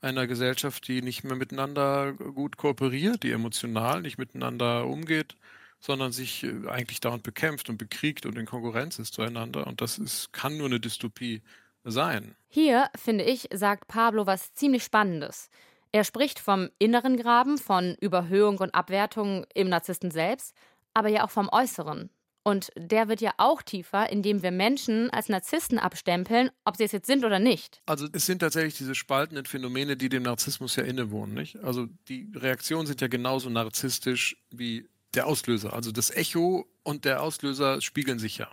einer 0.00 0.26
Gesellschaft, 0.28 0.86
die 0.86 1.02
nicht 1.02 1.24
mehr 1.24 1.36
miteinander 1.36 2.12
gut 2.12 2.56
kooperiert, 2.56 3.24
die 3.24 3.32
emotional 3.32 4.02
nicht 4.02 4.18
miteinander 4.18 4.86
umgeht 4.86 5.36
sondern 5.80 6.12
sich 6.12 6.42
äh, 6.44 6.68
eigentlich 6.68 7.00
dauernd 7.00 7.22
bekämpft 7.22 7.68
und 7.68 7.78
bekriegt 7.78 8.26
und 8.26 8.36
in 8.38 8.46
Konkurrenz 8.46 8.98
ist 8.98 9.14
zueinander. 9.14 9.66
Und 9.66 9.80
das 9.80 9.98
ist, 9.98 10.32
kann 10.32 10.56
nur 10.56 10.66
eine 10.66 10.80
Dystopie 10.80 11.42
sein. 11.86 12.34
Hier, 12.48 12.90
finde 12.96 13.24
ich, 13.24 13.48
sagt 13.52 13.88
Pablo 13.88 14.26
was 14.26 14.52
ziemlich 14.54 14.84
Spannendes. 14.84 15.48
Er 15.92 16.04
spricht 16.04 16.38
vom 16.38 16.68
inneren 16.78 17.16
Graben, 17.16 17.58
von 17.58 17.94
Überhöhung 18.00 18.58
und 18.58 18.74
Abwertung 18.74 19.46
im 19.54 19.68
Narzissten 19.68 20.10
selbst, 20.10 20.54
aber 20.92 21.08
ja 21.08 21.24
auch 21.24 21.30
vom 21.30 21.48
Äußeren. 21.50 22.10
Und 22.42 22.70
der 22.76 23.08
wird 23.08 23.20
ja 23.20 23.32
auch 23.38 23.60
tiefer, 23.60 24.08
indem 24.08 24.40
wir 24.42 24.52
Menschen 24.52 25.10
als 25.10 25.28
Narzissten 25.28 25.80
abstempeln, 25.80 26.50
ob 26.64 26.76
sie 26.76 26.84
es 26.84 26.92
jetzt 26.92 27.06
sind 27.06 27.24
oder 27.24 27.40
nicht. 27.40 27.82
Also 27.86 28.06
es 28.12 28.26
sind 28.26 28.38
tatsächlich 28.38 28.76
diese 28.76 28.94
spaltenden 28.94 29.46
Phänomene, 29.46 29.96
die 29.96 30.08
dem 30.08 30.22
Narzissmus 30.22 30.76
ja 30.76 30.84
innewohnen. 30.84 31.34
Nicht? 31.34 31.56
Also 31.64 31.88
die 32.08 32.30
Reaktionen 32.36 32.86
sind 32.86 33.00
ja 33.00 33.08
genauso 33.08 33.50
narzisstisch 33.50 34.36
wie 34.50 34.88
der 35.14 35.26
Auslöser. 35.26 35.72
Also 35.72 35.90
das 35.90 36.10
Echo 36.10 36.66
und 36.84 37.04
der 37.04 37.20
Auslöser 37.22 37.80
spiegeln 37.80 38.20
sich 38.20 38.38
ja. 38.38 38.48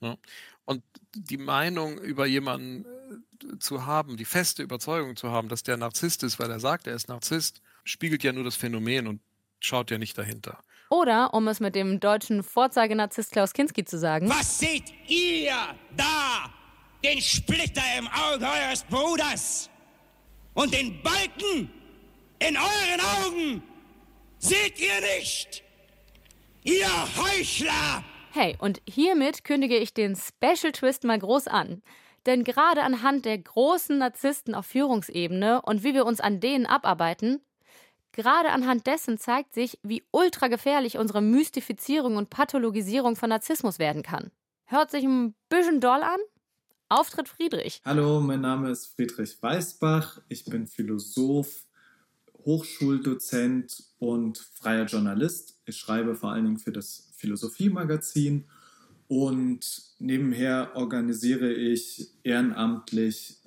Ne? 0.00 0.16
Und 0.64 0.82
die 1.14 1.36
Meinung 1.36 1.98
über 1.98 2.26
jemanden 2.26 2.84
äh, 2.84 3.58
zu 3.58 3.86
haben, 3.86 4.16
die 4.16 4.24
feste 4.24 4.62
Überzeugung 4.62 5.16
zu 5.16 5.30
haben, 5.30 5.48
dass 5.48 5.62
der 5.62 5.76
Narzisst 5.76 6.22
ist, 6.22 6.38
weil 6.38 6.50
er 6.50 6.60
sagt, 6.60 6.86
er 6.86 6.94
ist 6.94 7.08
Narzisst, 7.08 7.60
spiegelt 7.84 8.22
ja 8.22 8.32
nur 8.32 8.44
das 8.44 8.56
Phänomen 8.56 9.06
und 9.06 9.20
schaut 9.60 9.90
ja 9.90 9.98
nicht 9.98 10.16
dahinter. 10.16 10.58
Oder, 10.90 11.34
um 11.34 11.48
es 11.48 11.60
mit 11.60 11.74
dem 11.74 12.00
deutschen 12.00 12.42
Vorzeigenarzisst 12.42 13.32
Klaus 13.32 13.52
Kinski 13.52 13.84
zu 13.84 13.98
sagen: 13.98 14.28
Was 14.28 14.58
seht 14.58 14.92
ihr 15.08 15.54
da? 15.96 16.50
Den 17.02 17.20
Splitter 17.20 17.82
im 17.98 18.08
Auge 18.08 18.46
eures 18.46 18.82
Bruders 18.84 19.68
und 20.54 20.72
den 20.72 21.02
Balken 21.02 21.70
in 22.38 22.56
euren 22.56 23.00
Augen 23.00 23.62
seht 24.38 24.78
ihr 24.80 25.00
nicht? 25.16 25.62
Ihr 26.62 26.88
Heuchler! 27.16 28.04
Hey, 28.36 28.56
und 28.58 28.82
hiermit 28.84 29.44
kündige 29.44 29.76
ich 29.76 29.94
den 29.94 30.16
Special 30.16 30.72
Twist 30.72 31.04
mal 31.04 31.16
groß 31.16 31.46
an. 31.46 31.82
Denn 32.26 32.42
gerade 32.42 32.82
anhand 32.82 33.26
der 33.26 33.38
großen 33.38 33.96
Narzissten 33.96 34.56
auf 34.56 34.66
Führungsebene 34.66 35.62
und 35.62 35.84
wie 35.84 35.94
wir 35.94 36.04
uns 36.04 36.18
an 36.18 36.40
denen 36.40 36.66
abarbeiten, 36.66 37.40
gerade 38.10 38.50
anhand 38.50 38.88
dessen 38.88 39.18
zeigt 39.18 39.54
sich, 39.54 39.78
wie 39.84 40.02
ultra 40.10 40.48
gefährlich 40.48 40.98
unsere 40.98 41.22
Mystifizierung 41.22 42.16
und 42.16 42.28
Pathologisierung 42.28 43.14
von 43.14 43.28
Narzissmus 43.28 43.78
werden 43.78 44.02
kann. 44.02 44.32
Hört 44.64 44.90
sich 44.90 45.04
ein 45.04 45.36
bisschen 45.48 45.80
doll 45.80 46.02
an? 46.02 46.18
Auftritt 46.88 47.28
Friedrich. 47.28 47.82
Hallo, 47.84 48.20
mein 48.20 48.40
Name 48.40 48.68
ist 48.68 48.96
Friedrich 48.96 49.40
Weißbach. 49.40 50.20
Ich 50.28 50.44
bin 50.44 50.66
Philosoph, 50.66 51.63
Hochschuldozent 52.44 53.84
und 53.98 54.38
freier 54.38 54.86
Journalist. 54.86 55.58
Ich 55.64 55.76
schreibe 55.76 56.14
vor 56.14 56.32
allen 56.32 56.44
Dingen 56.44 56.58
für 56.58 56.72
das 56.72 57.12
Philosophie-Magazin 57.16 58.44
und 59.08 59.82
nebenher 59.98 60.72
organisiere 60.74 61.52
ich 61.52 62.10
ehrenamtlich 62.22 63.38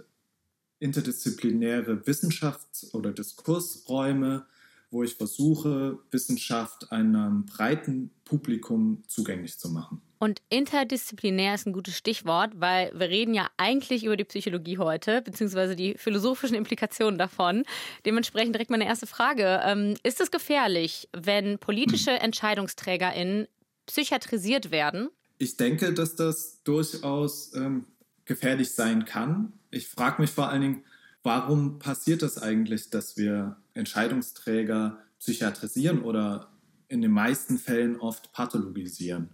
interdisziplinäre 0.80 2.04
Wissenschafts- 2.06 2.94
oder 2.94 3.12
Diskursräume, 3.12 4.46
wo 4.92 5.04
ich 5.04 5.16
versuche, 5.16 6.00
Wissenschaft 6.12 6.92
einem 6.92 7.46
breiten 7.46 8.12
Publikum 8.24 9.04
zugänglich 9.08 9.58
zu 9.58 9.70
machen. 9.70 10.02
Und 10.20 10.42
interdisziplinär 10.50 11.54
ist 11.54 11.68
ein 11.68 11.74
gutes 11.74 11.96
Stichwort, 11.96 12.54
weil 12.56 12.92
wir 12.94 13.10
reden 13.10 13.34
ja 13.34 13.50
eigentlich 13.58 14.04
über 14.04 14.18
die 14.18 14.24
Psychologie 14.24 14.78
heute, 14.78 15.22
beziehungsweise 15.22 15.76
die 15.76 15.96
philosophischen 15.98 16.56
Implikationen 16.56 17.20
davon. 17.20 17.64
Dementsprechend 18.06 18.56
direkt 18.56 18.72
meine 18.72 18.86
erste 18.88 19.08
Frage. 19.08 19.62
Ähm, 19.64 19.96
ist 20.04 20.20
es 20.20 20.32
gefährlich, 20.32 21.08
wenn 21.16 21.60
politische 21.60 22.12
EntscheidungsträgerInnen 22.12 23.48
psychiatrisiert 23.86 24.72
werden? 24.72 25.10
Ich 25.38 25.58
denke, 25.58 25.94
dass 25.94 26.16
das 26.16 26.64
durchaus 26.64 27.54
ähm, 27.54 27.86
gefährlich 28.26 28.72
sein 28.74 29.06
kann. 29.06 29.54
Ich 29.70 29.88
frage 29.88 30.22
mich 30.22 30.32
vor 30.32 30.50
allen 30.50 30.62
Dingen, 30.62 30.84
warum 31.22 31.78
passiert 31.78 32.24
das 32.24 32.42
eigentlich, 32.42 32.90
dass 32.90 33.18
wir 33.18 33.58
Entscheidungsträger 33.74 34.98
psychiatrisieren 35.20 36.02
oder 36.02 36.50
in 36.88 37.02
den 37.02 37.12
meisten 37.12 37.58
Fällen 37.58 38.00
oft 38.00 38.32
pathologisieren? 38.34 39.30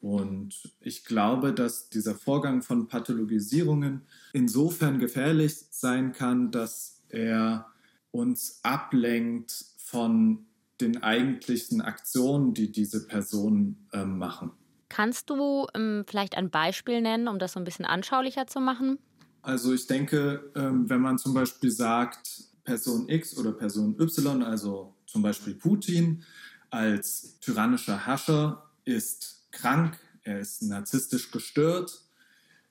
Und 0.00 0.72
ich 0.80 1.04
glaube, 1.04 1.52
dass 1.52 1.88
dieser 1.88 2.14
Vorgang 2.14 2.62
von 2.62 2.86
Pathologisierungen 2.86 4.02
insofern 4.32 4.98
gefährlich 4.98 5.56
sein 5.70 6.12
kann, 6.12 6.50
dass 6.50 7.02
er 7.08 7.66
uns 8.10 8.60
ablenkt 8.62 9.64
von 9.78 10.46
den 10.80 11.02
eigentlichen 11.02 11.80
Aktionen, 11.80 12.54
die 12.54 12.70
diese 12.70 13.06
Personen 13.06 13.88
äh, 13.92 14.04
machen. 14.04 14.52
Kannst 14.88 15.28
du 15.28 15.66
ähm, 15.74 16.04
vielleicht 16.06 16.36
ein 16.36 16.50
Beispiel 16.50 17.00
nennen, 17.00 17.28
um 17.28 17.38
das 17.38 17.52
so 17.52 17.60
ein 17.60 17.64
bisschen 17.64 17.84
anschaulicher 17.84 18.46
zu 18.46 18.60
machen? 18.60 18.98
Also 19.42 19.72
ich 19.72 19.86
denke, 19.86 20.50
ähm, 20.54 20.88
wenn 20.88 21.00
man 21.00 21.18
zum 21.18 21.34
Beispiel 21.34 21.70
sagt, 21.70 22.44
Person 22.64 23.08
X 23.08 23.36
oder 23.36 23.52
Person 23.52 23.98
Y, 23.98 24.42
also 24.42 24.94
zum 25.06 25.22
Beispiel 25.22 25.54
Putin 25.54 26.22
als 26.70 27.38
tyrannischer 27.40 28.06
Herrscher 28.06 28.70
ist 28.84 29.37
krank, 29.58 29.98
er 30.22 30.40
ist 30.40 30.62
narzisstisch 30.62 31.30
gestört, 31.30 32.02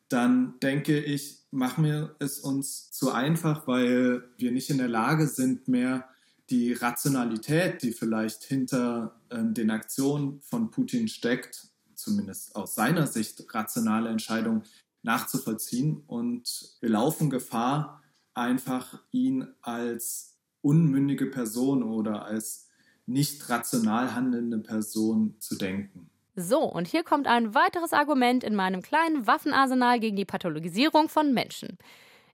dann 0.10 0.60
denke 0.62 1.00
ich, 1.00 1.40
machen 1.52 1.84
wir 1.84 2.16
es 2.20 2.40
uns 2.40 2.92
zu 2.92 3.12
einfach, 3.12 3.68
weil 3.68 4.24
wir 4.38 4.52
nicht 4.52 4.70
in 4.70 4.78
der 4.78 4.88
Lage 4.88 5.28
sind, 5.28 5.68
mehr 5.68 6.08
die 6.50 6.72
Rationalität, 6.74 7.84
die 7.84 7.92
vielleicht 7.92 8.44
hinter 8.44 9.20
äh, 9.30 9.44
den 9.44 9.70
Aktionen 9.70 10.40
von 10.42 10.72
Putin 10.72 11.10
steckt, 11.10 11.68
zumindest 11.94 12.56
aus 12.56 12.76
seiner 12.76 13.06
Sicht 13.06 13.54
rationale 13.54 14.10
Entscheidungen 14.10 14.64
nachzuvollziehen. 15.04 16.04
Und 16.08 16.78
wir 16.80 16.90
laufen 16.90 17.30
Gefahr, 17.30 18.02
einfach 18.34 19.02
ihn 19.12 19.48
als 19.62 20.38
unmündige 20.62 21.26
Person 21.26 21.84
oder 21.84 22.26
als 22.26 22.68
nicht 23.06 23.50
rational 23.50 24.14
handelnde 24.14 24.60
Person 24.60 25.36
zu 25.40 25.56
denken. 25.56 26.10
So, 26.40 26.62
und 26.62 26.88
hier 26.88 27.04
kommt 27.04 27.26
ein 27.26 27.56
weiteres 27.56 27.94
Argument 27.94 28.44
in 28.44 28.54
meinem 28.54 28.84
kleinen 28.84 29.26
Waffenarsenal 29.26 30.00
gegen 30.00 30.16
die 30.16 30.24
Pathologisierung 30.24 31.10
von 31.10 31.34
Menschen. 31.34 31.80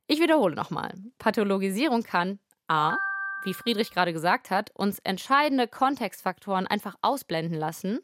Ich 0.07 0.19
wiederhole 0.19 0.55
nochmal. 0.55 0.93
Pathologisierung 1.19 2.03
kann 2.03 2.39
a. 2.67 2.97
wie 3.45 3.53
Friedrich 3.53 3.91
gerade 3.91 4.11
gesagt 4.11 4.49
hat, 4.51 4.71
uns 4.75 4.99
entscheidende 4.99 5.69
Kontextfaktoren 5.69 6.67
einfach 6.67 6.95
ausblenden 7.01 7.57
lassen. 7.57 7.99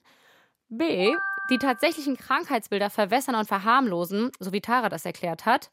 B. 0.69 1.13
die 1.49 1.57
tatsächlichen 1.57 2.15
Krankheitsbilder 2.15 2.89
verwässern 2.89 3.35
und 3.35 3.49
verharmlosen, 3.49 4.31
so 4.39 4.53
wie 4.53 4.61
Tara 4.61 4.87
das 4.87 5.03
erklärt 5.03 5.45
hat. 5.45 5.69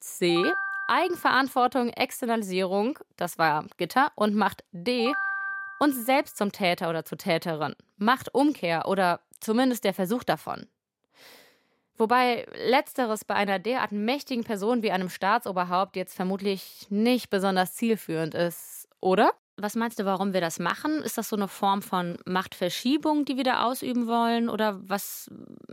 C. 0.00 0.50
Eigenverantwortung, 0.88 1.90
Externalisierung, 1.90 2.98
das 3.16 3.36
war 3.36 3.66
Gitter, 3.76 4.12
und 4.14 4.34
Macht 4.34 4.64
D. 4.72 5.12
uns 5.78 6.06
selbst 6.06 6.38
zum 6.38 6.52
Täter 6.52 6.88
oder 6.88 7.04
zur 7.04 7.18
Täterin. 7.18 7.74
Machtumkehr 7.98 8.88
oder 8.88 9.20
zumindest 9.40 9.84
der 9.84 9.94
Versuch 9.94 10.24
davon. 10.24 10.66
Wobei 11.98 12.46
letzteres 12.68 13.24
bei 13.24 13.34
einer 13.34 13.58
derart 13.58 13.90
mächtigen 13.90 14.44
Person 14.44 14.82
wie 14.82 14.92
einem 14.92 15.08
Staatsoberhaupt 15.08 15.96
jetzt 15.96 16.14
vermutlich 16.14 16.86
nicht 16.90 17.28
besonders 17.28 17.74
zielführend 17.74 18.34
ist, 18.34 18.88
oder? 19.00 19.32
Was 19.56 19.74
meinst 19.74 19.98
du, 19.98 20.04
warum 20.04 20.32
wir 20.32 20.40
das 20.40 20.60
machen? 20.60 21.02
Ist 21.02 21.18
das 21.18 21.28
so 21.28 21.34
eine 21.34 21.48
Form 21.48 21.82
von 21.82 22.16
Machtverschiebung, 22.24 23.24
die 23.24 23.36
wir 23.36 23.42
da 23.42 23.64
ausüben 23.64 24.06
wollen? 24.06 24.48
Oder 24.48 24.80
was, 24.88 25.28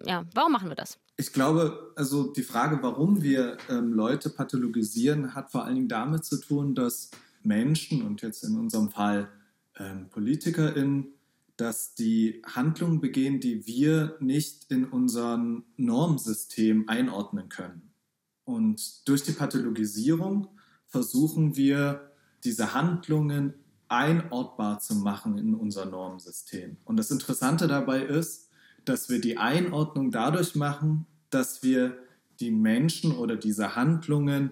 ja, 0.08 0.26
warum 0.34 0.52
machen 0.52 0.70
wir 0.70 0.76
das? 0.76 0.98
Ich 1.18 1.32
glaube, 1.32 1.94
also 1.96 2.34
die 2.34 2.42
Frage, 2.42 2.80
warum 2.82 3.22
wir 3.22 3.58
ähm, 3.70 3.94
Leute 3.94 4.32
pathologisieren, 4.32 5.36
hat 5.36 5.52
vor 5.52 5.66
allen 5.66 5.76
Dingen 5.76 5.88
damit 5.88 6.26
zu 6.26 6.42
tun, 6.42 6.74
dass 6.74 7.12
Menschen 7.44 8.02
und 8.02 8.24
jetzt 8.24 8.44
in 8.44 8.58
unserem 8.58 8.90
Fall 8.90 9.30
ähm, 9.78 10.10
PolitikerInnen 10.10 11.14
dass 11.58 11.96
die 11.96 12.42
Handlungen 12.46 13.00
begehen, 13.00 13.40
die 13.40 13.66
wir 13.66 14.18
nicht 14.20 14.70
in 14.72 14.86
unserem 14.86 15.64
Normsystem 15.78 16.90
einordnen 16.90 17.50
können. 17.50 17.94
Und 18.44 19.08
durch 19.08 19.24
die 19.24 19.32
Pathologisierung 19.32 20.48
versuchen 20.88 21.56
wir, 21.56 22.12
diese 22.44 22.74
Handlungen 22.76 23.56
einordbar 23.88 24.80
zu 24.80 24.96
machen 24.96 25.38
in 25.38 25.56
unser 25.56 25.86
Normsystem. 25.86 26.78
Und 26.84 26.98
das 26.98 27.10
Interessante 27.10 27.68
dabei 27.68 28.02
ist, 28.02 28.50
dass 28.84 29.10
wir 29.10 29.20
die 29.20 29.38
Einordnung 29.38 30.12
dadurch 30.12 30.56
machen, 30.56 31.08
dass 31.30 31.64
wir 31.64 31.98
die 32.40 32.52
Menschen 32.52 33.14
oder 33.14 33.36
diese 33.36 33.76
Handlungen 33.76 34.52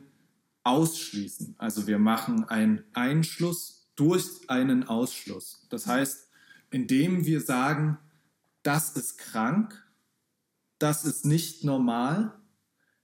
ausschließen. 0.63 1.55
Also 1.57 1.87
wir 1.87 1.99
machen 1.99 2.45
einen 2.45 2.83
Einschluss 2.93 3.87
durch 3.95 4.25
einen 4.47 4.85
Ausschluss. 4.85 5.67
Das 5.69 5.85
heißt, 5.85 6.29
indem 6.73 7.25
wir 7.25 7.41
sagen, 7.41 7.97
das 8.63 8.91
ist 8.91 9.17
krank, 9.17 9.81
das 10.79 11.05
ist 11.05 11.25
nicht 11.25 11.63
normal, 11.63 12.33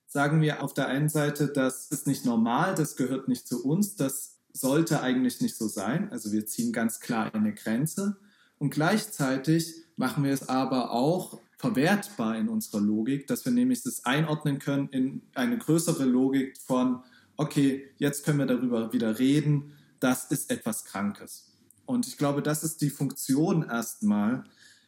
sagen 0.08 0.42
wir 0.42 0.64
auf 0.64 0.74
der 0.74 0.88
einen 0.88 1.10
Seite, 1.10 1.48
das 1.48 1.88
ist 1.92 2.08
nicht 2.08 2.26
normal, 2.26 2.74
das 2.76 2.96
gehört 2.96 3.28
nicht 3.28 3.48
zu 3.48 3.64
uns, 3.64 3.96
das 3.96 4.40
sollte 4.52 5.02
eigentlich 5.02 5.40
nicht 5.40 5.56
so 5.56 5.68
sein. 5.68 6.12
Also 6.12 6.32
wir 6.32 6.46
ziehen 6.48 6.74
ganz 6.74 7.00
klar 7.00 7.34
eine 7.34 7.54
Grenze. 7.54 8.18
Und 8.58 8.72
gleichzeitig 8.72 9.76
machen 9.96 10.24
wir 10.24 10.34
es 10.34 10.50
aber 10.50 10.92
auch 10.92 11.40
verwertbar 11.58 12.38
in 12.38 12.50
unserer 12.50 12.82
Logik, 12.82 13.28
dass 13.28 13.46
wir 13.46 13.52
nämlich 13.52 13.84
das 13.84 14.06
einordnen 14.06 14.60
können 14.60 14.90
in 14.90 15.22
eine 15.36 15.58
größere 15.58 16.06
Logik 16.06 16.58
von, 16.58 17.04
okay, 17.38 17.92
jetzt 17.98 18.26
können 18.26 18.40
wir 18.40 18.48
darüber 18.48 18.92
wieder 18.92 19.20
reden, 19.20 19.74
das 20.00 20.26
ist 20.32 20.50
etwas 20.50 20.86
Krankes. 20.86 21.49
Und 21.90 22.06
ich 22.06 22.20
glaube, 22.20 22.44
das 22.44 22.64
ist 22.64 22.84
die 22.84 22.92
Funktion 22.92 23.68
erstmal 23.68 24.44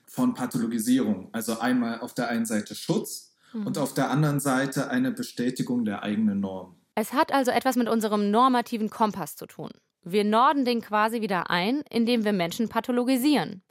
von 0.06 0.36
Pathologisierung. 0.36 1.30
Also 1.32 1.60
einmal 1.60 2.00
auf 2.00 2.14
der 2.14 2.30
einen 2.30 2.46
Seite 2.46 2.76
Schutz 2.76 3.34
mhm. 3.54 3.66
und 3.66 3.80
auf 3.80 3.96
der 3.96 4.12
anderen 4.12 4.40
Seite 4.40 4.92
eine 4.92 5.10
Bestätigung 5.10 5.84
der 5.84 6.04
eigenen 6.04 6.42
Norm. 6.42 6.76
Es 6.94 7.12
hat 7.12 7.34
also 7.34 7.50
etwas 7.50 7.76
mit 7.76 7.90
unserem 7.90 8.30
normativen 8.30 8.92
Kompass 8.92 9.36
zu 9.36 9.48
tun. 9.48 9.72
Wir 10.04 10.24
norden 10.24 10.64
den 10.64 10.80
quasi 10.80 11.22
wieder 11.22 11.50
ein, 11.50 11.82
indem 11.90 12.24
wir 12.24 12.34
Menschen 12.34 12.70
pathologisieren. 12.70 13.64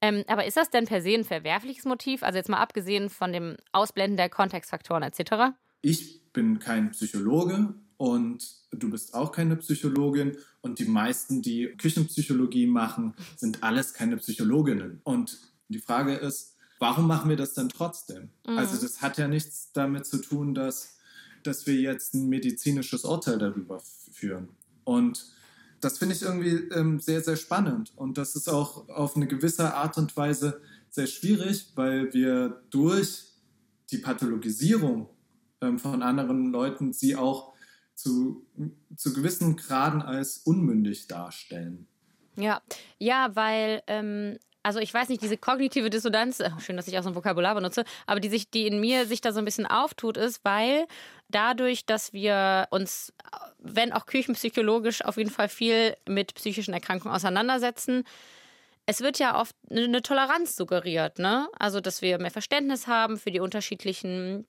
Ähm, 0.00 0.24
aber 0.26 0.46
ist 0.46 0.56
das 0.56 0.70
denn 0.70 0.86
per 0.86 1.02
se 1.02 1.12
ein 1.12 1.24
verwerfliches 1.24 1.84
Motiv? 1.84 2.22
Also 2.22 2.38
jetzt 2.38 2.48
mal 2.48 2.56
abgesehen 2.56 3.10
von 3.10 3.34
dem 3.34 3.58
Ausblenden 3.70 4.16
der 4.16 4.30
Kontextfaktoren 4.30 5.02
etc.? 5.02 5.52
Ich 5.82 6.32
bin 6.32 6.58
kein 6.58 6.92
Psychologe 6.92 7.74
und 7.98 8.48
du 8.70 8.88
bist 8.88 9.12
auch 9.12 9.30
keine 9.30 9.56
Psychologin 9.56 10.38
und 10.68 10.78
die 10.78 10.84
meisten, 10.84 11.42
die 11.42 11.74
Küchenpsychologie 11.78 12.66
machen, 12.66 13.14
sind 13.36 13.62
alles 13.62 13.94
keine 13.94 14.18
Psychologinnen. 14.18 15.00
Und 15.02 15.38
die 15.68 15.78
Frage 15.78 16.14
ist, 16.14 16.56
warum 16.78 17.06
machen 17.06 17.30
wir 17.30 17.36
das 17.36 17.54
dann 17.54 17.70
trotzdem? 17.70 18.28
Mhm. 18.46 18.58
Also 18.58 18.80
das 18.80 19.00
hat 19.00 19.18
ja 19.18 19.28
nichts 19.28 19.72
damit 19.72 20.06
zu 20.06 20.18
tun, 20.18 20.54
dass, 20.54 20.98
dass 21.42 21.66
wir 21.66 21.74
jetzt 21.74 22.14
ein 22.14 22.28
medizinisches 22.28 23.04
Urteil 23.04 23.38
darüber 23.38 23.80
führen. 24.12 24.50
Und 24.84 25.26
das 25.80 25.98
finde 25.98 26.14
ich 26.14 26.22
irgendwie 26.22 26.68
ähm, 26.74 27.00
sehr, 27.00 27.22
sehr 27.22 27.36
spannend. 27.36 27.92
Und 27.96 28.18
das 28.18 28.36
ist 28.36 28.48
auch 28.48 28.88
auf 28.88 29.16
eine 29.16 29.26
gewisse 29.26 29.74
Art 29.74 29.96
und 29.96 30.16
Weise 30.16 30.60
sehr 30.90 31.06
schwierig, 31.06 31.72
weil 31.76 32.12
wir 32.12 32.62
durch 32.70 33.24
die 33.90 33.98
Pathologisierung 33.98 35.08
ähm, 35.60 35.78
von 35.78 36.02
anderen 36.02 36.50
Leuten 36.50 36.92
sie 36.92 37.16
auch 37.16 37.54
zu, 37.98 38.46
zu 38.96 39.12
gewissen 39.12 39.56
Graden 39.56 40.02
als 40.02 40.38
unmündig 40.38 41.08
darstellen. 41.08 41.88
Ja, 42.36 42.62
ja, 42.98 43.34
weil, 43.34 43.82
ähm, 43.88 44.38
also 44.62 44.78
ich 44.78 44.94
weiß 44.94 45.08
nicht, 45.08 45.20
diese 45.20 45.36
kognitive 45.36 45.90
Dissonanz, 45.90 46.38
äh, 46.38 46.50
schön, 46.60 46.76
dass 46.76 46.86
ich 46.86 46.96
auch 46.96 47.02
so 47.02 47.08
ein 47.08 47.16
Vokabular 47.16 47.56
benutze, 47.56 47.84
aber 48.06 48.20
die 48.20 48.28
sich, 48.28 48.50
die 48.50 48.68
in 48.68 48.80
mir 48.80 49.06
sich 49.06 49.20
da 49.20 49.32
so 49.32 49.40
ein 49.40 49.44
bisschen 49.44 49.66
auftut, 49.66 50.16
ist, 50.16 50.44
weil 50.44 50.86
dadurch, 51.28 51.86
dass 51.86 52.12
wir 52.12 52.68
uns, 52.70 53.12
wenn 53.58 53.92
auch 53.92 54.06
küchenpsychologisch, 54.06 55.04
auf 55.04 55.16
jeden 55.16 55.30
Fall 55.30 55.48
viel 55.48 55.96
mit 56.08 56.34
psychischen 56.34 56.74
Erkrankungen 56.74 57.16
auseinandersetzen, 57.16 58.04
es 58.86 59.00
wird 59.00 59.18
ja 59.18 59.38
oft 59.38 59.56
eine 59.70 60.02
Toleranz 60.02 60.54
suggeriert, 60.54 61.18
ne? 61.18 61.48
Also, 61.58 61.80
dass 61.80 62.00
wir 62.00 62.18
mehr 62.18 62.30
Verständnis 62.30 62.86
haben 62.86 63.18
für 63.18 63.30
die 63.30 63.40
unterschiedlichen 63.40 64.46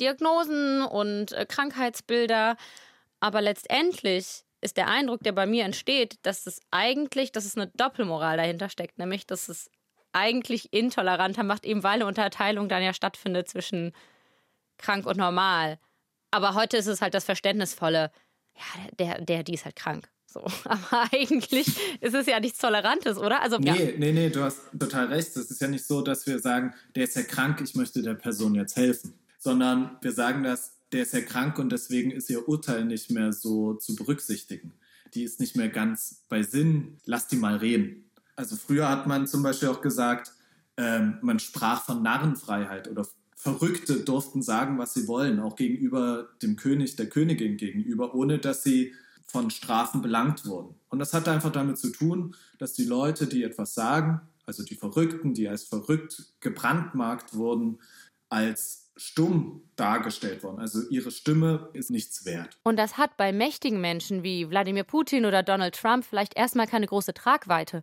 Diagnosen 0.00 0.82
und 0.82 1.32
äh, 1.32 1.44
Krankheitsbilder. 1.46 2.56
Aber 3.22 3.40
letztendlich 3.40 4.42
ist 4.62 4.76
der 4.76 4.88
Eindruck, 4.88 5.20
der 5.20 5.30
bei 5.30 5.46
mir 5.46 5.64
entsteht, 5.64 6.18
dass 6.22 6.44
es 6.48 6.60
eigentlich, 6.72 7.30
dass 7.30 7.44
es 7.44 7.56
eine 7.56 7.68
Doppelmoral 7.68 8.36
dahinter 8.36 8.68
steckt, 8.68 8.98
nämlich, 8.98 9.28
dass 9.28 9.48
es 9.48 9.70
eigentlich 10.10 10.72
intoleranter 10.72 11.44
macht, 11.44 11.64
eben 11.64 11.84
weil 11.84 11.94
eine 11.94 12.06
Unterteilung 12.06 12.68
dann 12.68 12.82
ja 12.82 12.92
stattfindet 12.92 13.48
zwischen 13.48 13.92
krank 14.76 15.06
und 15.06 15.18
normal. 15.18 15.78
Aber 16.32 16.54
heute 16.54 16.76
ist 16.76 16.88
es 16.88 17.00
halt 17.00 17.14
das 17.14 17.24
Verständnisvolle, 17.24 18.10
ja, 18.56 18.90
der, 18.98 19.20
der, 19.20 19.44
die 19.44 19.54
ist 19.54 19.66
halt 19.66 19.76
krank. 19.76 20.10
So. 20.26 20.40
Aber 20.64 21.08
eigentlich 21.12 21.68
ist 22.00 22.14
es 22.14 22.26
ja 22.26 22.40
nichts 22.40 22.58
Tolerantes, 22.58 23.18
oder? 23.18 23.40
Also, 23.40 23.58
nee, 23.58 23.68
ja. 23.68 23.98
nee, 23.98 24.10
nee, 24.10 24.30
du 24.30 24.42
hast 24.42 24.62
total 24.76 25.06
recht. 25.06 25.28
Es 25.36 25.48
ist 25.48 25.60
ja 25.60 25.68
nicht 25.68 25.86
so, 25.86 26.02
dass 26.02 26.26
wir 26.26 26.40
sagen, 26.40 26.74
der 26.96 27.04
ist 27.04 27.14
ja 27.14 27.22
krank, 27.22 27.60
ich 27.60 27.76
möchte 27.76 28.02
der 28.02 28.14
Person 28.14 28.56
jetzt 28.56 28.74
helfen. 28.74 29.14
Sondern 29.38 29.96
wir 30.00 30.12
sagen 30.12 30.42
das, 30.42 30.72
der 30.92 31.02
ist 31.02 31.14
ja 31.14 31.20
krank 31.20 31.58
und 31.58 31.70
deswegen 31.70 32.10
ist 32.10 32.30
ihr 32.30 32.48
Urteil 32.48 32.84
nicht 32.84 33.10
mehr 33.10 33.32
so 33.32 33.74
zu 33.74 33.96
berücksichtigen. 33.96 34.72
Die 35.14 35.22
ist 35.22 35.40
nicht 35.40 35.56
mehr 35.56 35.68
ganz 35.68 36.22
bei 36.28 36.42
Sinn, 36.42 36.98
lass 37.04 37.28
die 37.28 37.36
mal 37.36 37.56
reden. 37.56 38.04
Also 38.36 38.56
früher 38.56 38.88
hat 38.88 39.06
man 39.06 39.26
zum 39.26 39.42
Beispiel 39.42 39.68
auch 39.68 39.80
gesagt, 39.80 40.32
ähm, 40.76 41.18
man 41.22 41.38
sprach 41.38 41.84
von 41.84 42.02
Narrenfreiheit 42.02 42.88
oder 42.88 43.06
Verrückte 43.36 44.00
durften 44.00 44.42
sagen, 44.42 44.78
was 44.78 44.94
sie 44.94 45.08
wollen, 45.08 45.40
auch 45.40 45.56
gegenüber 45.56 46.28
dem 46.42 46.56
König, 46.56 46.96
der 46.96 47.08
Königin 47.08 47.56
gegenüber, 47.56 48.14
ohne 48.14 48.38
dass 48.38 48.62
sie 48.62 48.94
von 49.26 49.50
Strafen 49.50 50.00
belangt 50.00 50.46
wurden. 50.46 50.74
Und 50.90 50.98
das 50.98 51.12
hat 51.12 51.26
einfach 51.28 51.50
damit 51.50 51.78
zu 51.78 51.90
tun, 51.90 52.36
dass 52.58 52.74
die 52.74 52.84
Leute, 52.84 53.26
die 53.26 53.42
etwas 53.42 53.74
sagen, 53.74 54.20
also 54.46 54.62
die 54.62 54.74
Verrückten, 54.74 55.34
die 55.34 55.48
als 55.48 55.64
verrückt 55.64 56.34
gebrandmarkt 56.40 57.34
wurden, 57.34 57.80
als 58.28 58.81
stumm 58.96 59.62
dargestellt 59.76 60.42
worden. 60.42 60.58
Also 60.58 60.80
ihre 60.90 61.10
Stimme 61.10 61.70
ist 61.72 61.90
nichts 61.90 62.24
wert. 62.24 62.58
Und 62.62 62.78
das 62.78 62.98
hat 62.98 63.16
bei 63.16 63.32
mächtigen 63.32 63.80
Menschen 63.80 64.22
wie 64.22 64.48
Wladimir 64.48 64.84
Putin 64.84 65.24
oder 65.24 65.42
Donald 65.42 65.74
Trump 65.74 66.04
vielleicht 66.04 66.36
erstmal 66.36 66.66
keine 66.66 66.86
große 66.86 67.14
Tragweite. 67.14 67.82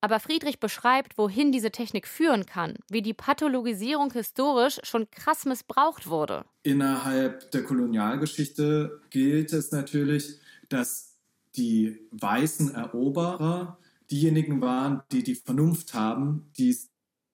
Aber 0.00 0.20
Friedrich 0.20 0.60
beschreibt, 0.60 1.18
wohin 1.18 1.50
diese 1.50 1.72
Technik 1.72 2.06
führen 2.06 2.46
kann, 2.46 2.74
wie 2.88 3.02
die 3.02 3.14
Pathologisierung 3.14 4.12
historisch 4.12 4.78
schon 4.84 5.10
krass 5.10 5.44
missbraucht 5.44 6.08
wurde. 6.08 6.44
Innerhalb 6.62 7.50
der 7.50 7.64
Kolonialgeschichte 7.64 9.02
gilt 9.10 9.52
es 9.52 9.72
natürlich, 9.72 10.38
dass 10.68 11.16
die 11.56 11.98
weißen 12.12 12.74
Eroberer 12.74 13.78
diejenigen 14.10 14.60
waren, 14.60 15.02
die 15.10 15.24
die 15.24 15.34
Vernunft 15.34 15.94
haben, 15.94 16.50
die 16.56 16.70
es 16.70 16.90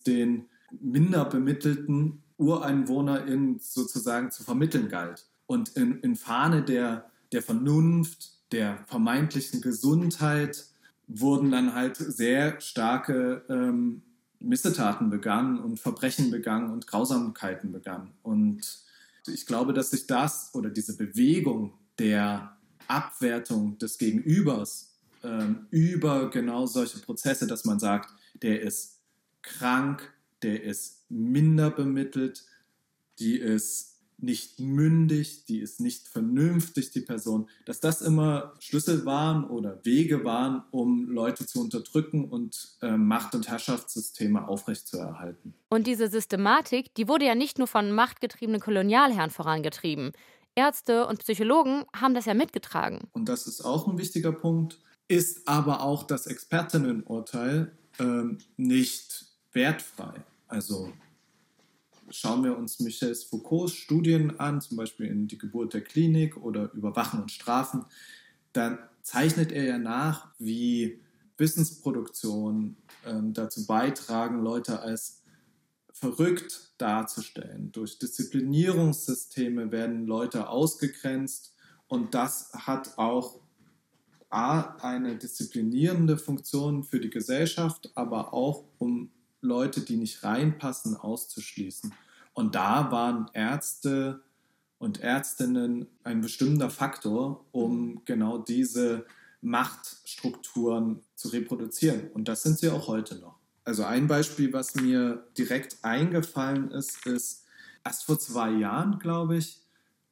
den 0.06 0.46
minder 0.80 1.26
bemittelten 1.26 2.23
UreinwohnerInnen 2.36 3.58
sozusagen 3.60 4.30
zu 4.30 4.42
vermitteln 4.42 4.88
galt. 4.88 5.26
Und 5.46 5.70
in, 5.76 6.00
in 6.00 6.16
Fahne 6.16 6.62
der, 6.62 7.10
der 7.32 7.42
Vernunft, 7.42 8.32
der 8.52 8.78
vermeintlichen 8.86 9.60
Gesundheit 9.60 10.66
wurden 11.06 11.50
dann 11.50 11.74
halt 11.74 11.96
sehr 11.96 12.60
starke 12.60 13.44
ähm, 13.48 14.02
Missetaten 14.40 15.10
begangen 15.10 15.58
und 15.58 15.80
Verbrechen 15.80 16.30
begangen 16.30 16.70
und 16.70 16.86
Grausamkeiten 16.86 17.72
begangen. 17.72 18.12
Und 18.22 18.84
ich 19.26 19.46
glaube, 19.46 19.72
dass 19.72 19.90
sich 19.90 20.06
das 20.06 20.50
oder 20.54 20.70
diese 20.70 20.96
Bewegung 20.96 21.72
der 21.98 22.56
Abwertung 22.86 23.78
des 23.78 23.98
Gegenübers 23.98 24.94
ähm, 25.22 25.66
über 25.70 26.30
genau 26.30 26.66
solche 26.66 26.98
Prozesse, 26.98 27.46
dass 27.46 27.64
man 27.64 27.78
sagt, 27.78 28.10
der 28.42 28.60
ist 28.60 29.00
krank, 29.42 30.12
der 30.42 30.62
ist 30.62 31.03
minder 31.14 31.70
bemittelt, 31.70 32.44
die 33.18 33.38
ist 33.38 33.94
nicht 34.18 34.60
mündig, 34.60 35.44
die 35.46 35.58
ist 35.58 35.80
nicht 35.80 36.08
vernünftig, 36.08 36.90
die 36.90 37.00
Person, 37.00 37.48
dass 37.66 37.80
das 37.80 38.00
immer 38.00 38.54
Schlüssel 38.58 39.04
waren 39.04 39.44
oder 39.44 39.84
Wege 39.84 40.24
waren, 40.24 40.62
um 40.70 41.08
Leute 41.10 41.46
zu 41.46 41.60
unterdrücken 41.60 42.24
und 42.24 42.76
äh, 42.80 42.96
Macht- 42.96 43.34
und 43.34 43.48
Herrschaftssysteme 43.48 44.46
aufrechtzuerhalten. 44.46 45.54
Und 45.68 45.86
diese 45.86 46.08
Systematik, 46.08 46.94
die 46.94 47.08
wurde 47.08 47.26
ja 47.26 47.34
nicht 47.34 47.58
nur 47.58 47.66
von 47.66 47.92
machtgetriebenen 47.92 48.60
Kolonialherren 48.60 49.30
vorangetrieben. 49.30 50.12
Ärzte 50.54 51.06
und 51.06 51.18
Psychologen 51.18 51.84
haben 51.94 52.14
das 52.14 52.26
ja 52.26 52.34
mitgetragen. 52.34 53.08
Und 53.12 53.28
das 53.28 53.46
ist 53.46 53.62
auch 53.62 53.88
ein 53.88 53.98
wichtiger 53.98 54.32
Punkt, 54.32 54.80
ist 55.08 55.46
aber 55.48 55.82
auch 55.82 56.04
das 56.04 56.26
Expertinnenurteil 56.26 57.72
ähm, 57.98 58.38
nicht 58.56 59.26
wertfrei. 59.52 60.24
Also 60.46 60.92
schauen 62.14 62.44
wir 62.44 62.56
uns 62.56 62.80
Michel 62.80 63.14
Foucaults 63.14 63.74
Studien 63.74 64.38
an, 64.38 64.60
zum 64.60 64.76
Beispiel 64.76 65.06
in 65.06 65.26
Die 65.26 65.38
Geburt 65.38 65.74
der 65.74 65.82
Klinik 65.82 66.36
oder 66.36 66.72
Überwachen 66.72 67.20
und 67.20 67.30
Strafen, 67.30 67.84
dann 68.52 68.78
zeichnet 69.02 69.52
er 69.52 69.64
ja 69.64 69.78
nach, 69.78 70.32
wie 70.38 71.00
Wissensproduktion 71.36 72.76
ähm, 73.04 73.32
dazu 73.34 73.66
beitragen, 73.66 74.42
Leute 74.42 74.80
als 74.80 75.22
verrückt 75.92 76.72
darzustellen. 76.78 77.72
Durch 77.72 77.98
Disziplinierungssysteme 77.98 79.72
werden 79.72 80.06
Leute 80.06 80.48
ausgegrenzt 80.48 81.54
und 81.88 82.14
das 82.14 82.52
hat 82.52 82.98
auch 82.98 83.40
A, 84.30 84.76
eine 84.78 85.16
disziplinierende 85.16 86.18
Funktion 86.18 86.82
für 86.82 86.98
die 86.98 87.10
Gesellschaft, 87.10 87.92
aber 87.94 88.34
auch 88.34 88.64
um 88.78 89.10
Leute, 89.40 89.82
die 89.82 89.96
nicht 89.96 90.24
reinpassen, 90.24 90.96
auszuschließen. 90.96 91.92
Und 92.34 92.54
da 92.54 92.90
waren 92.90 93.30
Ärzte 93.32 94.22
und 94.78 95.00
Ärztinnen 95.00 95.86
ein 96.02 96.20
bestimmender 96.20 96.68
Faktor, 96.68 97.46
um 97.52 98.02
genau 98.04 98.38
diese 98.38 99.06
Machtstrukturen 99.40 101.00
zu 101.14 101.28
reproduzieren. 101.28 102.10
Und 102.12 102.28
das 102.28 102.42
sind 102.42 102.58
sie 102.58 102.70
auch 102.70 102.88
heute 102.88 103.16
noch. 103.16 103.38
Also 103.64 103.84
ein 103.84 104.08
Beispiel, 104.08 104.52
was 104.52 104.74
mir 104.74 105.26
direkt 105.38 105.78
eingefallen 105.82 106.70
ist, 106.70 107.06
ist, 107.06 107.44
erst 107.84 108.04
vor 108.04 108.18
zwei 108.18 108.50
Jahren, 108.50 108.98
glaube 108.98 109.36
ich, 109.36 109.62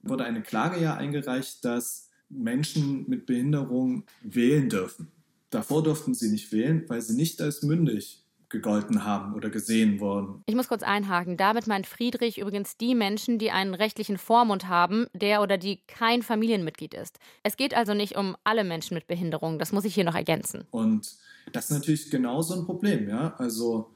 wurde 0.02 0.24
eine 0.24 0.42
Klage 0.42 0.80
ja 0.80 0.96
eingereicht, 0.96 1.64
dass 1.64 2.08
Menschen 2.28 3.08
mit 3.08 3.26
Behinderung 3.26 4.04
wählen 4.22 4.68
dürfen. 4.68 5.08
Davor 5.50 5.82
durften 5.82 6.14
sie 6.14 6.30
nicht 6.30 6.50
wählen, 6.52 6.84
weil 6.88 7.02
sie 7.02 7.14
nicht 7.14 7.42
als 7.42 7.62
mündig 7.62 8.21
gegolten 8.52 9.04
haben 9.04 9.34
oder 9.34 9.50
gesehen 9.50 9.98
wurden. 9.98 10.42
Ich 10.46 10.54
muss 10.54 10.68
kurz 10.68 10.84
einhaken. 10.84 11.36
Damit 11.36 11.66
meint 11.66 11.86
Friedrich 11.86 12.38
übrigens 12.38 12.76
die 12.76 12.94
Menschen, 12.94 13.38
die 13.38 13.50
einen 13.50 13.74
rechtlichen 13.74 14.18
Vormund 14.18 14.68
haben, 14.68 15.06
der 15.12 15.42
oder 15.42 15.58
die 15.58 15.80
kein 15.88 16.22
Familienmitglied 16.22 16.94
ist. 16.94 17.18
Es 17.42 17.56
geht 17.56 17.74
also 17.74 17.94
nicht 17.94 18.16
um 18.16 18.36
alle 18.44 18.62
Menschen 18.62 18.94
mit 18.94 19.08
Behinderung. 19.08 19.58
Das 19.58 19.72
muss 19.72 19.84
ich 19.84 19.94
hier 19.94 20.04
noch 20.04 20.14
ergänzen. 20.14 20.66
Und 20.70 21.16
das 21.50 21.64
ist 21.64 21.76
natürlich 21.76 22.10
genauso 22.10 22.54
ein 22.54 22.64
Problem, 22.64 23.08
ja. 23.08 23.34
Also 23.38 23.90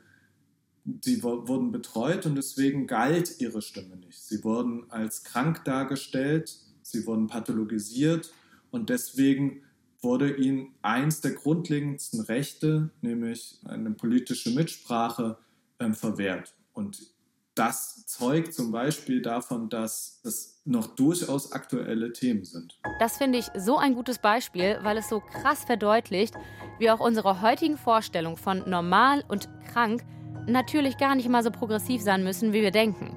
sie 1.03 1.23
wurden 1.23 1.71
betreut 1.71 2.27
und 2.27 2.35
deswegen 2.35 2.87
galt 2.87 3.41
ihre 3.41 3.63
Stimme 3.63 3.97
nicht. 3.97 4.21
Sie 4.23 4.43
wurden 4.43 4.91
als 4.91 5.23
krank 5.23 5.65
dargestellt, 5.65 6.57
sie 6.83 7.07
wurden 7.07 7.27
pathologisiert 7.27 8.33
und 8.71 8.89
deswegen 8.89 9.63
wurde 10.03 10.37
ihnen 10.37 10.75
eins 10.83 11.21
der 11.21 11.33
grundlegendsten 11.33 12.21
Rechte, 12.21 12.91
nämlich 13.01 13.59
eine 13.65 13.91
politische 13.91 14.51
Mitsprache, 14.51 15.39
ähm, 15.79 15.95
verwehrt. 15.95 16.55
Und 16.73 17.15
das 17.55 18.05
zeugt 18.07 18.53
zum 18.53 18.71
Beispiel 18.71 19.23
davon, 19.23 19.71
dass 19.71 20.21
es 20.25 20.61
noch 20.67 20.95
durchaus 20.95 21.53
aktuelle 21.53 22.13
Themen 22.13 22.45
sind. 22.45 22.79
Das 23.01 23.17
finde 23.17 23.39
ich 23.39 23.47
so 23.57 23.79
ein 23.79 23.95
gutes 23.95 24.19
Beispiel, 24.19 24.79
weil 24.83 24.99
es 24.99 25.09
so 25.09 25.21
krass 25.21 25.65
verdeutlicht, 25.65 26.35
wie 26.79 26.91
auch 26.91 27.01
unsere 27.01 27.41
heutigen 27.41 27.79
Vorstellungen 27.79 28.37
von 28.37 28.69
normal 28.69 29.25
und 29.29 29.49
krank 29.73 30.05
natürlich 30.47 30.99
gar 30.99 31.15
nicht 31.15 31.29
mal 31.29 31.43
so 31.43 31.51
progressiv 31.51 32.03
sein 32.03 32.23
müssen, 32.25 32.53
wie 32.53 32.63
wir 32.63 32.73
denken. 32.73 33.17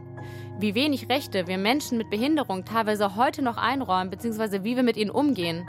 Wie 0.60 0.76
wenig 0.76 1.10
Rechte 1.10 1.48
wir 1.48 1.58
Menschen 1.58 1.98
mit 1.98 2.10
Behinderung 2.10 2.66
teilweise 2.66 3.16
heute 3.16 3.42
noch 3.42 3.58
einräumen, 3.58 4.10
beziehungsweise 4.10 4.64
wie 4.64 4.76
wir 4.76 4.84
mit 4.84 4.98
ihnen 4.98 5.12
umgehen. 5.12 5.68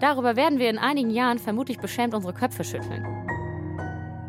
Darüber 0.00 0.34
werden 0.34 0.58
wir 0.58 0.70
in 0.70 0.78
einigen 0.78 1.10
Jahren 1.10 1.38
vermutlich 1.38 1.78
beschämt 1.78 2.14
unsere 2.14 2.32
Köpfe 2.32 2.64
schütteln. 2.64 3.04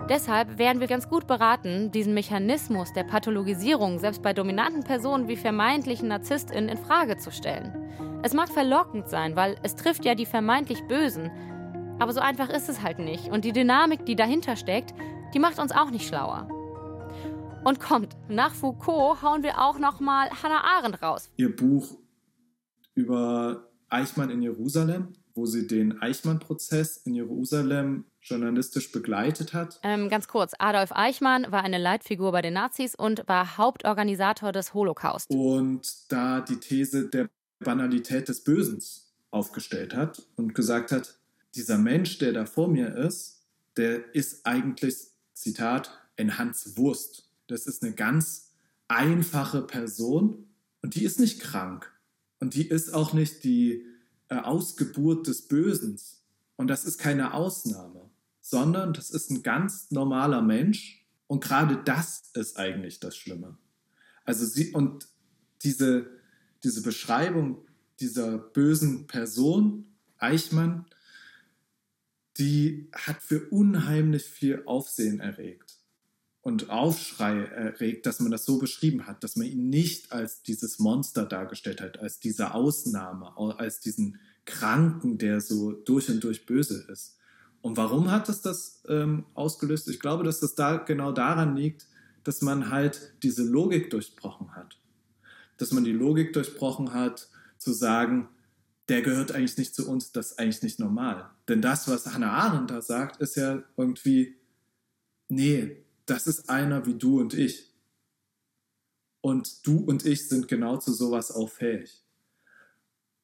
Deshalb 0.10 0.58
wären 0.58 0.82
wir 0.82 0.88
ganz 0.88 1.08
gut 1.08 1.26
beraten, 1.26 1.92
diesen 1.92 2.14
Mechanismus 2.14 2.92
der 2.92 3.06
Pathologisierung 3.06 3.98
selbst 3.98 4.22
bei 4.22 4.34
dominanten 4.34 4.84
Personen 4.84 5.30
wie 5.30 5.38
vermeintlichen 5.38 6.10
NarzisstInnen 6.10 6.68
in 6.68 6.78
Frage 6.78 7.16
zu 7.16 7.32
stellen. 7.32 7.74
Es 8.22 8.34
mag 8.34 8.50
verlockend 8.50 9.08
sein, 9.08 9.38
weil 9.38 9.56
es 9.64 9.78
trifft 9.78 10.04
ja 10.04 10.14
die 10.14 10.26
vermeintlich 10.26 10.84
Bösen. 10.90 11.32
Aber 12.00 12.12
so 12.12 12.20
einfach 12.20 12.50
ist 12.50 12.68
es 12.68 12.82
halt 12.82 13.00
nicht. 13.00 13.30
Und 13.30 13.46
die 13.46 13.54
Dynamik, 13.54 14.06
die 14.06 14.18
dahinter 14.18 14.58
steckt, 14.58 14.94
die 15.34 15.40
macht 15.40 15.60
uns 15.60 15.72
auch 15.72 15.90
nicht 15.90 16.06
schlauer. 16.06 16.50
Und 17.64 17.80
kommt, 17.80 18.18
nach 18.28 18.54
Foucault 18.54 19.22
hauen 19.22 19.44
wir 19.44 19.62
auch 19.62 19.80
nochmal 19.80 20.30
Hannah 20.44 20.64
Arendt 20.78 21.02
raus. 21.02 21.32
Ihr 21.38 21.56
Buch 21.56 21.98
über 22.96 23.70
Eichmann 23.88 24.30
in 24.30 24.42
Jerusalem 24.42 25.14
wo 25.34 25.46
sie 25.46 25.68
den 25.68 26.02
Eichmann-Prozess 26.02 26.98
in 26.98 27.16
Jerusalem 27.16 28.06
journalistisch 28.22 28.92
begleitet 28.92 29.54
hat. 29.54 29.80
Ähm, 29.84 30.10
ganz 30.10 30.28
kurz, 30.28 30.54
Adolf 30.60 30.92
Eichmann 30.92 31.52
war 31.52 31.64
eine 31.64 31.78
Leitfigur 31.78 32.32
bei 32.32 32.42
den 32.42 32.54
Nazis 32.54 32.96
und 32.96 33.28
war 33.28 33.58
Hauptorganisator 33.58 34.52
des 34.52 34.74
Holocaust. 34.74 35.30
Und 35.30 36.12
da 36.12 36.42
die 36.42 36.58
These 36.58 37.10
der 37.10 37.30
Banalität 37.60 38.28
des 38.28 38.44
Bösens 38.44 39.14
aufgestellt 39.32 39.96
hat 39.96 40.24
und 40.36 40.54
gesagt 40.54 40.92
hat, 40.92 41.18
dieser 41.56 41.78
Mensch, 41.78 42.18
der 42.18 42.34
da 42.34 42.46
vor 42.46 42.68
mir 42.68 42.96
ist, 42.96 43.44
der 43.78 44.14
ist 44.14 44.46
eigentlich, 44.46 45.08
Zitat, 45.34 45.92
ein 46.18 46.38
Hans 46.38 46.78
Wurst. 46.78 47.30
Das 47.48 47.66
ist 47.66 47.84
eine 47.84 47.94
ganz 47.94 48.52
einfache 48.88 49.62
Person 49.62 50.48
und 50.82 50.96
die 50.96 51.04
ist 51.04 51.20
nicht 51.20 51.40
krank. 51.42 51.92
Und 52.40 52.56
die 52.56 52.68
ist 52.68 52.94
auch 52.94 53.14
nicht 53.14 53.44
die 53.44 53.86
Ausgeburt 54.38 55.28
des 55.28 55.48
Bösen. 55.48 56.00
Und 56.56 56.68
das 56.68 56.86
ist 56.86 56.98
keine 56.98 57.34
Ausnahme, 57.34 58.10
sondern 58.40 58.94
das 58.94 59.10
ist 59.10 59.30
ein 59.32 59.44
ganz 59.44 59.92
normaler 59.92 60.42
Mensch. 60.42 61.06
Und 61.28 61.44
gerade 61.44 61.82
das 61.84 62.24
ist 62.34 62.58
eigentlich 62.58 63.00
das 63.00 63.16
Schlimme. 63.16 63.58
Also 64.26 64.46
sie, 64.46 64.72
und 64.72 65.08
diese, 65.64 66.10
diese 66.64 66.82
Beschreibung 66.82 67.66
dieser 68.00 68.38
bösen 68.38 69.08
Person, 69.08 69.86
Eichmann, 70.18 70.86
die 72.38 72.90
hat 72.94 73.22
für 73.22 73.50
unheimlich 73.50 74.24
viel 74.24 74.64
Aufsehen 74.66 75.20
erregt 75.20 75.71
und 76.42 76.70
Aufschrei 76.70 77.44
erregt, 77.44 78.06
dass 78.06 78.20
man 78.20 78.32
das 78.32 78.46
so 78.46 78.58
beschrieben 78.58 79.06
hat, 79.06 79.24
dass 79.24 79.36
man 79.36 79.48
ihn 79.48 79.70
nicht 79.70 80.12
als 80.12 80.42
dieses 80.42 80.80
Monster 80.80 81.26
dargestellt 81.26 81.82
hat, 81.82 82.00
als 82.00 82.20
diese 82.20 82.54
Ausnahme, 82.54 83.38
als 83.60 83.80
diesen 83.80 84.20
Kranken, 84.46 85.18
der 85.20 85.40
so 85.40 85.72
durch 85.72 86.10
und 86.10 86.24
durch 86.24 86.46
böse 86.48 86.86
ist. 86.92 87.18
Und 87.62 87.78
warum 87.78 88.10
hat 88.10 88.28
es 88.28 88.42
das 88.42 88.82
ähm, 88.88 89.26
ausgelöst? 89.36 89.88
Ich 89.88 90.00
glaube, 90.00 90.24
dass 90.24 90.40
das 90.40 90.56
da 90.56 90.78
genau 90.78 91.12
daran 91.12 91.56
liegt, 91.56 91.86
dass 92.24 92.42
man 92.42 92.72
halt 92.72 93.14
diese 93.22 93.44
Logik 93.44 93.92
durchbrochen 93.92 94.56
hat. 94.56 94.80
Dass 95.58 95.72
man 95.72 95.84
die 95.84 95.92
Logik 95.92 96.34
durchbrochen 96.34 96.94
hat, 96.94 97.30
zu 97.60 97.72
sagen, 97.72 98.30
der 98.90 99.04
gehört 99.04 99.32
eigentlich 99.32 99.60
nicht 99.60 99.76
zu 99.76 99.88
uns, 99.88 100.12
das 100.12 100.32
ist 100.32 100.40
eigentlich 100.40 100.64
nicht 100.64 100.80
normal. 100.80 101.30
Denn 101.48 101.62
das, 101.62 101.88
was 101.88 102.08
Hannah 102.08 102.32
Arendt 102.32 102.72
da 102.72 102.82
sagt, 102.82 103.22
ist 103.22 103.36
ja 103.36 103.62
irgendwie, 103.78 104.36
nee, 105.30 105.78
das 106.06 106.28
ist 106.28 106.50
einer 106.50 106.86
wie 106.86 106.96
du 106.96 107.20
und 107.20 107.34
ich. 107.34 107.72
Und 109.22 109.66
du 109.68 109.78
und 109.78 110.06
ich 110.06 110.28
sind 110.28 110.48
genau 110.48 110.78
zu 110.78 110.94
sowas 110.94 111.32
auch 111.32 111.50
fähig. 111.50 112.02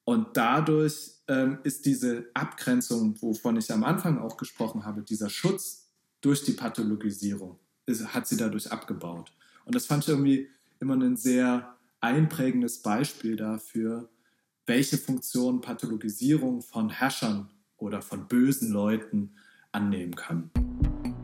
Und 0.03 0.37
dadurch 0.37 1.15
ähm, 1.27 1.57
ist 1.63 1.85
diese 1.85 2.29
Abgrenzung, 2.33 3.21
wovon 3.21 3.57
ich 3.57 3.71
am 3.71 3.83
Anfang 3.83 4.19
auch 4.19 4.37
gesprochen 4.37 4.85
habe, 4.85 5.01
dieser 5.01 5.29
Schutz 5.29 5.89
durch 6.21 6.43
die 6.43 6.53
Pathologisierung, 6.53 7.59
ist, 7.85 8.13
hat 8.13 8.27
sie 8.27 8.37
dadurch 8.37 8.71
abgebaut. 8.71 9.33
Und 9.65 9.75
das 9.75 9.85
fand 9.85 10.03
ich 10.03 10.09
irgendwie 10.09 10.49
immer 10.79 10.95
ein 10.95 11.17
sehr 11.17 11.75
einprägendes 11.99 12.81
Beispiel 12.81 13.35
dafür, 13.35 14.09
welche 14.65 14.97
Funktion 14.97 15.61
Pathologisierung 15.61 16.61
von 16.61 16.89
Herrschern 16.89 17.49
oder 17.77 18.01
von 18.01 18.27
bösen 18.27 18.71
Leuten 18.71 19.35
annehmen 19.71 20.15
kann. 20.15 20.51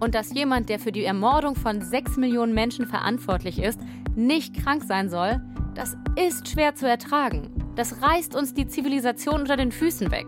Und 0.04 0.16
dass 0.16 0.34
jemand, 0.34 0.68
der 0.68 0.80
für 0.80 0.92
die 0.92 1.06
Ermordung 1.06 1.56
von 1.56 1.82
sechs 1.82 2.18
Millionen 2.18 2.54
Menschen 2.54 2.86
verantwortlich 2.86 3.58
ist, 3.58 3.80
nicht 4.18 4.54
krank 4.54 4.84
sein 4.84 5.10
soll, 5.10 5.40
das 5.76 5.96
ist 6.18 6.50
schwer 6.50 6.76
zu 6.76 6.86
ertragen. 6.86 7.50
Das 7.76 8.02
reißt 8.02 8.36
uns 8.36 8.54
die 8.54 8.68
Zivilisation 8.68 9.40
unter 9.40 9.56
den 9.56 9.72
Füßen 9.72 10.12
weg. 10.12 10.26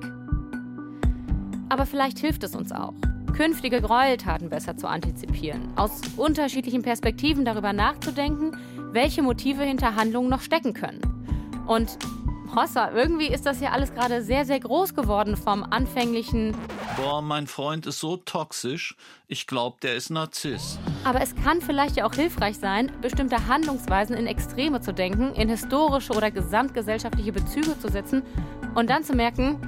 Aber 1.68 1.86
vielleicht 1.86 2.20
hilft 2.20 2.46
es 2.46 2.56
uns 2.56 2.72
auch, 2.72 2.94
künftige 3.36 3.82
Gräueltaten 3.82 4.50
besser 4.50 4.78
zu 4.78 4.88
antizipieren, 4.88 5.74
aus 5.76 6.00
unterschiedlichen 6.16 6.82
Perspektiven 6.82 7.44
darüber 7.44 7.74
nachzudenken, 7.74 8.56
welche 8.94 9.24
Motive 9.24 9.64
hinter 9.64 9.98
Handlungen 9.98 10.30
noch 10.30 10.40
stecken 10.40 10.74
können. 10.74 11.02
Und 11.68 12.00
Hossa, 12.56 12.90
irgendwie 12.94 13.28
ist 13.28 13.46
das 13.46 13.60
ja 13.60 13.72
alles 13.72 13.94
gerade 13.94 14.24
sehr, 14.24 14.46
sehr 14.46 14.62
groß 14.62 14.96
geworden 14.96 15.36
vom 15.36 15.62
anfänglichen. 15.64 16.56
Boah, 16.96 17.22
mein 17.22 17.48
Freund 17.48 17.86
ist 17.86 18.00
so 18.00 18.16
toxisch. 18.16 18.96
Ich 19.28 19.46
glaube, 19.46 19.76
der 19.82 19.96
ist 19.96 20.10
Narziss. 20.10 20.80
Aber 21.04 21.20
es 21.20 21.36
kann 21.36 21.60
vielleicht 21.60 21.98
ja 21.98 22.06
auch 22.06 22.14
hilfreich 22.14 22.58
sein, 22.58 22.94
bestimmte 23.02 23.50
Handlungsweisen 23.50 24.16
in 24.16 24.26
Extreme 24.26 24.80
zu 24.80 24.94
denken, 24.94 25.36
in 25.36 25.50
historische 25.50 26.14
oder 26.14 26.32
gesamtgesellschaftliche 26.32 27.34
Bezüge 27.34 27.78
zu 27.78 27.90
setzen 27.90 28.24
und 28.74 28.90
dann 28.90 29.04
zu 29.04 29.16
merken, 29.16 29.60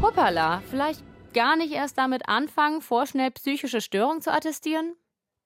hoppala, 0.00 0.62
vielleicht 0.70 1.02
gar 1.32 1.56
nicht 1.56 1.72
erst 1.72 1.98
damit 1.98 2.28
anfangen, 2.28 2.80
vorschnell 2.80 3.32
psychische 3.32 3.80
Störungen 3.80 4.22
zu 4.22 4.32
attestieren? 4.32 4.94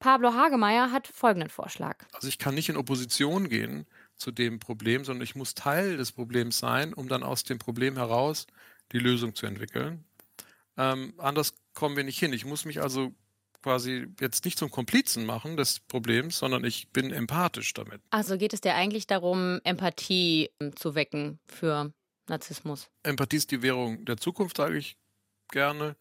Pablo 0.00 0.34
Hagemeyer 0.34 0.92
hat 0.92 1.08
folgenden 1.08 1.48
Vorschlag. 1.48 2.04
Also 2.12 2.28
ich 2.28 2.38
kann 2.38 2.54
nicht 2.54 2.68
in 2.68 2.76
Opposition 2.76 3.48
gehen 3.48 3.86
zu 4.18 4.30
dem 4.30 4.58
Problem, 4.58 5.04
sondern 5.04 5.22
ich 5.22 5.34
muss 5.34 5.54
Teil 5.54 5.96
des 5.96 6.12
Problems 6.12 6.58
sein, 6.58 6.92
um 6.92 7.08
dann 7.08 7.22
aus 7.22 7.44
dem 7.44 7.58
Problem 7.58 7.96
heraus 7.96 8.46
die 8.92 8.98
Lösung 8.98 9.34
zu 9.34 9.46
entwickeln. 9.46 10.04
Ähm, 10.76 11.14
anders 11.18 11.54
kommen 11.74 11.96
wir 11.96 12.04
nicht 12.04 12.18
hin. 12.18 12.32
Ich 12.32 12.44
muss 12.44 12.64
mich 12.64 12.80
also 12.80 13.12
quasi 13.62 14.06
jetzt 14.20 14.44
nicht 14.44 14.58
zum 14.58 14.70
Komplizen 14.70 15.26
machen 15.26 15.56
des 15.56 15.80
Problems, 15.80 16.38
sondern 16.38 16.64
ich 16.64 16.90
bin 16.90 17.12
empathisch 17.12 17.74
damit. 17.74 18.00
Also 18.10 18.38
geht 18.38 18.52
es 18.52 18.60
dir 18.60 18.74
eigentlich 18.74 19.06
darum, 19.06 19.60
Empathie 19.64 20.50
ähm, 20.60 20.76
zu 20.76 20.94
wecken 20.94 21.40
für 21.48 21.92
Narzissmus? 22.28 22.88
Empathie 23.02 23.36
ist 23.36 23.50
die 23.50 23.62
Währung 23.62 24.04
der 24.04 24.16
Zukunft, 24.16 24.58
sage 24.58 24.78
ich 24.78 24.96
gerne. 25.50 25.96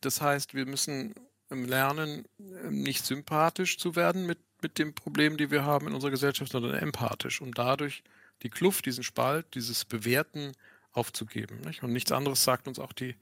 Das 0.00 0.20
heißt, 0.20 0.54
wir 0.54 0.66
müssen 0.66 1.14
lernen, 1.50 2.26
nicht 2.68 3.06
sympathisch 3.06 3.78
zu 3.78 3.96
werden 3.96 4.26
mit 4.26 4.38
mit 4.62 4.78
dem 4.78 4.94
Problem, 4.94 5.36
die 5.36 5.50
wir 5.50 5.64
haben 5.64 5.88
in 5.88 5.94
unserer 5.94 6.10
Gesellschaft, 6.10 6.52
sondern 6.52 6.74
empathisch, 6.74 7.40
um 7.40 7.52
dadurch 7.52 8.02
die 8.42 8.50
Kluft, 8.50 8.86
diesen 8.86 9.04
Spalt, 9.04 9.54
dieses 9.54 9.84
Bewerten 9.84 10.52
aufzugeben. 10.92 11.60
Nicht? 11.60 11.82
Und 11.82 11.92
nichts 11.92 12.12
anderes 12.12 12.44
sagt 12.44 12.68
uns 12.68 12.78
auch 12.78 12.92
die, 12.92 13.16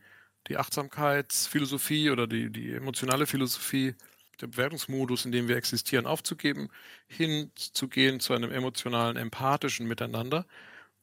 die 0.48 0.56
Achtsamkeitsphilosophie 0.56 2.10
oder 2.10 2.26
die, 2.26 2.50
die 2.50 2.72
emotionale 2.72 3.26
Philosophie, 3.26 3.94
der 4.40 4.48
Bewertungsmodus, 4.48 5.24
in 5.24 5.32
dem 5.32 5.48
wir 5.48 5.56
existieren, 5.56 6.06
aufzugeben, 6.06 6.68
hinzugehen 7.08 8.20
zu 8.20 8.34
einem 8.34 8.52
emotionalen, 8.52 9.16
empathischen 9.16 9.86
Miteinander, 9.86 10.46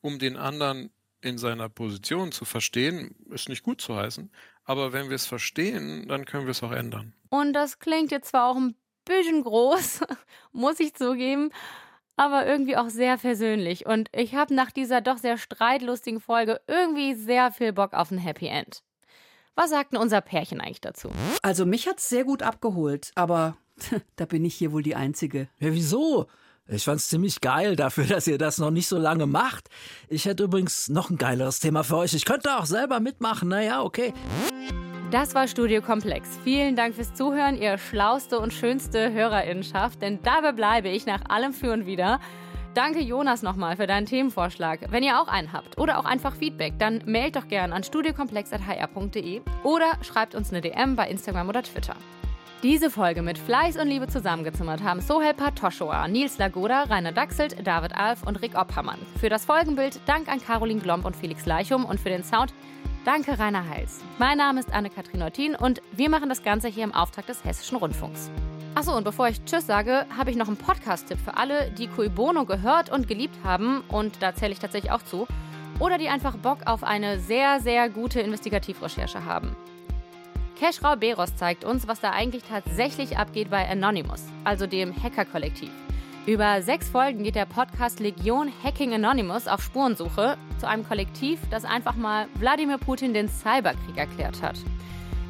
um 0.01 0.19
den 0.19 0.37
anderen 0.37 0.91
in 1.21 1.37
seiner 1.37 1.69
Position 1.69 2.31
zu 2.31 2.45
verstehen, 2.45 3.15
ist 3.31 3.49
nicht 3.49 3.63
gut 3.63 3.81
zu 3.81 3.95
heißen, 3.95 4.29
aber 4.65 4.93
wenn 4.93 5.09
wir 5.09 5.15
es 5.15 5.25
verstehen, 5.25 6.07
dann 6.07 6.25
können 6.25 6.45
wir 6.45 6.51
es 6.51 6.63
auch 6.63 6.71
ändern. 6.71 7.13
Und 7.29 7.53
das 7.53 7.79
klingt 7.79 8.11
jetzt 8.11 8.29
zwar 8.29 8.49
auch 8.49 8.57
ein 8.57 8.75
bisschen 9.05 9.43
groß, 9.43 10.01
muss 10.51 10.79
ich 10.79 10.93
zugeben, 10.93 11.49
aber 12.15 12.45
irgendwie 12.45 12.77
auch 12.77 12.89
sehr 12.89 13.17
versöhnlich. 13.17 13.85
Und 13.85 14.09
ich 14.13 14.35
habe 14.35 14.53
nach 14.53 14.71
dieser 14.71 15.01
doch 15.01 15.17
sehr 15.17 15.37
streitlustigen 15.37 16.19
Folge 16.19 16.61
irgendwie 16.67 17.15
sehr 17.15 17.51
viel 17.51 17.73
Bock 17.73 17.93
auf 17.93 18.11
ein 18.11 18.17
Happy 18.17 18.47
End. 18.47 18.83
Was 19.55 19.69
sagt 19.69 19.93
denn 19.93 19.99
unser 19.99 20.21
Pärchen 20.21 20.61
eigentlich 20.61 20.81
dazu? 20.81 21.09
Also 21.41 21.65
mich 21.65 21.87
hat's 21.87 22.09
sehr 22.09 22.23
gut 22.23 22.41
abgeholt, 22.41 23.11
aber 23.15 23.55
da 24.15 24.25
bin 24.25 24.45
ich 24.45 24.55
hier 24.55 24.71
wohl 24.71 24.83
die 24.83 24.95
Einzige. 24.95 25.47
Ja, 25.59 25.73
wieso? 25.73 26.27
Ich 26.67 26.85
fand's 26.85 27.09
ziemlich 27.09 27.41
geil 27.41 27.75
dafür, 27.75 28.05
dass 28.07 28.27
ihr 28.27 28.37
das 28.37 28.57
noch 28.57 28.71
nicht 28.71 28.87
so 28.87 28.97
lange 28.97 29.27
macht. 29.27 29.69
Ich 30.07 30.25
hätte 30.25 30.43
übrigens 30.43 30.89
noch 30.89 31.09
ein 31.09 31.17
geileres 31.17 31.59
Thema 31.59 31.83
für 31.83 31.97
euch. 31.97 32.13
Ich 32.13 32.25
könnte 32.25 32.57
auch 32.57 32.65
selber 32.65 32.99
mitmachen. 32.99 33.49
Naja, 33.49 33.83
okay. 33.83 34.13
Das 35.13 35.35
war 35.35 35.47
Studio 35.47 35.83
Komplex. 35.83 36.39
Vielen 36.43 36.75
Dank 36.75 36.95
fürs 36.95 37.13
Zuhören, 37.13 37.55
ihr 37.55 37.77
schlauste 37.77 38.39
und 38.39 38.51
schönste 38.51 39.13
Hörerinnenschaft, 39.13 40.01
denn 40.01 40.17
dabei 40.23 40.53
bleibe 40.53 40.89
ich 40.89 41.05
nach 41.05 41.29
allem 41.29 41.53
für 41.53 41.71
und 41.71 41.85
wieder. 41.85 42.19
Danke 42.73 42.99
Jonas 42.99 43.43
nochmal 43.43 43.75
für 43.75 43.85
deinen 43.85 44.07
Themenvorschlag. 44.07 44.79
Wenn 44.89 45.03
ihr 45.03 45.21
auch 45.21 45.27
einen 45.27 45.53
habt 45.53 45.77
oder 45.77 45.99
auch 45.99 46.05
einfach 46.05 46.35
Feedback, 46.35 46.79
dann 46.79 47.03
mailt 47.05 47.35
doch 47.35 47.47
gern 47.47 47.73
an 47.73 47.83
studiokomplex.hr.de 47.83 49.41
oder 49.61 49.91
schreibt 50.01 50.33
uns 50.33 50.49
eine 50.49 50.61
DM 50.61 50.95
bei 50.95 51.07
Instagram 51.07 51.47
oder 51.47 51.61
Twitter. 51.61 51.95
Diese 52.63 52.89
Folge 52.89 53.21
mit 53.21 53.37
Fleiß 53.37 53.77
und 53.77 53.89
Liebe 53.89 54.07
zusammengezimmert 54.07 54.81
haben 54.81 54.99
Sohel 54.99 55.35
Patoschoa, 55.35 56.07
Nils 56.07 56.39
Lagoda, 56.39 56.85
Rainer 56.85 57.11
Dachselt, 57.11 57.55
David 57.67 57.95
Alf 57.95 58.23
und 58.23 58.41
Rick 58.41 58.57
Oppermann. 58.57 58.97
Für 59.19 59.29
das 59.29 59.45
Folgenbild 59.45 59.99
Dank 60.07 60.27
an 60.27 60.41
Caroline 60.41 60.81
Glomb 60.81 61.05
und 61.05 61.15
Felix 61.15 61.45
Leichum 61.45 61.85
und 61.85 61.99
für 61.99 62.09
den 62.09 62.23
Sound 62.23 62.51
Danke, 63.05 63.37
Rainer 63.37 63.67
Heils. 63.67 63.99
Mein 64.17 64.37
Name 64.37 64.61
ist 64.61 64.71
Anne-Kathrin 64.71 65.19
Neutin 65.19 65.55
und 65.55 65.81
wir 65.91 66.09
machen 66.09 66.29
das 66.29 66.41
Ganze 66.41 66.69
hier 66.69 66.85
im 66.85 66.93
Auftrag 66.93 67.27
des 67.27 67.43
Hessischen 67.43 67.77
Rundfunks. 67.77 68.31
Achso, 68.75 68.95
und 68.95 69.03
bevor 69.03 69.27
ich 69.27 69.43
Tschüss 69.43 69.67
sage, 69.67 70.05
habe 70.17 70.31
ich 70.31 70.37
noch 70.37 70.47
einen 70.47 70.55
Podcast-Tipp 70.55 71.19
für 71.19 71.35
alle, 71.35 71.69
die 71.71 71.87
Cui 71.89 72.07
Bono 72.07 72.45
gehört 72.45 72.89
und 72.89 73.09
geliebt 73.09 73.35
haben, 73.43 73.83
und 73.89 74.23
da 74.23 74.33
zähle 74.33 74.53
ich 74.53 74.59
tatsächlich 74.59 74.93
auch 74.93 75.01
zu, 75.01 75.27
oder 75.79 75.97
die 75.97 76.07
einfach 76.07 76.37
Bock 76.37 76.59
auf 76.65 76.81
eine 76.85 77.19
sehr, 77.19 77.59
sehr 77.59 77.89
gute 77.89 78.21
Investigativrecherche 78.21 79.25
haben. 79.25 79.53
Keschrau 80.57 80.95
Beros 80.95 81.35
zeigt 81.35 81.65
uns, 81.65 81.89
was 81.89 81.99
da 81.99 82.11
eigentlich 82.11 82.43
tatsächlich 82.43 83.17
abgeht 83.17 83.49
bei 83.49 83.69
Anonymous, 83.69 84.23
also 84.45 84.65
dem 84.65 84.95
Hacker-Kollektiv. 84.95 85.71
Über 86.25 86.61
sechs 86.61 86.89
Folgen 86.89 87.23
geht 87.23 87.35
der 87.35 87.45
Podcast 87.45 87.99
Legion 87.99 88.49
Hacking 88.63 88.93
Anonymous 88.93 89.45
auf 89.45 89.61
Spurensuche 89.61 90.37
zu 90.57 90.65
einem 90.65 90.87
Kollektiv, 90.87 91.37
das 91.51 91.65
einfach 91.65 91.95
mal 91.95 92.27
Wladimir 92.35 92.77
Putin 92.77 93.13
den 93.13 93.27
Cyberkrieg 93.27 93.97
erklärt 93.97 94.41
hat. 94.41 94.55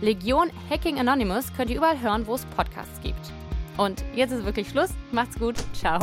Legion 0.02 0.52
Hacking 0.70 1.00
Anonymous 1.00 1.52
könnt 1.58 1.72
ihr 1.72 1.78
überall 1.78 2.00
hören, 2.00 2.28
wo 2.28 2.36
es 2.36 2.46
Podcasts 2.46 3.02
gibt. 3.02 3.32
Und 3.78 4.04
jetzt 4.14 4.32
ist 4.32 4.46
wirklich 4.46 4.70
Schluss. 4.70 4.91
Macht's 5.12 5.39
gut. 5.39 5.56
Ciao. 5.74 6.00